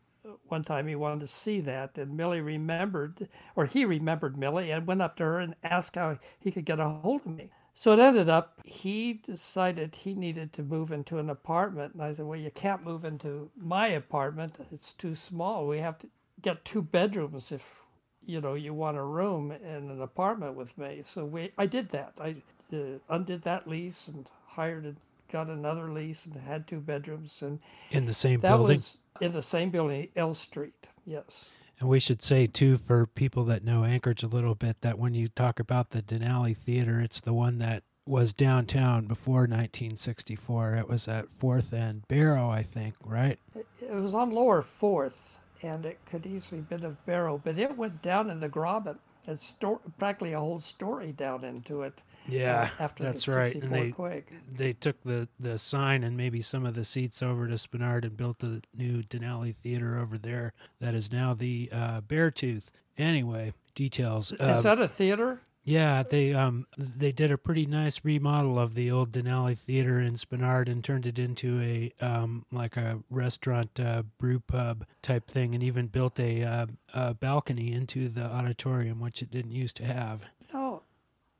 one 0.47 0.63
time. 0.63 0.87
He 0.87 0.95
wanted 0.95 1.21
to 1.21 1.27
see 1.27 1.59
that, 1.61 1.97
and 1.97 2.17
Millie 2.17 2.41
remembered, 2.41 3.29
or 3.55 3.65
he 3.65 3.85
remembered 3.85 4.37
Millie, 4.37 4.71
and 4.71 4.87
went 4.87 5.01
up 5.01 5.15
to 5.17 5.23
her 5.23 5.39
and 5.39 5.55
asked 5.63 5.95
how 5.95 6.17
he 6.39 6.51
could 6.51 6.65
get 6.65 6.79
a 6.79 6.89
hold 6.89 7.21
of 7.21 7.27
me. 7.27 7.49
So 7.73 7.91
it 7.93 7.99
ended 7.99 8.29
up 8.29 8.61
he 8.63 9.13
decided 9.13 9.95
he 9.95 10.13
needed 10.13 10.53
to 10.53 10.63
move 10.63 10.91
into 10.91 11.19
an 11.19 11.29
apartment, 11.29 11.93
and 11.93 12.01
I 12.01 12.13
said, 12.13 12.25
"Well, 12.25 12.39
you 12.39 12.51
can't 12.51 12.85
move 12.85 13.03
into 13.03 13.51
my 13.55 13.87
apartment; 13.87 14.57
it's 14.71 14.93
too 14.93 15.13
small. 15.13 15.67
We 15.67 15.79
have 15.79 15.99
to 15.99 16.07
get 16.41 16.65
two 16.65 16.81
bedrooms 16.81 17.51
if 17.51 17.81
you 18.25 18.39
know 18.41 18.53
you 18.53 18.73
want 18.73 18.97
a 18.97 19.03
room 19.03 19.51
in 19.51 19.89
an 19.91 20.01
apartment 20.01 20.55
with 20.55 20.77
me." 20.77 21.01
So 21.03 21.25
we, 21.25 21.51
I 21.57 21.65
did 21.65 21.89
that. 21.89 22.13
I 22.19 22.37
uh, 22.73 22.99
undid 23.09 23.43
that 23.43 23.67
lease 23.67 24.07
and 24.07 24.29
hired 24.47 24.85
and 24.85 24.97
got 25.31 25.47
another 25.49 25.91
lease 25.91 26.25
and 26.25 26.35
had 26.35 26.67
two 26.67 26.79
bedrooms 26.79 27.41
and 27.41 27.59
in 27.91 28.05
the 28.05 28.13
same 28.13 28.39
that 28.41 28.49
building. 28.49 28.75
was 28.75 28.97
in 29.21 29.31
the 29.31 29.41
same 29.41 29.69
building, 29.69 30.09
L 30.15 30.33
Street. 30.33 30.87
Yes. 31.05 31.49
And 31.79 31.89
we 31.89 31.99
should 31.99 32.21
say 32.21 32.47
too, 32.47 32.77
for 32.77 33.05
people 33.05 33.43
that 33.45 33.63
know 33.63 33.83
Anchorage 33.83 34.23
a 34.23 34.27
little 34.27 34.55
bit, 34.55 34.81
that 34.81 34.97
when 34.97 35.13
you 35.13 35.27
talk 35.27 35.59
about 35.59 35.89
the 35.89 36.01
Denali 36.01 36.55
Theater, 36.55 37.01
it's 37.01 37.21
the 37.21 37.33
one 37.33 37.57
that 37.57 37.83
was 38.07 38.33
downtown 38.33 39.07
before 39.07 39.41
1964. 39.41 40.75
It 40.75 40.87
was 40.87 41.07
at 41.07 41.31
Fourth 41.31 41.73
and 41.73 42.07
Barrow, 42.07 42.49
I 42.49 42.61
think, 42.61 42.95
right? 43.03 43.39
It 43.81 43.91
was 43.91 44.13
on 44.13 44.31
Lower 44.31 44.61
Fourth, 44.61 45.39
and 45.61 45.85
it 45.85 45.99
could 46.05 46.25
easily 46.25 46.61
have 46.61 46.69
been 46.69 46.85
of 46.85 47.03
Barrow, 47.05 47.41
but 47.43 47.57
it 47.57 47.77
went 47.77 48.01
down 48.01 48.29
in 48.29 48.39
the 48.39 48.49
Graben. 48.49 48.99
It's 49.27 49.47
store, 49.47 49.81
practically 49.97 50.33
a 50.33 50.39
whole 50.39 50.59
story 50.59 51.11
down 51.11 51.43
into 51.43 51.81
it. 51.81 52.03
Yeah, 52.27 52.69
uh, 52.79 52.83
after 52.83 53.03
that's 53.03 53.27
right. 53.27 53.55
And 53.55 53.71
they 53.71 53.91
quake. 53.91 54.31
they 54.51 54.73
took 54.73 55.01
the 55.03 55.27
the 55.39 55.57
sign 55.57 56.03
and 56.03 56.17
maybe 56.17 56.41
some 56.41 56.65
of 56.65 56.73
the 56.73 56.85
seats 56.85 57.21
over 57.21 57.47
to 57.47 57.53
Spenard 57.55 58.03
and 58.03 58.17
built 58.17 58.39
the 58.39 58.61
new 58.75 59.01
Denali 59.03 59.55
Theater 59.55 59.97
over 59.99 60.17
there. 60.17 60.53
That 60.79 60.95
is 60.95 61.11
now 61.11 61.33
the 61.33 61.69
uh, 61.71 62.01
Bear 62.01 62.31
Tooth. 62.31 62.71
Anyway, 62.97 63.53
details. 63.73 64.31
Is 64.33 64.57
Um, 64.65 64.77
that 64.77 64.81
a 64.81 64.87
theater? 64.87 65.41
Yeah, 65.67 66.03
they 66.03 66.31
um 66.31 66.67
they 66.77 67.11
did 67.11 67.31
a 67.31 67.39
pretty 67.39 67.65
nice 67.65 68.01
remodel 68.03 68.59
of 68.59 68.75
the 68.75 68.91
old 68.91 69.11
Denali 69.11 69.57
Theater 69.57 69.99
in 69.99 70.13
Spenard 70.13 70.69
and 70.69 70.83
turned 70.83 71.07
it 71.07 71.17
into 71.17 71.59
a 71.59 71.91
um 72.05 72.45
like 72.51 72.77
a 72.77 72.99
restaurant 73.09 73.79
uh, 73.79 74.03
brew 74.19 74.39
pub 74.39 74.85
type 75.01 75.25
thing, 75.27 75.55
and 75.55 75.63
even 75.63 75.87
built 75.87 76.19
a, 76.19 76.43
uh, 76.43 76.65
a 76.93 77.13
balcony 77.15 77.73
into 77.73 78.09
the 78.09 78.25
auditorium, 78.25 78.99
which 78.99 79.23
it 79.23 79.31
didn't 79.31 79.51
used 79.53 79.75
to 79.77 79.85
have. 79.85 80.25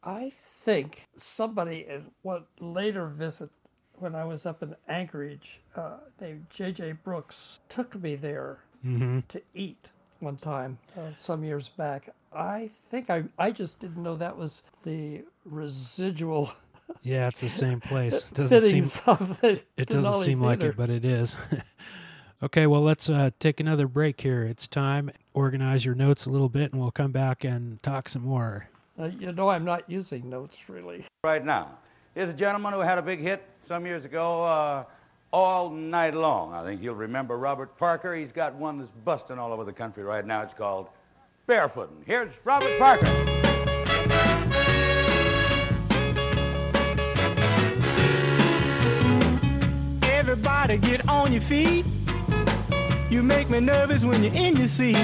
I 0.06 0.32
think 0.32 1.08
somebody 1.18 1.86
in 1.89 2.12
what 2.22 2.45
later 2.60 3.08
visit 3.08 3.49
when 3.97 4.14
I 4.14 4.26
was 4.26 4.45
up 4.45 4.62
in 4.62 4.76
Anchorage, 4.88 5.62
uh, 5.76 5.97
named 6.20 6.47
J.J. 6.49 6.93
Brooks, 7.03 7.62
took 7.70 7.95
me 7.95 8.16
there 8.16 8.60
to 9.30 9.41
eat 9.53 9.89
one 10.20 10.36
time 10.38 10.78
uh, 10.97 11.14
some 11.18 11.43
years 11.43 11.70
back. 11.70 12.10
I 12.34 12.70
think 12.72 13.10
I 13.10 13.24
I 13.39 13.51
just 13.51 13.80
didn't 13.80 14.03
know 14.03 14.16
that 14.16 14.38
was 14.38 14.64
the 14.84 15.24
residual 15.43 16.53
Yeah, 17.01 17.28
it's 17.28 17.41
the 17.41 17.49
same 17.49 17.82
place. 17.82 18.26
It 18.26 18.34
doesn't 18.34 18.60
seem 18.62 19.03
of 19.08 19.41
the 19.41 19.62
it 19.78 19.88
doesn't 19.88 20.12
Denali 20.12 20.24
seem 20.24 20.41
like 20.41 20.62
it, 20.62 20.78
but 20.78 20.89
it 20.89 21.06
is. 21.06 21.36
okay, 22.43 22.68
well 22.68 22.82
let's 22.82 23.10
uh, 23.10 23.32
take 23.39 23.60
another 23.60 23.88
break 23.88 24.22
here. 24.22 24.43
It's 24.43 24.68
time. 24.68 25.12
Organize 25.34 25.86
your 25.86 25.95
notes 25.95 26.26
a 26.26 26.32
little 26.32 26.49
bit, 26.49 26.72
and 26.72 26.82
we'll 26.82 26.91
come 26.91 27.12
back 27.12 27.43
and 27.43 27.82
talk 27.82 28.08
some 28.10 28.24
more. 28.24 28.70
Uh, 28.97 29.05
you 29.19 29.31
know, 29.33 29.49
I'm 29.49 29.65
not 29.65 29.89
using 29.89 30.29
notes 30.29 30.69
really. 30.69 31.05
right 31.23 31.43
now. 31.43 31.77
Here's 32.13 32.29
a 32.29 32.33
gentleman 32.33 32.73
who 32.73 32.79
had 32.79 32.97
a 32.97 33.01
big 33.01 33.19
hit 33.19 33.43
some 33.67 33.85
years 33.85 34.05
ago, 34.05 34.43
uh, 34.43 34.83
All 35.31 35.69
Night 35.69 36.13
Long. 36.13 36.53
I 36.53 36.63
think 36.63 36.81
you'll 36.81 36.95
remember 36.95 37.37
Robert 37.37 37.77
Parker. 37.77 38.15
He's 38.15 38.31
got 38.31 38.55
one 38.55 38.77
that's 38.79 38.91
busting 39.03 39.37
all 39.37 39.51
over 39.51 39.65
the 39.65 39.73
country 39.73 40.03
right 40.03 40.25
now. 40.25 40.41
It's 40.43 40.53
called 40.53 40.87
Barefootin'. 41.47 42.03
Here's 42.05 42.31
Robert 42.45 42.77
Parker. 42.79 43.05
Everybody 50.03 50.77
get 50.77 51.07
on 51.09 51.33
your 51.33 51.41
feet. 51.41 51.85
You 53.09 53.21
make 53.23 53.49
me 53.49 53.59
nervous 53.59 54.03
when 54.03 54.23
you're 54.23 54.33
in 54.33 54.55
your 54.55 54.67
seat. 54.67 54.97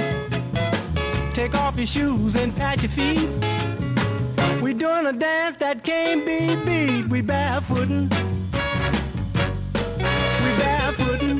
Take 1.34 1.56
off 1.56 1.78
your 1.78 1.88
shoes 1.88 2.36
and 2.36 2.56
pat 2.56 2.82
your 2.82 2.92
feet. 2.92 3.30
We 4.72 4.78
doing 4.78 5.06
a 5.06 5.12
dance 5.12 5.58
that 5.58 5.84
can't 5.84 6.26
be 6.26 6.56
beat. 6.64 7.10
We 7.10 7.22
barefootin'. 7.22 8.08
We 10.44 10.52
barefootin'. 10.62 11.38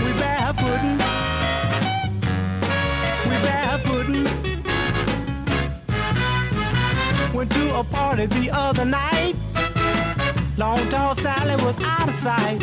We 0.00 0.12
barefootin'. 0.22 0.96
We 3.28 3.36
barefootin'. 3.44 4.24
Went 7.34 7.52
to 7.52 7.78
a 7.78 7.84
party 7.84 8.24
the 8.24 8.50
other 8.50 8.86
night. 8.86 9.36
Long 10.56 10.88
tall 10.88 11.16
Sally 11.16 11.62
was 11.62 11.76
out 11.84 12.08
of 12.08 12.16
sight. 12.16 12.62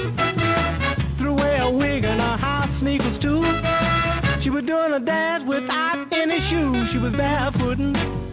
Threw 1.20 1.34
away 1.34 1.60
a 1.60 1.70
wig 1.70 2.06
and 2.06 2.20
her 2.20 2.38
house 2.38 2.72
sneakers 2.80 3.20
too. 3.20 3.44
She 4.40 4.50
was 4.50 4.64
doing 4.64 4.94
a 4.94 5.00
dance 5.00 5.44
without 5.44 6.12
any 6.12 6.40
shoes. 6.40 6.90
She 6.90 6.98
was 6.98 7.12
barefootin'. 7.14 8.31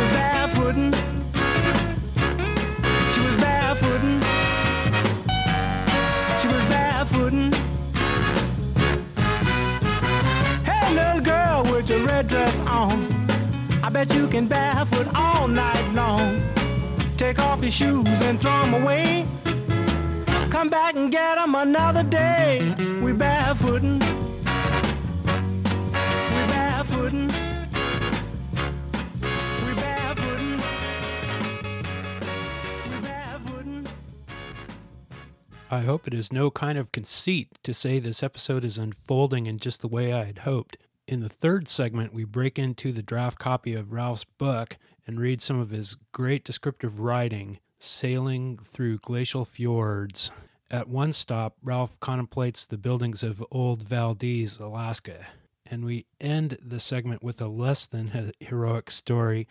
She 0.00 0.06
was 0.06 0.12
barefootin'. 0.14 0.92
She 3.12 3.20
was 3.20 3.36
barefootin'. 3.44 4.22
She 6.40 6.46
was 6.48 6.64
barefootin'. 6.72 7.52
Hey, 10.64 10.94
little 10.94 11.20
girl 11.20 11.64
with 11.70 11.90
your 11.90 12.06
red 12.06 12.28
dress 12.28 12.58
on. 12.60 13.12
I 13.82 13.90
bet 13.90 14.14
you 14.14 14.26
can 14.26 14.46
barefoot 14.46 15.06
all 15.14 15.46
night 15.46 15.92
long. 15.92 16.40
Take 17.18 17.38
off 17.38 17.60
your 17.60 17.70
shoes 17.70 18.08
and 18.22 18.40
throw 18.40 18.62
'em 18.62 18.72
away. 18.82 19.26
Come 20.50 20.70
back 20.70 20.96
and 20.96 21.12
get 21.12 21.36
'em 21.36 21.54
another 21.54 22.04
day. 22.04 22.74
We 23.02 23.12
barefootin'. 23.12 23.99
I 35.72 35.82
hope 35.82 36.08
it 36.08 36.14
is 36.14 36.32
no 36.32 36.50
kind 36.50 36.76
of 36.76 36.90
conceit 36.90 37.46
to 37.62 37.72
say 37.72 38.00
this 38.00 38.24
episode 38.24 38.64
is 38.64 38.76
unfolding 38.76 39.46
in 39.46 39.60
just 39.60 39.82
the 39.82 39.86
way 39.86 40.12
I 40.12 40.24
had 40.24 40.38
hoped. 40.38 40.76
In 41.06 41.20
the 41.20 41.28
third 41.28 41.68
segment, 41.68 42.12
we 42.12 42.24
break 42.24 42.58
into 42.58 42.90
the 42.90 43.04
draft 43.04 43.38
copy 43.38 43.74
of 43.74 43.92
Ralph's 43.92 44.24
book 44.24 44.78
and 45.06 45.20
read 45.20 45.40
some 45.40 45.60
of 45.60 45.70
his 45.70 45.96
great 46.10 46.42
descriptive 46.42 46.98
writing, 46.98 47.60
Sailing 47.78 48.58
Through 48.58 48.98
Glacial 48.98 49.44
Fjords. 49.44 50.32
At 50.72 50.88
one 50.88 51.12
stop, 51.12 51.54
Ralph 51.62 52.00
contemplates 52.00 52.66
the 52.66 52.76
buildings 52.76 53.22
of 53.22 53.44
Old 53.52 53.86
Valdez, 53.86 54.58
Alaska. 54.58 55.28
And 55.64 55.84
we 55.84 56.04
end 56.20 56.58
the 56.60 56.80
segment 56.80 57.22
with 57.22 57.40
a 57.40 57.46
less 57.46 57.86
than 57.86 58.32
heroic 58.40 58.90
story 58.90 59.46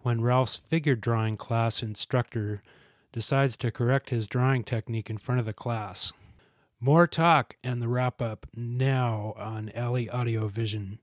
when 0.00 0.20
Ralph's 0.20 0.56
figure 0.56 0.96
drawing 0.96 1.38
class 1.38 1.82
instructor 1.82 2.62
decides 3.12 3.56
to 3.58 3.70
correct 3.70 4.10
his 4.10 4.26
drawing 4.26 4.64
technique 4.64 5.10
in 5.10 5.18
front 5.18 5.38
of 5.38 5.46
the 5.46 5.52
class. 5.52 6.12
More 6.80 7.06
talk 7.06 7.56
and 7.62 7.80
the 7.80 7.88
wrap 7.88 8.20
up 8.20 8.46
now 8.56 9.34
on 9.36 9.70
Alley 9.74 10.10
Audio 10.10 10.48
Vision. 10.48 10.98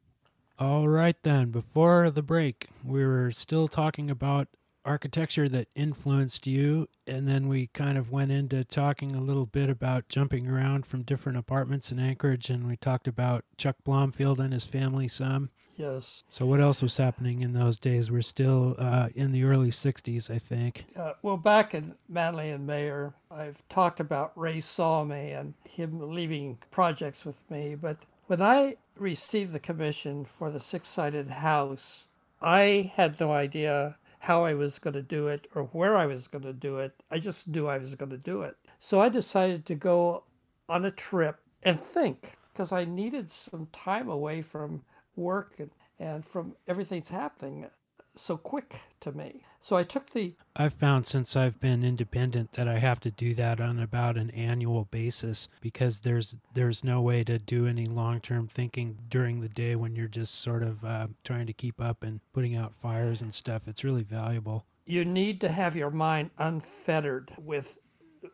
All 0.57 0.89
right, 0.89 1.15
then, 1.23 1.51
before 1.51 2.09
the 2.09 2.21
break, 2.21 2.67
we 2.83 3.05
were 3.05 3.31
still 3.31 3.69
talking 3.69 4.11
about 4.11 4.49
architecture 4.83 5.47
that 5.47 5.69
influenced 5.75 6.47
you, 6.47 6.87
and 7.07 7.27
then 7.27 7.47
we 7.47 7.67
kind 7.67 7.97
of 7.97 8.11
went 8.11 8.31
into 8.31 8.63
talking 8.63 9.15
a 9.15 9.21
little 9.21 9.45
bit 9.45 9.69
about 9.69 10.09
jumping 10.09 10.47
around 10.47 10.85
from 10.85 11.03
different 11.03 11.37
apartments 11.37 11.91
in 11.91 11.99
Anchorage, 11.99 12.49
and 12.49 12.67
we 12.67 12.75
talked 12.75 13.07
about 13.07 13.45
Chuck 13.55 13.77
Blomfield 13.85 14.39
and 14.39 14.51
his 14.51 14.65
family 14.65 15.07
some. 15.07 15.49
Yes. 15.79 16.25
So, 16.27 16.45
what 16.45 16.59
else 16.59 16.81
was 16.81 16.97
happening 16.97 17.41
in 17.41 17.53
those 17.53 17.79
days? 17.79 18.11
We're 18.11 18.21
still 18.21 18.75
uh, 18.77 19.07
in 19.15 19.31
the 19.31 19.45
early 19.45 19.69
60s, 19.69 20.29
I 20.29 20.37
think. 20.37 20.85
Uh, 20.93 21.13
well, 21.21 21.37
back 21.37 21.73
in 21.73 21.95
Manley 22.09 22.49
and 22.49 22.67
Mayer, 22.67 23.13
I've 23.31 23.65
talked 23.69 24.01
about 24.01 24.37
Ray 24.37 24.57
Salme 24.57 25.39
and 25.39 25.53
him 25.63 26.11
leaving 26.13 26.57
projects 26.69 27.25
with 27.25 27.49
me. 27.49 27.75
But 27.75 27.99
when 28.27 28.41
I 28.41 28.75
received 28.97 29.53
the 29.53 29.59
commission 29.59 30.25
for 30.25 30.51
the 30.51 30.59
six 30.59 30.89
sided 30.89 31.29
house, 31.29 32.07
I 32.41 32.91
had 32.95 33.17
no 33.17 33.31
idea 33.31 33.95
how 34.19 34.43
I 34.43 34.55
was 34.55 34.79
going 34.79 34.95
to 34.95 35.01
do 35.01 35.29
it 35.29 35.47
or 35.55 35.63
where 35.63 35.95
I 35.95 36.07
was 36.07 36.27
going 36.27 36.43
to 36.43 36.51
do 36.51 36.77
it. 36.77 36.91
I 37.09 37.19
just 37.19 37.47
knew 37.47 37.67
I 37.67 37.77
was 37.77 37.95
going 37.95 38.11
to 38.11 38.17
do 38.17 38.41
it. 38.41 38.57
So 38.79 38.99
I 38.99 39.07
decided 39.07 39.65
to 39.67 39.75
go 39.75 40.23
on 40.67 40.83
a 40.83 40.91
trip 40.91 41.39
and 41.63 41.79
think 41.79 42.37
because 42.51 42.73
I 42.73 42.83
needed 42.83 43.31
some 43.31 43.67
time 43.71 44.09
away 44.09 44.41
from 44.41 44.81
work 45.19 45.55
and, 45.59 45.71
and 45.99 46.25
from 46.25 46.55
everything's 46.67 47.09
happening 47.09 47.67
so 48.15 48.37
quick 48.37 48.81
to 49.01 49.11
me. 49.11 49.43
So 49.61 49.75
I 49.77 49.83
took 49.83 50.09
the 50.09 50.35
I've 50.55 50.73
found 50.73 51.05
since 51.05 51.35
I've 51.35 51.59
been 51.59 51.83
independent 51.83 52.53
that 52.53 52.67
I 52.67 52.79
have 52.79 52.99
to 53.01 53.11
do 53.11 53.33
that 53.35 53.61
on 53.61 53.79
about 53.79 54.17
an 54.17 54.29
annual 54.31 54.85
basis 54.85 55.47
because 55.61 56.01
there's 56.01 56.37
there's 56.53 56.83
no 56.83 57.01
way 57.01 57.23
to 57.25 57.37
do 57.37 57.67
any 57.67 57.85
long 57.85 58.19
term 58.19 58.47
thinking 58.47 58.97
during 59.09 59.41
the 59.41 59.49
day 59.49 59.75
when 59.75 59.95
you're 59.95 60.07
just 60.07 60.35
sort 60.41 60.63
of 60.63 60.83
uh, 60.83 61.07
trying 61.23 61.45
to 61.47 61.53
keep 61.53 61.79
up 61.81 62.03
and 62.03 62.19
putting 62.33 62.55
out 62.57 62.73
fires 62.73 63.21
and 63.21 63.33
stuff. 63.33 63.67
It's 63.67 63.83
really 63.83 64.03
valuable. 64.03 64.65
you 64.85 65.05
need 65.05 65.39
to 65.41 65.49
have 65.49 65.75
your 65.75 65.91
mind 65.91 66.31
unfettered 66.37 67.33
with 67.37 67.77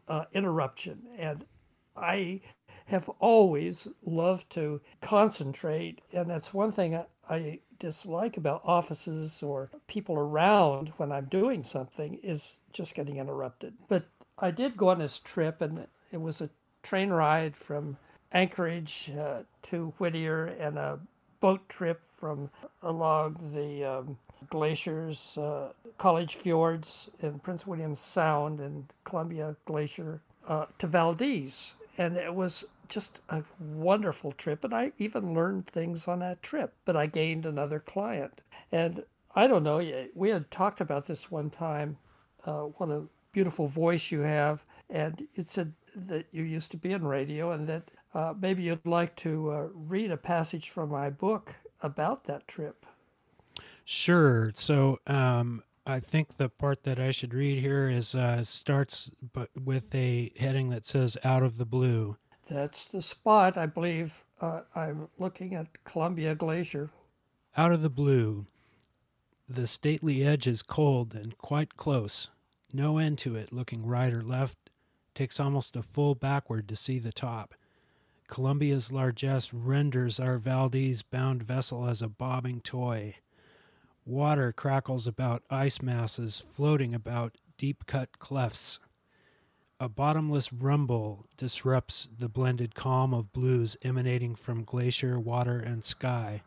uh, 0.08 0.26
interruption. 0.34 1.04
And 1.18 1.46
I 1.96 2.42
have 2.86 3.10
always 3.20 3.88
loved 4.06 4.50
to 4.52 4.82
concentrate, 5.02 6.02
and 6.14 6.30
that's 6.30 6.54
one 6.54 6.72
thing 6.72 7.00
I, 7.30 7.60
dislike 7.78 8.38
about 8.38 8.62
offices 8.64 9.44
or 9.44 9.70
people 9.88 10.16
around 10.16 10.94
when 10.96 11.12
I'm 11.12 11.26
doing 11.26 11.62
something 11.62 12.20
is 12.24 12.58
just 12.72 12.96
getting 12.96 13.18
interrupted. 13.18 13.74
But 13.90 14.06
I 14.40 14.52
did 14.52 14.78
go 14.78 14.90
on 14.90 15.00
this 15.00 15.20
trip, 15.20 15.62
and 15.62 15.88
it 16.12 16.22
was 16.22 16.40
a 16.40 16.50
train 16.84 17.10
ride 17.10 17.56
from 17.58 17.98
Anchorage 18.32 19.12
uh, 19.20 19.44
to 19.64 19.94
Whittier 19.98 20.46
and 20.46 20.78
a 20.78 21.00
boat 21.40 21.68
trip 21.70 22.02
from 22.08 22.50
along 22.82 23.52
the 23.54 23.84
um, 23.84 24.18
glaciers, 24.50 25.38
uh, 25.38 25.72
College 25.98 26.36
Fjords 26.36 27.10
and 27.22 27.42
Prince 27.44 27.68
William 27.68 27.96
Sound 27.96 28.60
and 28.60 28.92
Columbia 29.04 29.56
Glacier 29.66 30.22
uh, 30.48 30.66
to 30.78 30.88
Valdez. 30.88 31.74
And 31.98 32.18
it 32.18 32.34
was 32.34 32.66
just 32.90 33.20
a 33.30 33.44
wonderful 33.60 34.32
trip. 34.32 34.64
And 34.64 34.74
I 34.74 34.92
even 34.98 35.34
learned 35.34 35.68
things 35.68 36.08
on 36.08 36.20
that 36.20 36.42
trip, 36.42 36.74
but 36.86 36.96
I 36.96 37.06
gained 37.06 37.46
another 37.46 37.80
client. 37.80 38.42
And 38.72 39.04
I 39.36 39.48
don't 39.48 39.64
know, 39.64 40.08
we 40.14 40.30
had 40.30 40.50
talked 40.52 40.82
about 40.82 41.08
this 41.08 41.30
one 41.30 41.50
time, 41.50 41.98
uh, 42.46 42.62
what 42.62 42.90
a 42.90 43.04
beautiful 43.32 43.68
voice 43.68 44.12
you 44.12 44.22
have. 44.22 44.64
And 44.90 45.28
it 45.36 45.48
said 45.48 45.74
that 45.96 46.28
you 46.32 46.44
used 46.44 46.72
to 46.72 46.78
be 46.78 46.92
in 46.92 47.06
radio 47.06 47.52
and 47.52 47.68
that 47.68 47.92
uh, 48.14 48.34
maybe 48.40 48.64
you'd 48.64 48.86
like 48.86 49.16
to 49.18 49.52
uh, 49.52 49.68
read 49.74 50.12
a 50.12 50.18
passage 50.18 50.70
from 50.70 50.90
my 50.90 51.10
book 51.10 51.56
about 51.82 52.24
that 52.26 52.48
trip. 52.48 52.86
Sure. 53.84 54.52
So 54.56 55.00
um, 55.06 55.64
I 55.86 56.00
think 56.00 56.38
the 56.38 56.50
part 56.50 56.84
that 56.84 57.00
I 57.00 57.12
should 57.12 57.34
read 57.34 57.62
here 57.62 57.90
is 57.90 58.16
uh, 58.16 58.44
starts 58.44 59.12
with 59.64 59.94
a 59.94 60.32
heading 60.40 60.70
that 60.70 60.86
says 60.86 61.18
"Out 61.24 61.44
of 61.44 61.58
the 61.58 61.66
Blue." 61.66 62.18
That's 62.50 62.86
the 62.86 63.02
spot, 63.02 63.58
I 63.58 63.66
believe. 63.66 64.24
Uh, 64.40 64.62
I'm 64.76 65.10
looking 65.18 65.56
at 65.56 65.84
Columbia 65.84 66.36
Glacier. 66.36 66.92
Out 67.58 67.72
of 67.72 67.82
the 67.82 67.90
blue. 67.90 68.46
The 69.48 69.68
stately 69.68 70.24
edge 70.24 70.48
is 70.48 70.62
cold 70.62 71.16
and 71.16 71.38
quite 71.38 71.78
close. 71.78 72.30
No 72.74 72.98
end 72.98 73.18
to 73.20 73.36
it, 73.36 73.54
looking 73.54 73.86
right 73.86 74.14
or 74.14 74.22
left. 74.22 74.58
Takes 75.14 75.40
almost 75.40 75.76
a 75.76 75.84
full 75.84 76.16
backward 76.16 76.68
to 76.68 76.76
see 76.76 77.00
the 77.00 77.14
top. 77.14 77.56
Columbia's 78.28 78.92
largesse 78.92 79.54
renders 79.54 80.20
our 80.20 80.38
Valdez 80.38 81.04
bound 81.04 81.44
vessel 81.44 81.88
as 81.88 82.02
a 82.02 82.10
bobbing 82.10 82.60
toy. 82.62 83.16
Water 84.06 84.52
crackles 84.52 85.08
about 85.08 85.44
ice 85.50 85.82
masses 85.82 86.40
floating 86.52 86.94
about 86.94 87.38
deep 87.58 87.86
cut 87.86 88.20
clefts. 88.20 88.80
A 89.78 89.90
bottomless 89.90 90.54
rumble 90.54 91.26
disrupts 91.36 92.08
the 92.18 92.30
blended 92.30 92.76
calm 92.76 93.14
of 93.14 93.34
blues 93.34 93.76
emanating 93.82 94.34
from 94.34 94.64
glacier, 94.64 95.20
water, 95.20 95.60
and 95.60 95.84
sky. 95.84 96.44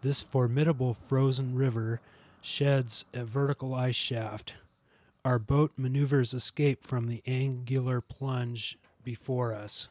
This 0.00 0.22
formidable 0.22 0.94
frozen 0.94 1.54
river 1.54 2.00
sheds 2.40 3.04
a 3.12 3.24
vertical 3.24 3.74
ice 3.74 3.94
shaft. 3.94 4.54
Our 5.26 5.38
boat 5.38 5.72
maneuvers 5.76 6.32
escape 6.32 6.84
from 6.84 7.06
the 7.06 7.22
angular 7.26 8.00
plunge 8.00 8.78
before 9.02 9.52
us. 9.52 9.90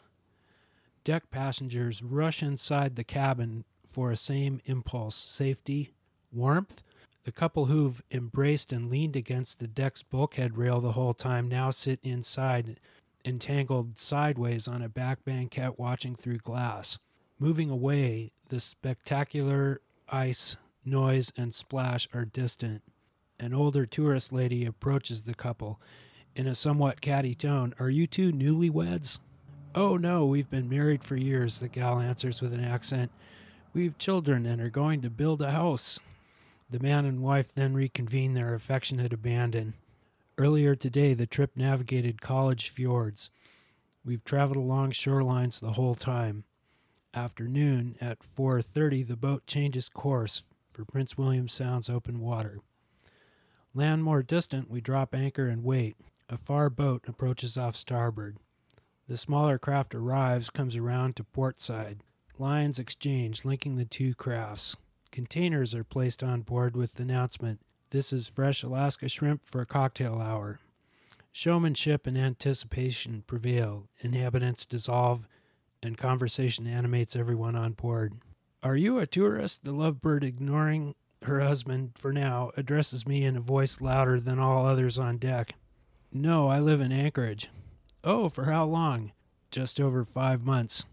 Deck 1.03 1.29
passengers 1.29 2.01
rush 2.01 2.41
inside 2.41 2.95
the 2.95 3.03
cabin 3.03 3.65
for 3.85 4.09
a 4.09 4.17
same 4.17 4.61
impulse 4.65 5.15
safety, 5.15 5.93
warmth. 6.31 6.81
The 7.23 7.31
couple 7.31 7.65
who've 7.65 8.03
embraced 8.11 8.73
and 8.73 8.89
leaned 8.89 9.15
against 9.15 9.59
the 9.59 9.67
deck's 9.67 10.03
bulkhead 10.03 10.57
rail 10.57 10.81
the 10.81 10.91
whole 10.91 11.13
time 11.13 11.47
now 11.47 11.69
sit 11.69 11.99
inside, 12.03 12.79
entangled 13.23 13.97
sideways 13.97 14.67
on 14.67 14.81
a 14.81 14.89
back 14.89 15.23
banquette 15.23 15.79
watching 15.79 16.15
through 16.15 16.39
glass. 16.39 16.99
Moving 17.39 17.69
away, 17.69 18.31
the 18.49 18.59
spectacular 18.59 19.79
ice, 20.09 20.57
noise, 20.83 21.31
and 21.37 21.53
splash 21.53 22.09
are 22.13 22.25
distant. 22.25 22.81
An 23.39 23.53
older 23.53 23.85
tourist 23.85 24.33
lady 24.33 24.65
approaches 24.65 25.21
the 25.21 25.33
couple 25.33 25.79
in 26.35 26.45
a 26.45 26.55
somewhat 26.55 26.99
catty 26.99 27.33
tone. 27.33 27.73
Are 27.79 27.89
you 27.89 28.05
two 28.05 28.33
newlyweds? 28.33 29.19
Oh, 29.75 29.95
no, 29.95 30.25
we've 30.25 30.49
been 30.49 30.69
married 30.69 31.03
for 31.03 31.15
years, 31.15 31.59
the 31.59 31.69
gal 31.69 31.99
answers 31.99 32.41
with 32.41 32.53
an 32.53 32.63
accent. 32.63 33.11
We've 33.73 33.97
children 33.97 34.45
and 34.45 34.61
are 34.61 34.69
going 34.69 35.01
to 35.01 35.09
build 35.09 35.41
a 35.41 35.51
house. 35.51 35.99
The 36.73 36.79
man 36.79 37.05
and 37.05 37.21
wife 37.21 37.53
then 37.53 37.75
reconvene 37.75 38.33
their 38.33 38.55
affectionate 38.55 39.13
abandon. 39.13 39.75
Earlier 40.39 40.73
today, 40.73 41.13
the 41.13 41.27
trip 41.27 41.51
navigated 41.55 42.19
college 42.19 42.69
fjords. 42.69 43.29
We've 44.03 44.23
traveled 44.23 44.57
along 44.57 44.93
shorelines 44.93 45.59
the 45.59 45.73
whole 45.73 45.93
time. 45.93 46.45
Afternoon 47.13 47.95
at 48.01 48.23
4:30, 48.23 49.03
the 49.03 49.15
boat 49.15 49.45
changes 49.45 49.87
course 49.87 50.45
for 50.71 50.83
Prince 50.83 51.15
William 51.15 51.47
Sound's 51.47 51.91
open 51.91 52.19
water. 52.19 52.59
Land 53.75 54.03
more 54.03 54.23
distant, 54.23 54.67
we 54.67 54.81
drop 54.81 55.13
anchor 55.13 55.47
and 55.47 55.63
wait. 55.63 55.95
A 56.27 56.37
far 56.37 56.71
boat 56.71 57.07
approaches 57.07 57.55
off 57.55 57.75
starboard. 57.75 58.37
The 59.07 59.17
smaller 59.17 59.59
craft 59.59 59.93
arrives, 59.93 60.49
comes 60.49 60.75
around 60.75 61.17
to 61.17 61.23
port 61.23 61.61
side. 61.61 61.99
Lines 62.39 62.79
exchange, 62.79 63.45
linking 63.45 63.75
the 63.75 63.85
two 63.85 64.15
crafts. 64.15 64.75
Containers 65.13 65.75
are 65.75 65.83
placed 65.83 66.23
on 66.23 66.41
board 66.41 66.75
with 66.75 66.95
the 66.95 67.03
announcement 67.03 67.59
this 67.91 68.11
is 68.11 68.27
fresh 68.27 68.63
Alaska 68.63 69.07
shrimp 69.07 69.45
for 69.45 69.61
a 69.61 69.65
cocktail 69.67 70.19
hour. 70.19 70.59
Showmanship 71.31 72.07
and 72.07 72.17
anticipation 72.17 73.23
prevail. 73.27 73.87
Inhabitants 73.99 74.65
dissolve, 74.65 75.27
and 75.83 75.99
conversation 75.99 76.65
animates 76.65 77.15
everyone 77.15 77.55
on 77.55 77.73
board. 77.73 78.15
Are 78.63 78.75
you 78.75 78.97
a 78.97 79.05
tourist? 79.05 79.65
The 79.65 79.71
lovebird, 79.71 80.23
ignoring 80.23 80.95
her 81.21 81.41
husband 81.41 81.91
for 81.95 82.11
now, 82.11 82.49
addresses 82.57 83.05
me 83.05 83.23
in 83.23 83.37
a 83.37 83.39
voice 83.39 83.81
louder 83.81 84.19
than 84.19 84.39
all 84.39 84.65
others 84.65 84.97
on 84.97 85.19
deck. 85.19 85.53
No, 86.11 86.47
I 86.47 86.59
live 86.59 86.81
in 86.81 86.91
Anchorage. 86.91 87.51
Oh, 88.03 88.29
for 88.29 88.45
how 88.45 88.65
long? 88.65 89.11
Just 89.51 89.79
over 89.79 90.03
five 90.03 90.43
months. 90.43 90.85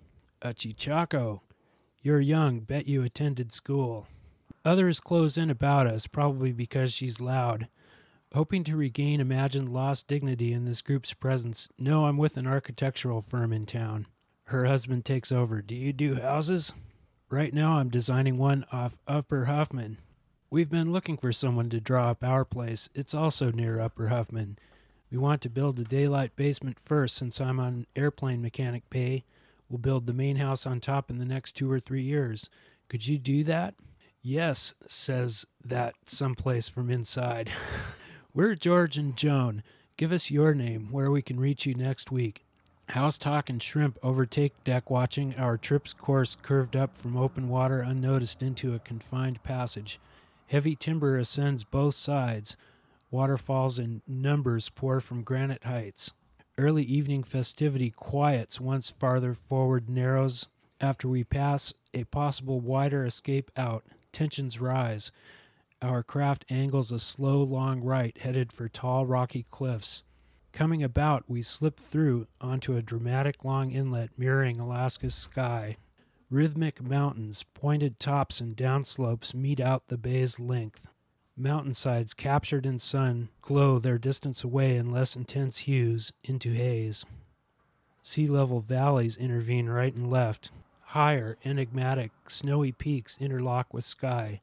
A 0.43 0.53
Cheechako. 0.53 1.41
You're 2.03 2.21
young, 2.21 2.61
bet 2.61 2.89
you 2.89 3.03
attended 3.03 3.53
school. 3.53 4.07
Others 4.65 5.01
close 5.01 5.37
in 5.37 5.51
about 5.51 5.87
us, 5.87 6.07
probably 6.07 6.51
because 6.51 6.95
she's 6.95 7.21
loud. 7.21 7.69
Hoping 8.33 8.65
to 8.65 8.77
regain 8.77 9.21
imagined 9.21 9.69
lost 9.69 10.09
dignity 10.09 10.53
in 10.53 10.65
this 10.65 10.81
group's 10.81 11.13
presence, 11.13 11.69
no, 11.79 12.07
I'm 12.07 12.17
with 12.17 12.39
an 12.39 12.47
architectural 12.47 13.21
firm 13.21 13.53
in 13.53 13.67
town. 13.67 14.07
Her 14.45 14.65
husband 14.65 15.05
takes 15.05 15.31
over. 15.31 15.61
Do 15.61 15.75
you 15.75 15.93
do 15.93 16.15
houses? 16.15 16.73
Right 17.29 17.53
now, 17.53 17.75
I'm 17.75 17.91
designing 17.91 18.39
one 18.39 18.65
off 18.73 18.99
Upper 19.07 19.45
Huffman. 19.45 19.99
We've 20.51 20.71
been 20.71 20.93
looking 20.93 21.19
for 21.19 21.33
someone 21.33 21.69
to 21.69 21.81
draw 21.81 22.11
up 22.11 22.25
our 22.25 22.47
place. 22.47 22.89
It's 22.95 23.15
also 23.15 23.51
near 23.51 23.79
Upper 23.79 24.09
Huffman. 24.09 24.59
We 25.11 25.19
want 25.19 25.43
to 25.43 25.51
build 25.51 25.77
the 25.77 25.85
daylight 25.85 26.35
basement 26.35 26.81
first 26.81 27.15
since 27.15 27.41
I'm 27.41 27.61
on 27.61 27.87
airplane 27.95 28.41
mechanic 28.41 28.89
pay. 28.89 29.25
We'll 29.71 29.79
build 29.79 30.07
the 30.07 30.13
main 30.13 30.37
house 30.37 30.67
on 30.67 30.81
top 30.81 31.11
in 31.11 31.19
the 31.19 31.25
next 31.25 31.53
two 31.53 31.71
or 31.71 31.79
three 31.79 32.03
years. 32.03 32.51
Could 32.89 33.07
you 33.07 33.19
do 33.19 33.45
that? 33.45 33.75
Yes, 34.21 34.75
says 34.87 35.47
that 35.65 35.95
someplace 36.07 36.69
from 36.69 36.91
inside. 36.91 37.51
We're 38.35 38.57
George 38.57 38.99
and 38.99 39.17
Joan. 39.17 39.63
Give 39.97 40.11
us 40.11 40.31
your 40.31 40.55
name, 40.55 40.89
where 40.91 41.11
we 41.11 41.23
can 41.23 41.39
reach 41.39 41.67
you 41.67 41.75
next 41.75 42.11
week. 42.11 42.45
House 42.89 43.17
talk 43.17 43.49
and 43.49 43.63
shrimp 43.63 43.97
overtake 44.03 44.65
deck 44.65 44.91
watching. 44.91 45.37
Our 45.37 45.57
trip's 45.57 45.93
course 45.93 46.35
curved 46.35 46.75
up 46.75 46.97
from 46.97 47.17
open 47.17 47.49
water 47.49 47.81
unnoticed 47.81 48.43
into 48.43 48.75
a 48.75 48.81
confined 48.81 49.43
passage. 49.45 50.01
Heavy 50.49 50.75
timber 50.75 51.17
ascends 51.17 51.63
both 51.63 51.95
sides. 51.95 52.57
Waterfalls 53.13 53.79
in 53.79 54.03
numbers 54.09 54.69
pour 54.69 55.01
from 55.01 55.23
granite 55.23 55.63
heights. 55.63 56.13
Early 56.61 56.83
evening 56.83 57.23
festivity 57.23 57.89
quiets 57.91 58.61
once 58.61 58.91
farther 58.91 59.33
forward 59.33 59.89
narrows 59.89 60.47
after 60.79 61.09
we 61.09 61.25
pass 61.25 61.73
a 61.95 62.05
possible 62.05 62.61
wider 62.61 63.03
escape 63.03 63.51
out. 63.57 63.87
Tensions 64.13 64.61
rise. 64.61 65.11
Our 65.81 66.03
craft 66.03 66.45
angles 66.51 66.93
a 66.93 66.99
slow, 66.99 67.43
long 67.43 67.81
right, 67.81 68.15
headed 68.19 68.53
for 68.53 68.69
tall, 68.69 69.07
rocky 69.07 69.47
cliffs. 69.51 70.03
Coming 70.53 70.83
about, 70.83 71.25
we 71.27 71.41
slip 71.41 71.81
through 71.81 72.27
onto 72.43 72.77
a 72.77 72.83
dramatic 72.83 73.43
long 73.43 73.71
inlet 73.71 74.11
mirroring 74.19 74.61
Alaska's 74.61 75.15
sky. 75.15 75.79
Rhythmic 76.29 76.83
mountains, 76.83 77.43
pointed 77.55 77.99
tops, 77.99 78.39
and 78.39 78.55
downslopes 78.55 79.33
meet 79.33 79.61
out 79.61 79.89
the 79.89 79.97
bay's 79.97 80.39
length. 80.39 80.87
Mountainsides 81.43 82.13
captured 82.13 82.67
in 82.67 82.79
sun 82.79 83.31
glow 83.41 83.79
their 83.79 83.97
distance 83.97 84.45
away 84.45 84.77
in 84.77 84.93
less 84.93 85.17
intense 85.17 85.59
hues 85.59 86.13
into 86.23 86.53
haze. 86.53 87.07
Sea 88.03 88.27
level 88.27 88.61
valleys 88.61 89.17
intervene 89.17 89.67
right 89.67 89.95
and 89.95 90.11
left. 90.11 90.51
Higher, 90.83 91.39
enigmatic, 91.43 92.11
snowy 92.27 92.73
peaks 92.73 93.17
interlock 93.19 93.73
with 93.73 93.87
sky. 93.87 94.43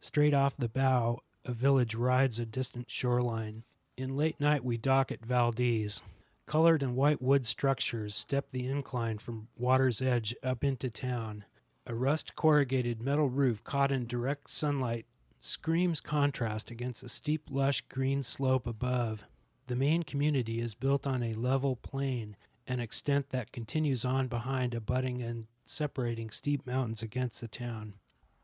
Straight 0.00 0.34
off 0.34 0.56
the 0.56 0.68
bow, 0.68 1.20
a 1.44 1.52
village 1.52 1.94
rides 1.94 2.40
a 2.40 2.46
distant 2.46 2.90
shoreline. 2.90 3.62
In 3.96 4.16
late 4.16 4.40
night, 4.40 4.64
we 4.64 4.76
dock 4.76 5.12
at 5.12 5.24
Valdez. 5.24 6.02
Colored 6.46 6.82
and 6.82 6.96
white 6.96 7.22
wood 7.22 7.46
structures 7.46 8.16
step 8.16 8.50
the 8.50 8.66
incline 8.66 9.18
from 9.18 9.46
water's 9.56 10.02
edge 10.02 10.34
up 10.42 10.64
into 10.64 10.90
town. 10.90 11.44
A 11.86 11.94
rust 11.94 12.34
corrugated 12.34 13.00
metal 13.00 13.28
roof 13.28 13.62
caught 13.62 13.92
in 13.92 14.06
direct 14.08 14.50
sunlight 14.50 15.06
screams 15.44 16.00
contrast 16.00 16.70
against 16.70 17.02
a 17.02 17.08
steep, 17.08 17.42
lush 17.50 17.82
green 17.82 18.22
slope 18.22 18.66
above. 18.66 19.26
The 19.66 19.76
main 19.76 20.02
community 20.02 20.60
is 20.60 20.74
built 20.74 21.06
on 21.06 21.22
a 21.22 21.34
level 21.34 21.76
plain, 21.76 22.36
an 22.66 22.80
extent 22.80 23.30
that 23.30 23.52
continues 23.52 24.04
on 24.04 24.28
behind 24.28 24.74
abutting 24.74 25.22
and 25.22 25.46
separating 25.64 26.30
steep 26.30 26.66
mountains 26.66 27.02
against 27.02 27.40
the 27.40 27.48
town. 27.48 27.94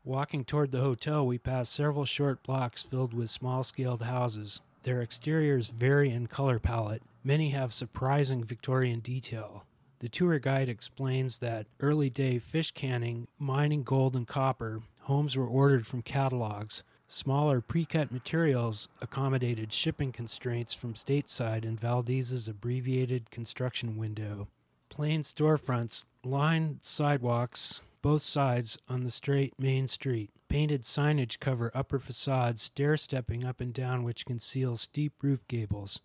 Walking 0.03 0.43
toward 0.43 0.71
the 0.71 0.81
hotel, 0.81 1.25
we 1.25 1.37
pass 1.37 1.69
several 1.69 2.05
short 2.05 2.41
blocks 2.43 2.83
filled 2.83 3.13
with 3.13 3.29
small 3.29 3.63
scaled 3.63 4.03
houses. 4.03 4.61
Their 4.83 5.01
exteriors 5.01 5.69
vary 5.69 6.09
in 6.09 6.27
color 6.27 6.59
palette. 6.59 7.03
Many 7.23 7.49
have 7.49 7.73
surprising 7.73 8.43
Victorian 8.43 8.99
detail. 8.99 9.65
The 9.99 10.09
tour 10.09 10.39
guide 10.39 10.69
explains 10.69 11.37
that 11.39 11.67
early 11.79 12.09
day 12.09 12.39
fish 12.39 12.71
canning, 12.71 13.27
mining 13.37 13.83
gold 13.83 14.15
and 14.15 14.27
copper, 14.27 14.81
homes 15.01 15.37
were 15.37 15.45
ordered 15.45 15.85
from 15.85 16.01
catalogs. 16.01 16.83
Smaller 17.13 17.59
pre-cut 17.59 18.09
materials 18.09 18.87
accommodated 19.01 19.73
shipping 19.73 20.13
constraints 20.13 20.73
from 20.73 20.93
stateside 20.93 21.65
and 21.65 21.77
Valdez's 21.77 22.47
abbreviated 22.47 23.29
construction 23.29 23.97
window. 23.97 24.47
Plain 24.87 25.21
storefronts, 25.21 26.05
lined 26.23 26.77
sidewalks, 26.81 27.81
both 28.01 28.21
sides 28.21 28.77
on 28.87 29.03
the 29.03 29.11
straight 29.11 29.53
main 29.59 29.89
street. 29.89 30.29
Painted 30.47 30.83
signage 30.83 31.41
cover 31.41 31.69
upper 31.75 31.99
facades, 31.99 32.61
stair 32.61 32.95
stepping 32.95 33.43
up 33.43 33.59
and 33.59 33.73
down 33.73 34.03
which 34.03 34.25
conceal 34.25 34.77
steep 34.77 35.11
roof 35.21 35.45
gables. 35.49 35.99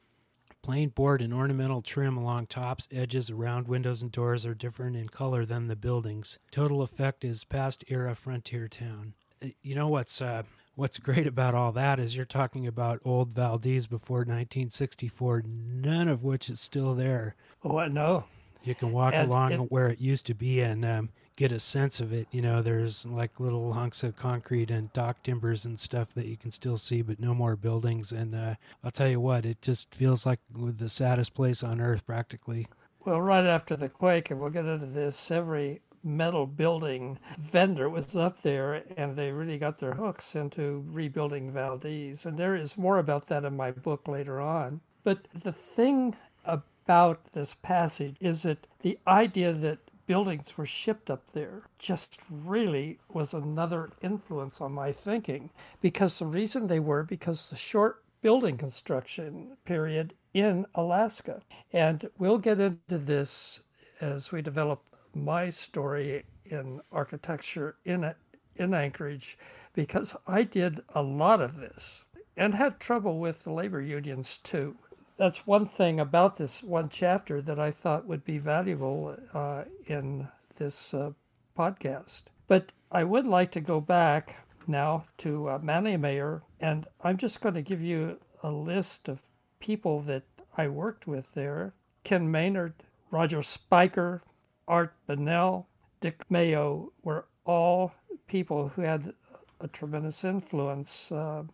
Plain 0.61 0.89
board 0.89 1.23
and 1.23 1.33
ornamental 1.33 1.83
trim 1.83 2.17
along 2.17 2.47
tops, 2.47 2.89
edges, 2.91 3.31
around 3.31 3.69
windows 3.69 4.03
and 4.03 4.11
doors 4.11 4.45
are 4.45 4.55
different 4.55 4.97
in 4.97 5.09
color 5.09 5.45
than 5.45 5.69
the 5.69 5.77
buildings. 5.77 6.41
Total 6.51 6.83
effect 6.83 7.25
is 7.25 7.45
past 7.45 7.85
era 7.87 8.17
frontier 8.17 8.67
town. 8.67 9.15
Uh, 9.41 9.51
You 9.63 9.77
know 9.77 9.87
what's 9.87 10.21
uh, 10.21 10.43
what's 10.77 10.99
great 10.99 11.27
about 11.27 11.55
all 11.55 11.73
that 11.73 11.99
is 11.99 12.17
you're 12.17 12.25
talking 12.25 12.67
about 12.67 13.01
old 13.05 13.35
Valdez 13.35 13.87
before 13.87 14.19
1964, 14.19 15.43
none 15.47 16.09
of 16.09 16.23
which 16.23 16.49
is 16.49 16.61
still 16.61 16.95
there. 16.95 17.35
What? 17.63 17.93
No. 17.93 18.25
You 18.63 18.75
can 18.75 18.93
walk 18.93 19.15
And 19.15 19.29
along 19.29 19.53
it- 19.53 19.71
where 19.73 19.89
it 19.89 20.01
used 20.01 20.27
to 20.27 20.35
be 20.35 20.61
and 20.61 20.85
um, 20.85 21.11
get 21.37 21.53
a 21.53 21.59
sense 21.61 22.01
of 22.01 22.13
it. 22.13 22.27
You 22.33 22.43
know, 22.43 22.63
there's 22.63 23.07
like 23.07 23.39
little 23.39 23.73
hunks 23.75 24.03
of 24.03 24.17
concrete 24.17 24.71
and 24.71 24.93
dock 24.93 25.23
timbers 25.23 25.65
and 25.65 25.79
stuff 25.79 26.13
that 26.15 26.27
you 26.27 26.37
can 26.37 26.51
still 26.51 26.77
see, 26.77 27.01
but 27.03 27.21
no 27.21 27.33
more 27.35 27.55
buildings. 27.57 28.11
And 28.13 28.35
uh, 28.35 28.55
I'll 28.83 28.91
tell 28.91 29.09
you 29.09 29.21
what, 29.21 29.47
it 29.47 29.63
just 29.63 29.95
feels 29.95 30.27
like 30.27 30.41
the 30.53 30.89
saddest 30.89 31.33
place 31.35 31.63
on 31.63 31.81
earth, 31.81 32.05
practically. 32.07 32.67
Well, 33.05 33.21
right 33.21 33.47
after 33.47 33.77
the 33.77 33.89
quake, 33.89 34.33
and 34.33 34.41
we'll 34.41 34.51
get 34.51 34.65
into 34.65 34.87
this, 34.87 35.31
every 35.31 35.81
metal 36.07 36.47
building 36.47 37.19
vendor 37.37 37.91
was 37.91 38.17
up 38.17 38.43
there 38.43 38.85
and 38.97 39.17
they 39.17 39.33
really 39.33 39.59
got 39.59 39.79
their 39.79 39.95
hooks 39.95 40.35
into 40.35 40.85
rebuilding 40.87 41.51
Valdez. 41.51 42.25
And 42.25 42.39
there 42.39 42.55
is 42.55 42.79
more 42.79 42.99
about 42.99 43.27
that 43.27 43.45
in 43.45 43.57
my 43.57 43.73
book 43.73 44.07
later 44.09 44.41
on. 44.41 44.81
But 45.05 45.27
the 45.35 45.53
thing 45.53 46.17
about 46.45 47.33
this 47.33 47.55
passage 47.55 48.17
is 48.21 48.43
that 48.43 48.67
the 48.81 48.99
idea 49.07 49.53
that 49.53 49.79
buildings 50.07 50.57
were 50.57 50.67
shipped 50.67 51.11
up 51.11 51.33
there 51.33 51.63
just 51.79 52.23
really 52.31 52.99
was 53.13 53.35
another 53.35 53.91
influence 54.03 54.61
on 54.61 54.73
my 54.73 54.93
thinking 54.93 55.51
because 55.81 56.19
the 56.19 56.27
reason 56.27 56.67
they 56.69 56.81
were 56.81 57.03
because 57.03 57.51
the 57.51 57.57
short 57.57 58.03
building 58.23 58.57
construction 58.57 59.57
period 59.65 60.15
in 60.33 60.67
Alaska. 60.75 61.43
And 61.73 62.09
we'll 62.19 62.39
get 62.39 62.61
into 62.61 62.99
this 62.99 63.61
as 64.01 64.33
we 64.33 64.43
develop 64.43 64.83
my 65.25 65.51
story 65.51 66.25
in 66.45 66.81
architecture 66.93 67.77
in 67.85 68.15
in 68.57 68.75
Anchorage 68.75 69.39
because 69.75 70.17
I 70.27 70.43
did 70.43 70.81
a 70.95 71.03
lot 71.03 71.41
of 71.41 71.57
this 71.57 72.05
and 72.37 72.55
had 72.55 72.81
trouble 72.81 73.19
with 73.19 73.45
the 73.45 73.53
labor 73.53 73.81
unions 73.81 74.39
too. 74.39 74.77
That's 75.17 75.47
one 75.47 75.67
thing 75.67 75.99
about 75.99 76.37
this 76.37 76.63
one 76.63 76.89
chapter 76.89 77.41
that 77.43 77.59
I 77.59 77.71
thought 77.71 78.07
would 78.07 78.25
be 78.25 78.39
valuable 78.39 79.17
uh, 79.33 79.65
in 79.87 80.29
this 80.57 80.93
uh, 80.93 81.13
podcast. 81.57 82.25
But 82.47 82.73
I 82.93 83.05
would 83.05 83.27
like 83.27 83.51
to 83.53 83.61
go 83.61 83.81
back 83.81 84.47
now 84.67 85.05
to 85.19 85.49
uh, 85.49 85.59
Manley 85.63 85.97
Mayer, 85.97 86.43
and 86.61 86.87
I'm 87.03 87.17
just 87.17 87.41
going 87.41 87.55
to 87.55 87.63
give 87.63 87.81
you 87.81 88.19
a 88.43 88.51
list 88.51 89.09
of 89.09 89.23
people 89.59 90.01
that 90.01 90.25
I 90.57 90.69
worked 90.69 91.07
with 91.07 91.33
there 91.35 91.73
Ken 92.05 92.31
Maynard, 92.31 92.75
Roger 93.11 93.43
Spiker, 93.43 94.23
Art 94.69 94.95
Bennell, 95.07 95.69
Dick 96.01 96.25
Mayo 96.31 96.93
were 97.03 97.27
all 97.45 97.95
people 98.27 98.69
who 98.69 98.83
had 98.83 99.15
a 99.61 99.69
tremendous 99.69 100.25
influence 100.25 101.11
uh, 101.13 101.45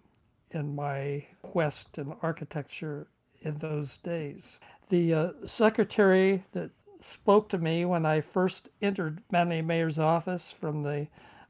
in 0.51 0.75
my 0.75 1.27
quest 1.43 1.99
in 1.99 2.15
architecture 2.23 3.09
in 3.41 3.59
those 3.59 3.97
days. 3.99 4.59
The 4.89 5.15
uh, 5.15 5.31
secretary 5.45 6.45
that 6.53 6.71
spoke 7.01 7.49
to 7.51 7.59
me 7.59 7.85
when 7.85 8.07
I 8.07 8.21
first 8.21 8.69
entered 8.81 9.23
Manley 9.31 9.63
Mayer's 9.63 9.99
office 9.99 10.53
from 10.53 10.83
the 10.83 11.09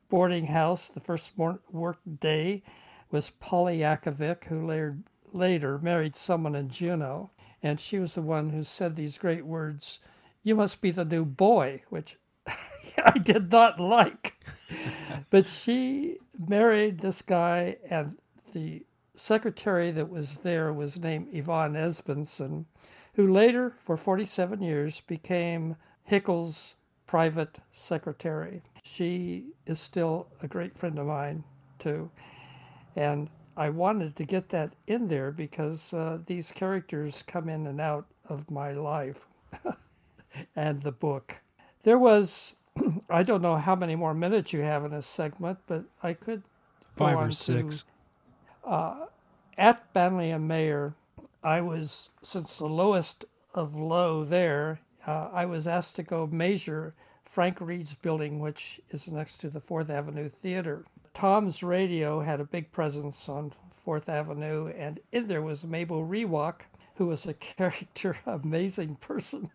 boarding 0.09 0.47
house 0.49 0.89
the 0.89 1.01
first 1.01 1.33
work 1.37 2.01
day 2.21 2.63
was 3.11 3.31
Polly 3.31 3.79
Yakovic, 3.79 4.45
who 4.45 4.67
later, 4.67 4.99
later 5.33 5.79
married 5.79 6.17
someone 6.17 6.55
in 6.55 6.69
Juneau. 6.69 7.31
And 7.63 7.81
she 7.81 7.99
was 7.99 8.15
the 8.15 8.23
one 8.23 8.51
who 8.51 8.63
said 8.63 8.97
these 8.97 9.19
great 9.19 9.47
words, 9.47 10.01
You 10.43 10.57
must 10.57 10.81
be 10.81 10.91
the 10.91 11.05
new 11.05 11.25
boy, 11.25 11.83
which 11.89 12.19
I 13.05 13.19
did 13.19 13.53
not 13.53 13.79
like. 13.79 14.35
but 15.31 15.49
she 15.49 16.19
married 16.49 16.99
this 16.99 17.23
guy, 17.23 17.77
and 17.89 18.19
the 18.53 18.85
secretary 19.15 19.91
that 19.93 20.09
was 20.09 20.39
there 20.39 20.73
was 20.73 21.01
named 21.01 21.29
Yvonne 21.33 21.75
Esbenson, 21.75 22.65
who 23.15 23.33
later, 23.33 23.75
for 23.79 23.97
47 23.97 24.63
years, 24.63 25.01
became 25.01 25.77
Hickel's 26.11 26.75
private 27.07 27.59
secretary. 27.71 28.63
She 28.83 29.53
is 29.67 29.79
still 29.79 30.29
a 30.43 30.49
great 30.49 30.75
friend 30.75 30.99
of 30.99 31.07
mine, 31.07 31.45
too. 31.79 32.11
And 32.97 33.31
I 33.57 33.69
wanted 33.69 34.17
to 34.17 34.25
get 34.25 34.49
that 34.49 34.75
in 34.87 35.09
there 35.09 35.31
because 35.31 35.93
uh, 35.93 36.19
these 36.27 36.53
characters 36.53 37.23
come 37.23 37.49
in 37.49 37.67
and 37.67 37.81
out 37.81 38.07
of 38.29 38.51
my 38.51 38.73
life 38.73 39.27
and 40.57 40.81
the 40.81 40.93
book. 40.93 41.37
There 41.83 41.99
was, 41.99 42.55
I 43.11 43.23
don't 43.23 43.43
know 43.43 43.57
how 43.57 43.75
many 43.75 43.97
more 43.97 44.15
minutes 44.15 44.53
you 44.53 44.61
have 44.61 44.85
in 44.85 44.91
this 44.93 45.07
segment, 45.07 45.59
but 45.67 45.85
I 46.03 46.15
could 46.15 46.43
Five 46.97 47.17
or 47.17 47.27
to- 47.29 47.33
six. 47.33 47.85
at 48.67 49.81
Manley 49.95 50.37
Mayer, 50.39 50.95
I 51.43 51.61
was, 51.61 52.11
since 52.23 52.59
the 52.59 52.67
lowest 52.67 53.25
of 53.55 53.75
low 53.75 54.25
there, 54.25 54.81
uh, 55.07 55.29
I 55.33 55.45
was 55.47 55.67
asked 55.67 55.97
to 55.97 56.03
go 56.03 56.27
measure 56.27 56.93
Frank 57.25 57.61
Reed's 57.61 57.95
building, 57.95 58.39
which 58.41 58.81
is 58.91 59.11
next 59.11 59.39
to 59.39 59.51
the 59.51 59.61
Fourth 59.61 59.91
Avenue 59.91 60.29
Theater. 60.29 60.85
Tom's 61.15 61.63
Radio 61.63 62.21
had 62.21 62.41
a 62.41 62.45
big 62.45 62.73
presence 62.73 63.29
on 63.29 63.53
Fourth 63.71 64.09
Avenue, 64.09 64.69
and 64.69 65.01
in 65.11 65.27
there 65.27 65.43
was 65.43 65.65
Mabel 65.65 66.07
Rewalk, 66.07 66.63
who 66.97 67.07
was 67.07 67.27
a 67.27 67.35
character, 67.35 68.17
amazing 68.27 68.97
person. 68.97 69.51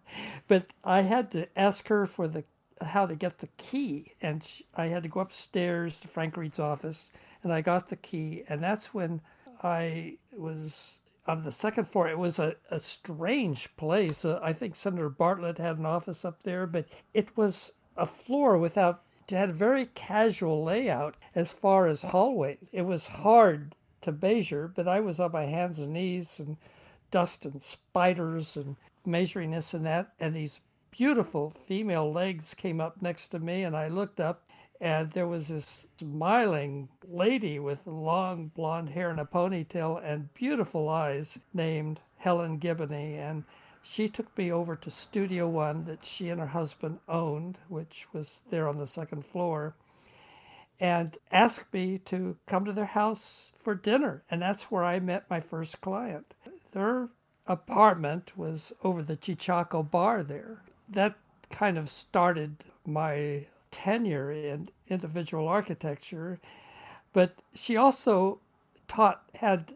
But 0.48 0.74
I 0.84 1.02
had 1.02 1.32
to 1.32 1.48
ask 1.58 1.88
her 1.88 2.06
for 2.06 2.28
the 2.28 2.44
how 2.82 3.08
to 3.08 3.16
get 3.16 3.40
the 3.40 3.50
key, 3.58 4.14
and 4.22 4.44
sh 4.44 4.62
I 4.76 4.88
had 4.88 5.04
to 5.04 5.10
go 5.10 5.20
upstairs 5.20 6.00
to 6.02 6.08
Frank 6.08 6.38
Reed's 6.38 6.60
office, 6.60 7.12
and 7.44 7.52
I 7.52 7.62
got 7.62 7.90
the 7.90 7.96
key, 7.96 8.44
and 8.48 8.62
that's 8.62 8.94
when 8.94 9.22
I 9.64 10.18
was 10.32 11.00
on 11.26 11.44
the 11.44 11.52
second 11.52 11.86
floor. 11.86 12.08
It 12.08 12.20
was 12.20 12.40
a, 12.40 12.56
a 12.70 12.80
strange 12.80 13.76
place. 13.76 14.24
Uh, 14.24 14.40
I 14.42 14.54
think 14.54 14.76
Senator 14.76 15.10
Bartlett 15.10 15.58
had 15.58 15.78
an 15.78 15.86
office 15.86 16.24
up 16.24 16.44
there, 16.44 16.66
but 16.66 16.86
it 17.14 17.36
was 17.36 17.74
a 17.98 18.06
floor 18.06 18.58
without, 18.58 19.02
it 19.28 19.36
had 19.36 19.50
a 19.50 19.54
very 19.54 19.88
casual 19.88 20.64
layout 20.64 21.16
as 21.36 21.52
far 21.52 21.88
as 21.88 22.04
hallways. 22.04 22.70
It 22.72 22.84
was 22.84 23.08
hard 23.08 23.76
to 24.02 24.12
measure, 24.12 24.72
but 24.74 24.88
I 24.88 25.00
was 25.00 25.20
on 25.20 25.32
my 25.32 25.46
hands 25.46 25.80
and 25.80 25.94
knees 25.94 26.40
and 26.40 26.58
dust 27.12 27.46
and 27.46 27.62
spiders 27.62 28.56
and 28.56 28.76
measuring 29.06 29.52
this 29.52 29.74
and 29.74 29.86
that. 29.86 30.14
And 30.20 30.36
these 30.36 30.62
beautiful 30.92 31.50
female 31.50 32.12
legs 32.12 32.54
came 32.54 32.82
up 32.82 33.02
next 33.02 33.30
to 33.30 33.40
me, 33.40 33.64
and 33.64 33.76
I 33.76 33.88
looked 33.88 34.20
up 34.20 34.44
and 34.80 35.12
there 35.12 35.28
was 35.28 35.48
this 35.48 35.88
smiling 35.98 36.90
lady 37.08 37.58
with 37.58 37.88
long 37.88 38.52
blonde 38.56 38.90
hair 38.90 39.10
and 39.10 39.20
a 39.20 39.26
ponytail 39.26 40.02
and 40.04 40.34
beautiful 40.34 40.88
eyes 40.88 41.40
named 41.54 42.00
Helen 42.18 42.58
Gibney. 42.58 43.16
And 43.16 43.44
she 43.82 44.08
took 44.08 44.38
me 44.38 44.52
over 44.52 44.76
to 44.76 44.92
Studio 44.92 45.48
One 45.48 45.84
that 45.84 46.06
she 46.06 46.30
and 46.30 46.40
her 46.40 46.48
husband 46.48 47.00
owned, 47.08 47.58
which 47.70 48.08
was 48.14 48.44
there 48.50 48.68
on 48.68 48.78
the 48.78 48.86
second 48.86 49.26
floor, 49.26 49.76
and 50.80 51.18
asked 51.32 51.74
me 51.74 51.98
to 51.98 52.38
come 52.46 52.66
to 52.66 52.74
their 52.74 52.86
house 52.86 53.52
for 53.56 53.74
dinner. 53.74 54.24
And 54.30 54.42
that's 54.42 54.70
where 54.70 54.84
I 54.84 55.00
met 55.00 55.30
my 55.30 55.40
first 55.40 55.82
client. 55.82 56.36
Their 56.72 57.10
apartment 57.46 58.38
was 58.38 58.74
over 58.84 59.02
the 59.02 59.18
Cheechako 59.18 59.90
bar 59.90 60.24
there. 60.24 60.62
That 60.90 61.16
kind 61.50 61.78
of 61.78 61.90
started 61.90 62.66
my 62.86 63.46
tenure 63.72 64.32
in 64.32 64.70
individual 64.88 65.48
architecture, 65.48 66.40
but 67.14 67.36
she 67.54 67.78
also 67.78 68.40
taught 68.88 69.24
had 69.36 69.74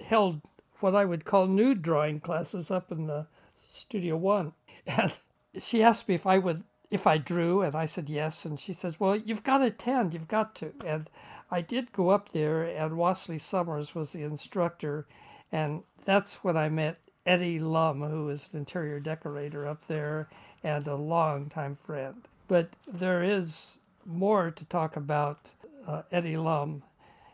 held 0.00 0.40
what 0.80 0.94
I 0.94 1.04
would 1.04 1.24
call 1.24 1.46
nude 1.46 1.82
drawing 1.82 2.20
classes 2.20 2.70
up 2.70 2.90
in 2.90 3.06
the 3.06 3.26
Studio 3.68 4.16
One, 4.16 4.52
and 4.86 5.18
she 5.58 5.82
asked 5.82 6.08
me 6.08 6.14
if 6.14 6.26
I 6.26 6.38
would 6.38 6.64
if 6.90 7.06
I 7.06 7.18
drew, 7.18 7.62
and 7.62 7.76
I 7.76 7.86
said 7.86 8.08
yes, 8.08 8.44
and 8.44 8.58
she 8.58 8.72
says, 8.72 8.98
"Well, 8.98 9.16
you've 9.16 9.44
got 9.44 9.58
to 9.58 9.66
attend, 9.66 10.12
you've 10.12 10.28
got 10.28 10.54
to," 10.56 10.72
and 10.84 11.08
I 11.50 11.60
did 11.60 11.92
go 11.92 12.10
up 12.10 12.30
there, 12.30 12.62
and 12.64 12.92
Wasley 12.92 13.40
Summers 13.40 13.94
was 13.94 14.12
the 14.12 14.22
instructor, 14.22 15.06
and 15.52 15.82
that's 16.04 16.42
when 16.44 16.56
I 16.56 16.68
met 16.68 16.98
Eddie 17.26 17.60
Lum, 17.60 18.00
who 18.02 18.28
is 18.28 18.48
an 18.52 18.60
interior 18.60 19.00
decorator 19.00 19.66
up 19.68 19.86
there 19.86 20.28
and 20.64 20.86
a 20.88 20.94
longtime 20.96 21.76
friend. 21.76 22.26
But 22.48 22.70
there 22.90 23.22
is 23.22 23.78
more 24.06 24.50
to 24.50 24.64
talk 24.64 24.96
about 24.96 25.50
uh, 25.86 26.02
Eddie 26.10 26.36
Lum 26.36 26.82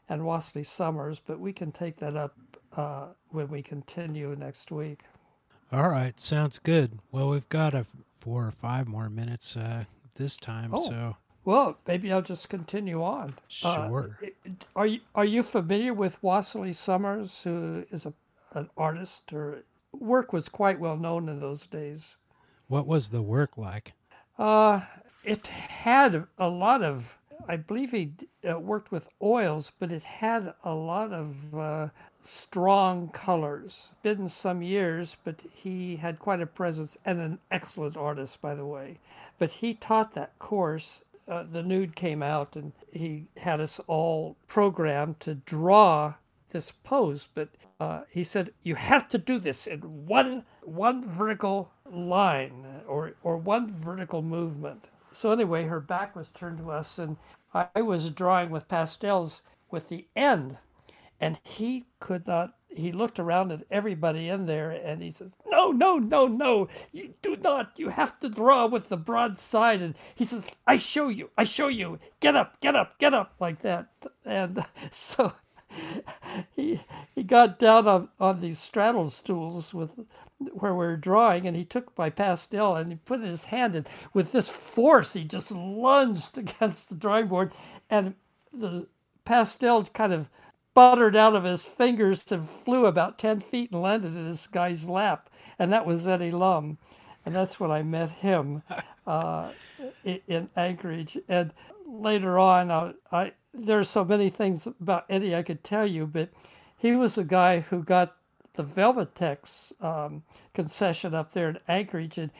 and 0.08 0.22
Wasley 0.22 0.64
Summers, 0.66 1.20
but 1.24 1.40
we 1.40 1.52
can 1.52 1.72
take 1.72 1.96
that 1.98 2.16
up 2.16 2.34
uh, 2.76 3.06
when 3.30 3.48
we 3.48 3.62
continue 3.62 4.34
next 4.38 4.70
week. 4.70 5.02
All 5.72 5.88
right, 5.88 6.18
sounds 6.20 6.58
good. 6.58 6.98
Well, 7.10 7.28
we've 7.28 7.48
got 7.48 7.74
a 7.74 7.86
four 8.18 8.46
or 8.46 8.50
five 8.50 8.86
more 8.86 9.08
minutes 9.08 9.56
uh, 9.56 9.84
this 10.14 10.36
time, 10.36 10.70
Oh. 10.74 10.76
so 10.88 11.16
Well, 11.46 11.78
maybe 11.86 12.12
I'll 12.12 12.22
just 12.22 12.48
continue 12.48 13.04
on. 13.04 13.34
Uh, 13.64 13.88
sure. 13.88 14.18
Uh, 14.20 14.50
are 14.74 14.86
you 14.86 15.00
are 15.14 15.24
you 15.24 15.44
familiar 15.44 15.94
with 15.94 16.20
Wassily 16.20 16.72
Summers, 16.72 17.44
who 17.44 17.86
is 17.90 18.04
a 18.04 18.12
an 18.52 18.68
artist? 18.76 19.32
Or 19.32 19.62
work 19.92 20.32
was 20.32 20.48
quite 20.48 20.80
well 20.80 20.96
known 20.96 21.28
in 21.28 21.38
those 21.38 21.68
days. 21.68 22.16
What 22.66 22.88
was 22.88 23.10
the 23.10 23.22
work 23.22 23.56
like? 23.56 23.92
Uh, 24.36 24.80
it 25.22 25.46
had 25.46 26.24
a 26.36 26.48
lot 26.48 26.82
of. 26.82 27.16
I 27.48 27.56
believe 27.56 27.92
he 27.92 28.10
uh, 28.48 28.58
worked 28.58 28.90
with 28.90 29.08
oils, 29.22 29.70
but 29.78 29.92
it 29.92 30.02
had 30.02 30.52
a 30.64 30.74
lot 30.74 31.12
of 31.12 31.54
uh, 31.56 31.88
strong 32.22 33.08
colors. 33.10 33.92
Been 34.02 34.28
some 34.28 34.62
years, 34.62 35.16
but 35.22 35.42
he 35.54 35.94
had 35.94 36.18
quite 36.18 36.40
a 36.40 36.46
presence 36.46 36.98
and 37.04 37.20
an 37.20 37.38
excellent 37.52 37.96
artist, 37.96 38.42
by 38.42 38.56
the 38.56 38.66
way. 38.66 38.96
But 39.38 39.50
he 39.52 39.74
taught 39.74 40.14
that 40.14 40.36
course. 40.40 41.02
Uh, 41.28 41.44
the 41.44 41.62
nude 41.62 41.96
came 41.96 42.22
out, 42.22 42.56
and 42.56 42.72
he 42.92 43.26
had 43.38 43.60
us 43.60 43.80
all 43.86 44.36
programmed 44.46 45.20
to 45.20 45.34
draw 45.34 46.14
this 46.50 46.72
pose. 46.72 47.28
But 47.34 47.50
uh, 47.80 48.02
he 48.10 48.24
said 48.24 48.50
you 48.62 48.76
have 48.76 49.08
to 49.10 49.18
do 49.18 49.38
this 49.38 49.66
in 49.66 49.80
one 50.06 50.44
one 50.62 51.04
vertical 51.04 51.72
line 51.90 52.66
or 52.88 53.14
or 53.22 53.36
one 53.38 53.70
vertical 53.70 54.22
movement. 54.22 54.88
So 55.12 55.32
anyway, 55.32 55.64
her 55.66 55.80
back 55.80 56.16
was 56.16 56.30
turned 56.30 56.58
to 56.58 56.70
us, 56.70 56.98
and 56.98 57.16
I 57.54 57.82
was 57.82 58.10
drawing 58.10 58.50
with 58.50 58.68
pastels 58.68 59.42
with 59.70 59.88
the 59.88 60.06
end 60.16 60.58
and 61.20 61.38
he 61.42 61.86
could 62.00 62.26
not 62.26 62.54
he 62.76 62.92
looked 62.92 63.18
around 63.18 63.52
at 63.52 63.64
everybody 63.70 64.28
in 64.28 64.46
there 64.46 64.70
and 64.70 65.02
he 65.02 65.10
says 65.10 65.36
no 65.46 65.70
no 65.72 65.98
no 65.98 66.26
no. 66.26 66.68
You 66.92 67.14
do 67.22 67.36
not. 67.36 67.72
You 67.76 67.88
have 67.88 68.18
to 68.20 68.28
draw 68.28 68.66
with 68.66 68.88
the 68.88 68.96
broad 68.96 69.38
side. 69.38 69.82
And 69.82 69.96
he 70.14 70.24
says 70.24 70.46
i 70.66 70.76
show 70.76 71.08
you. 71.08 71.30
I 71.36 71.44
show 71.44 71.68
you. 71.68 71.98
Get 72.20 72.36
up 72.36 72.60
get 72.60 72.74
up 72.74 72.98
get 72.98 73.14
up 73.14 73.34
like 73.40 73.60
that. 73.60 73.88
And 74.24 74.64
so 74.90 75.32
he 76.54 76.80
he 77.14 77.22
got 77.22 77.58
down 77.58 77.88
on, 77.88 78.08
on 78.20 78.40
these 78.40 78.58
straddle 78.58 79.06
stools 79.06 79.74
with 79.74 79.98
where 80.52 80.74
we 80.74 80.86
were 80.86 80.96
drawing 80.96 81.46
and 81.46 81.56
he 81.56 81.64
took 81.64 81.96
my 81.96 82.10
pastel 82.10 82.76
and 82.76 82.92
he 82.92 82.98
put 83.04 83.20
his 83.20 83.46
hand 83.46 83.74
in 83.74 83.86
with 84.12 84.32
this 84.32 84.50
force 84.50 85.14
he 85.14 85.24
just 85.24 85.50
lunged 85.50 86.36
against 86.38 86.88
the 86.88 86.94
drawing 86.94 87.28
board. 87.28 87.52
And 87.88 88.14
the 88.52 88.88
pastel 89.24 89.84
kind 89.84 90.12
of 90.12 90.28
sputtered 90.76 91.16
out 91.16 91.34
of 91.34 91.44
his 91.44 91.64
fingers 91.64 92.30
and 92.30 92.46
flew 92.46 92.84
about 92.84 93.18
10 93.18 93.40
feet 93.40 93.70
and 93.72 93.80
landed 93.80 94.14
in 94.14 94.26
this 94.26 94.46
guy's 94.46 94.90
lap. 94.90 95.30
And 95.58 95.72
that 95.72 95.86
was 95.86 96.06
Eddie 96.06 96.30
Lum. 96.30 96.76
And 97.24 97.34
that's 97.34 97.58
when 97.58 97.70
I 97.70 97.82
met 97.82 98.10
him 98.10 98.62
uh, 99.06 99.52
in 100.04 100.50
Anchorage. 100.54 101.16
And 101.30 101.54
later 101.86 102.38
on, 102.38 102.70
I, 102.70 102.92
I 103.10 103.32
there's 103.54 103.88
so 103.88 104.04
many 104.04 104.28
things 104.28 104.66
about 104.66 105.06
Eddie 105.08 105.34
I 105.34 105.42
could 105.42 105.64
tell 105.64 105.86
you, 105.86 106.06
but 106.06 106.28
he 106.76 106.92
was 106.92 107.14
the 107.14 107.24
guy 107.24 107.60
who 107.60 107.82
got 107.82 108.14
the 108.52 108.62
Velvetex 108.62 109.82
um, 109.82 110.24
concession 110.52 111.14
up 111.14 111.32
there 111.32 111.48
in 111.48 111.58
Anchorage. 111.66 112.18
And 112.18 112.30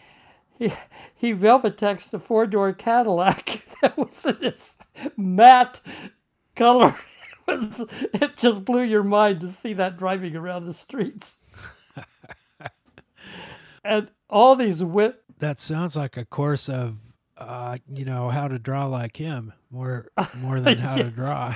he, 0.59 0.75
he 1.15 1.33
Velvetexed 1.33 2.11
the 2.11 2.19
four 2.19 2.47
door 2.47 2.75
Cadillac 2.75 3.63
that 3.81 3.97
was 3.97 4.27
in 4.27 4.41
this 4.41 4.77
matte 5.17 5.81
color 6.55 6.97
was 7.47 7.85
it 7.91 8.37
just 8.37 8.65
blew 8.65 8.83
your 8.83 9.03
mind 9.03 9.41
to 9.41 9.49
see 9.49 9.73
that 9.75 9.97
driving 9.97 10.37
around 10.37 10.67
the 10.67 10.73
streets. 10.73 11.39
and 13.85 14.11
all 14.29 14.57
these 14.57 14.83
wit 14.83 15.23
that 15.39 15.59
sounds 15.59 15.97
like 15.97 16.17
a 16.17 16.25
course 16.25 16.69
of 16.69 16.99
uh, 17.37 17.77
you 17.93 18.05
know 18.05 18.31
how 18.31 18.49
to 18.49 18.59
draw 18.59 18.87
like 18.87 19.17
him 19.17 19.53
more 19.71 20.09
more 20.37 20.61
than 20.61 20.79
how 20.79 20.97
yes. 20.97 21.05
to 21.05 21.11
draw 21.11 21.55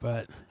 but 0.00 0.28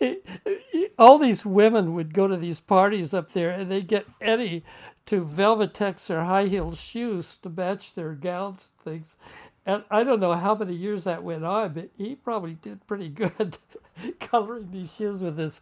it, 0.00 0.24
it, 0.44 0.92
all 0.98 1.18
these 1.18 1.44
women 1.44 1.94
would 1.94 2.14
go 2.14 2.28
to 2.28 2.36
these 2.36 2.60
parties 2.60 3.14
up 3.14 3.32
there 3.32 3.50
and 3.50 3.66
they'd 3.70 3.88
get 3.88 4.06
eddie 4.20 4.64
to 5.06 5.24
velvetex 5.24 6.06
their 6.06 6.24
high 6.24 6.46
heeled 6.46 6.76
shoes 6.76 7.36
to 7.36 7.50
match 7.50 7.94
their 7.94 8.12
gowns 8.12 8.72
and 8.84 8.94
things 8.94 9.16
and 9.64 9.84
I 9.90 10.04
don't 10.04 10.20
know 10.20 10.32
how 10.34 10.54
many 10.54 10.74
years 10.74 11.04
that 11.04 11.22
went 11.22 11.44
on, 11.44 11.72
but 11.72 11.90
he 11.96 12.14
probably 12.14 12.54
did 12.54 12.86
pretty 12.86 13.08
good 13.08 13.58
coloring 14.20 14.70
these 14.72 14.94
shoes 14.94 15.22
with 15.22 15.38
his 15.38 15.60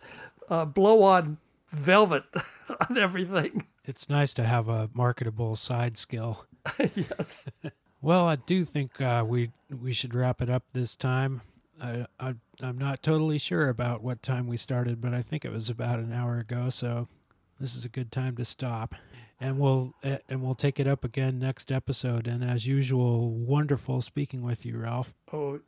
uh, 0.49 0.65
blow 0.65 1.03
on 1.03 1.39
velvet 1.69 2.25
on 2.89 2.99
everything. 2.99 3.67
It's 3.85 4.09
nice 4.09 4.35
to 4.35 4.45
have 4.45 4.69
a 4.69 4.91
marketable 4.95 5.57
side 5.57 5.99
skill. 5.99 6.47
yes. 6.95 7.49
well, 8.01 8.27
I 8.27 8.37
do 8.37 8.65
think 8.65 9.01
uh, 9.01 9.25
we 9.27 9.51
we 9.81 9.93
should 9.93 10.15
wrap 10.15 10.41
it 10.41 10.51
up 10.51 10.65
this 10.73 10.97
time. 10.97 11.43
I, 11.81 12.07
I 12.19 12.35
I'm 12.63 12.79
not 12.79 13.03
totally 13.03 13.39
sure 13.39 13.69
about 13.69 14.03
what 14.03 14.23
time 14.23 14.47
we 14.47 14.57
started, 14.57 15.01
but 15.01 15.15
I 15.15 15.23
think 15.23 15.45
it 15.45 15.53
was 15.53 15.71
about 15.71 15.99
an 15.99 16.13
hour 16.13 16.39
ago. 16.39 16.69
So 16.69 17.09
this 17.59 17.75
is 17.75 17.85
a 17.85 17.89
good 17.89 18.13
time 18.13 18.37
to 18.37 18.45
stop 18.45 18.95
and 19.41 19.59
we'll 19.59 19.95
and 20.03 20.43
we'll 20.43 20.55
take 20.55 20.79
it 20.79 20.87
up 20.87 21.05
again 21.05 21.39
next 21.39 21.73
episode. 21.73 22.27
And 22.27 22.45
as 22.45 22.67
usual, 22.67 23.31
wonderful 23.31 24.01
speaking 24.01 24.43
with 24.43 24.67
you, 24.67 24.79
Ralph. 24.79 25.15
Oh, 25.33 25.61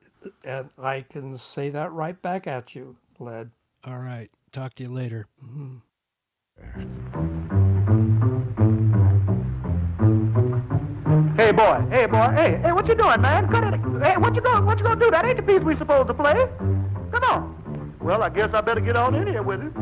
and 0.44 0.68
I 0.78 1.00
can 1.00 1.34
say 1.34 1.70
that 1.70 1.92
right 1.92 2.20
back 2.20 2.46
at 2.46 2.74
you, 2.74 2.94
Led. 3.18 3.50
All 3.84 3.98
right. 3.98 4.30
Talk 4.52 4.74
to 4.74 4.84
you 4.84 4.90
later. 4.90 5.26
Mm-hmm. 5.42 5.78
Hey 11.36 11.50
boy, 11.50 11.84
hey 11.90 12.06
boy, 12.06 12.28
hey, 12.36 12.60
hey, 12.62 12.72
what 12.72 12.86
you 12.86 12.94
doing, 12.94 13.20
man? 13.20 13.48
Cut 13.48 13.64
it. 13.64 13.80
Hey, 14.02 14.16
what 14.16 14.34
you 14.34 14.42
going, 14.42 14.64
what 14.64 14.78
you 14.78 14.84
gonna 14.84 15.00
do? 15.00 15.10
That 15.10 15.24
ain't 15.24 15.38
the 15.38 15.42
piece 15.42 15.60
we 15.60 15.74
supposed 15.76 16.08
to 16.08 16.14
play. 16.14 16.34
Come 16.34 17.24
on. 17.24 17.96
Well, 18.00 18.22
I 18.22 18.28
guess 18.28 18.52
I 18.54 18.60
better 18.60 18.80
get 18.80 18.96
on 18.96 19.14
in 19.14 19.26
here 19.26 19.42
with 19.42 19.60
it. 19.62 19.72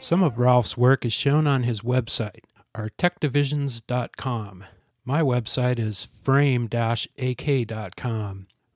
Some 0.00 0.22
of 0.22 0.38
Ralph's 0.38 0.76
work 0.76 1.04
is 1.04 1.12
shown 1.12 1.48
on 1.48 1.64
his 1.64 1.80
website, 1.80 2.44
are 2.72 2.88
techdivisions.com. 2.88 4.64
My 5.04 5.22
website 5.22 5.80
is 5.80 6.04
frame-ak.com. 6.04 6.86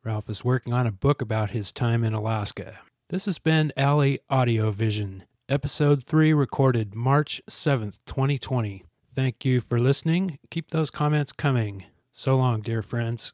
Ralph 0.04 0.28
is 0.28 0.44
working 0.44 0.72
on 0.72 0.86
a 0.88 0.92
book 0.92 1.22
about 1.22 1.50
his 1.50 1.70
time 1.70 2.02
in 2.02 2.12
Alaska. 2.12 2.80
This 3.08 3.26
has 3.26 3.38
been 3.38 3.72
Alley 3.76 4.18
Audio 4.28 4.72
Vision, 4.72 5.22
episode 5.48 6.02
3 6.02 6.34
recorded 6.34 6.96
March 6.96 7.40
7th, 7.48 7.98
2020. 8.04 8.84
Thank 9.14 9.44
you 9.44 9.60
for 9.60 9.78
listening. 9.78 10.40
Keep 10.50 10.70
those 10.70 10.90
comments 10.90 11.30
coming. 11.30 11.84
So 12.10 12.36
long, 12.36 12.62
dear 12.62 12.82
friends. 12.82 13.32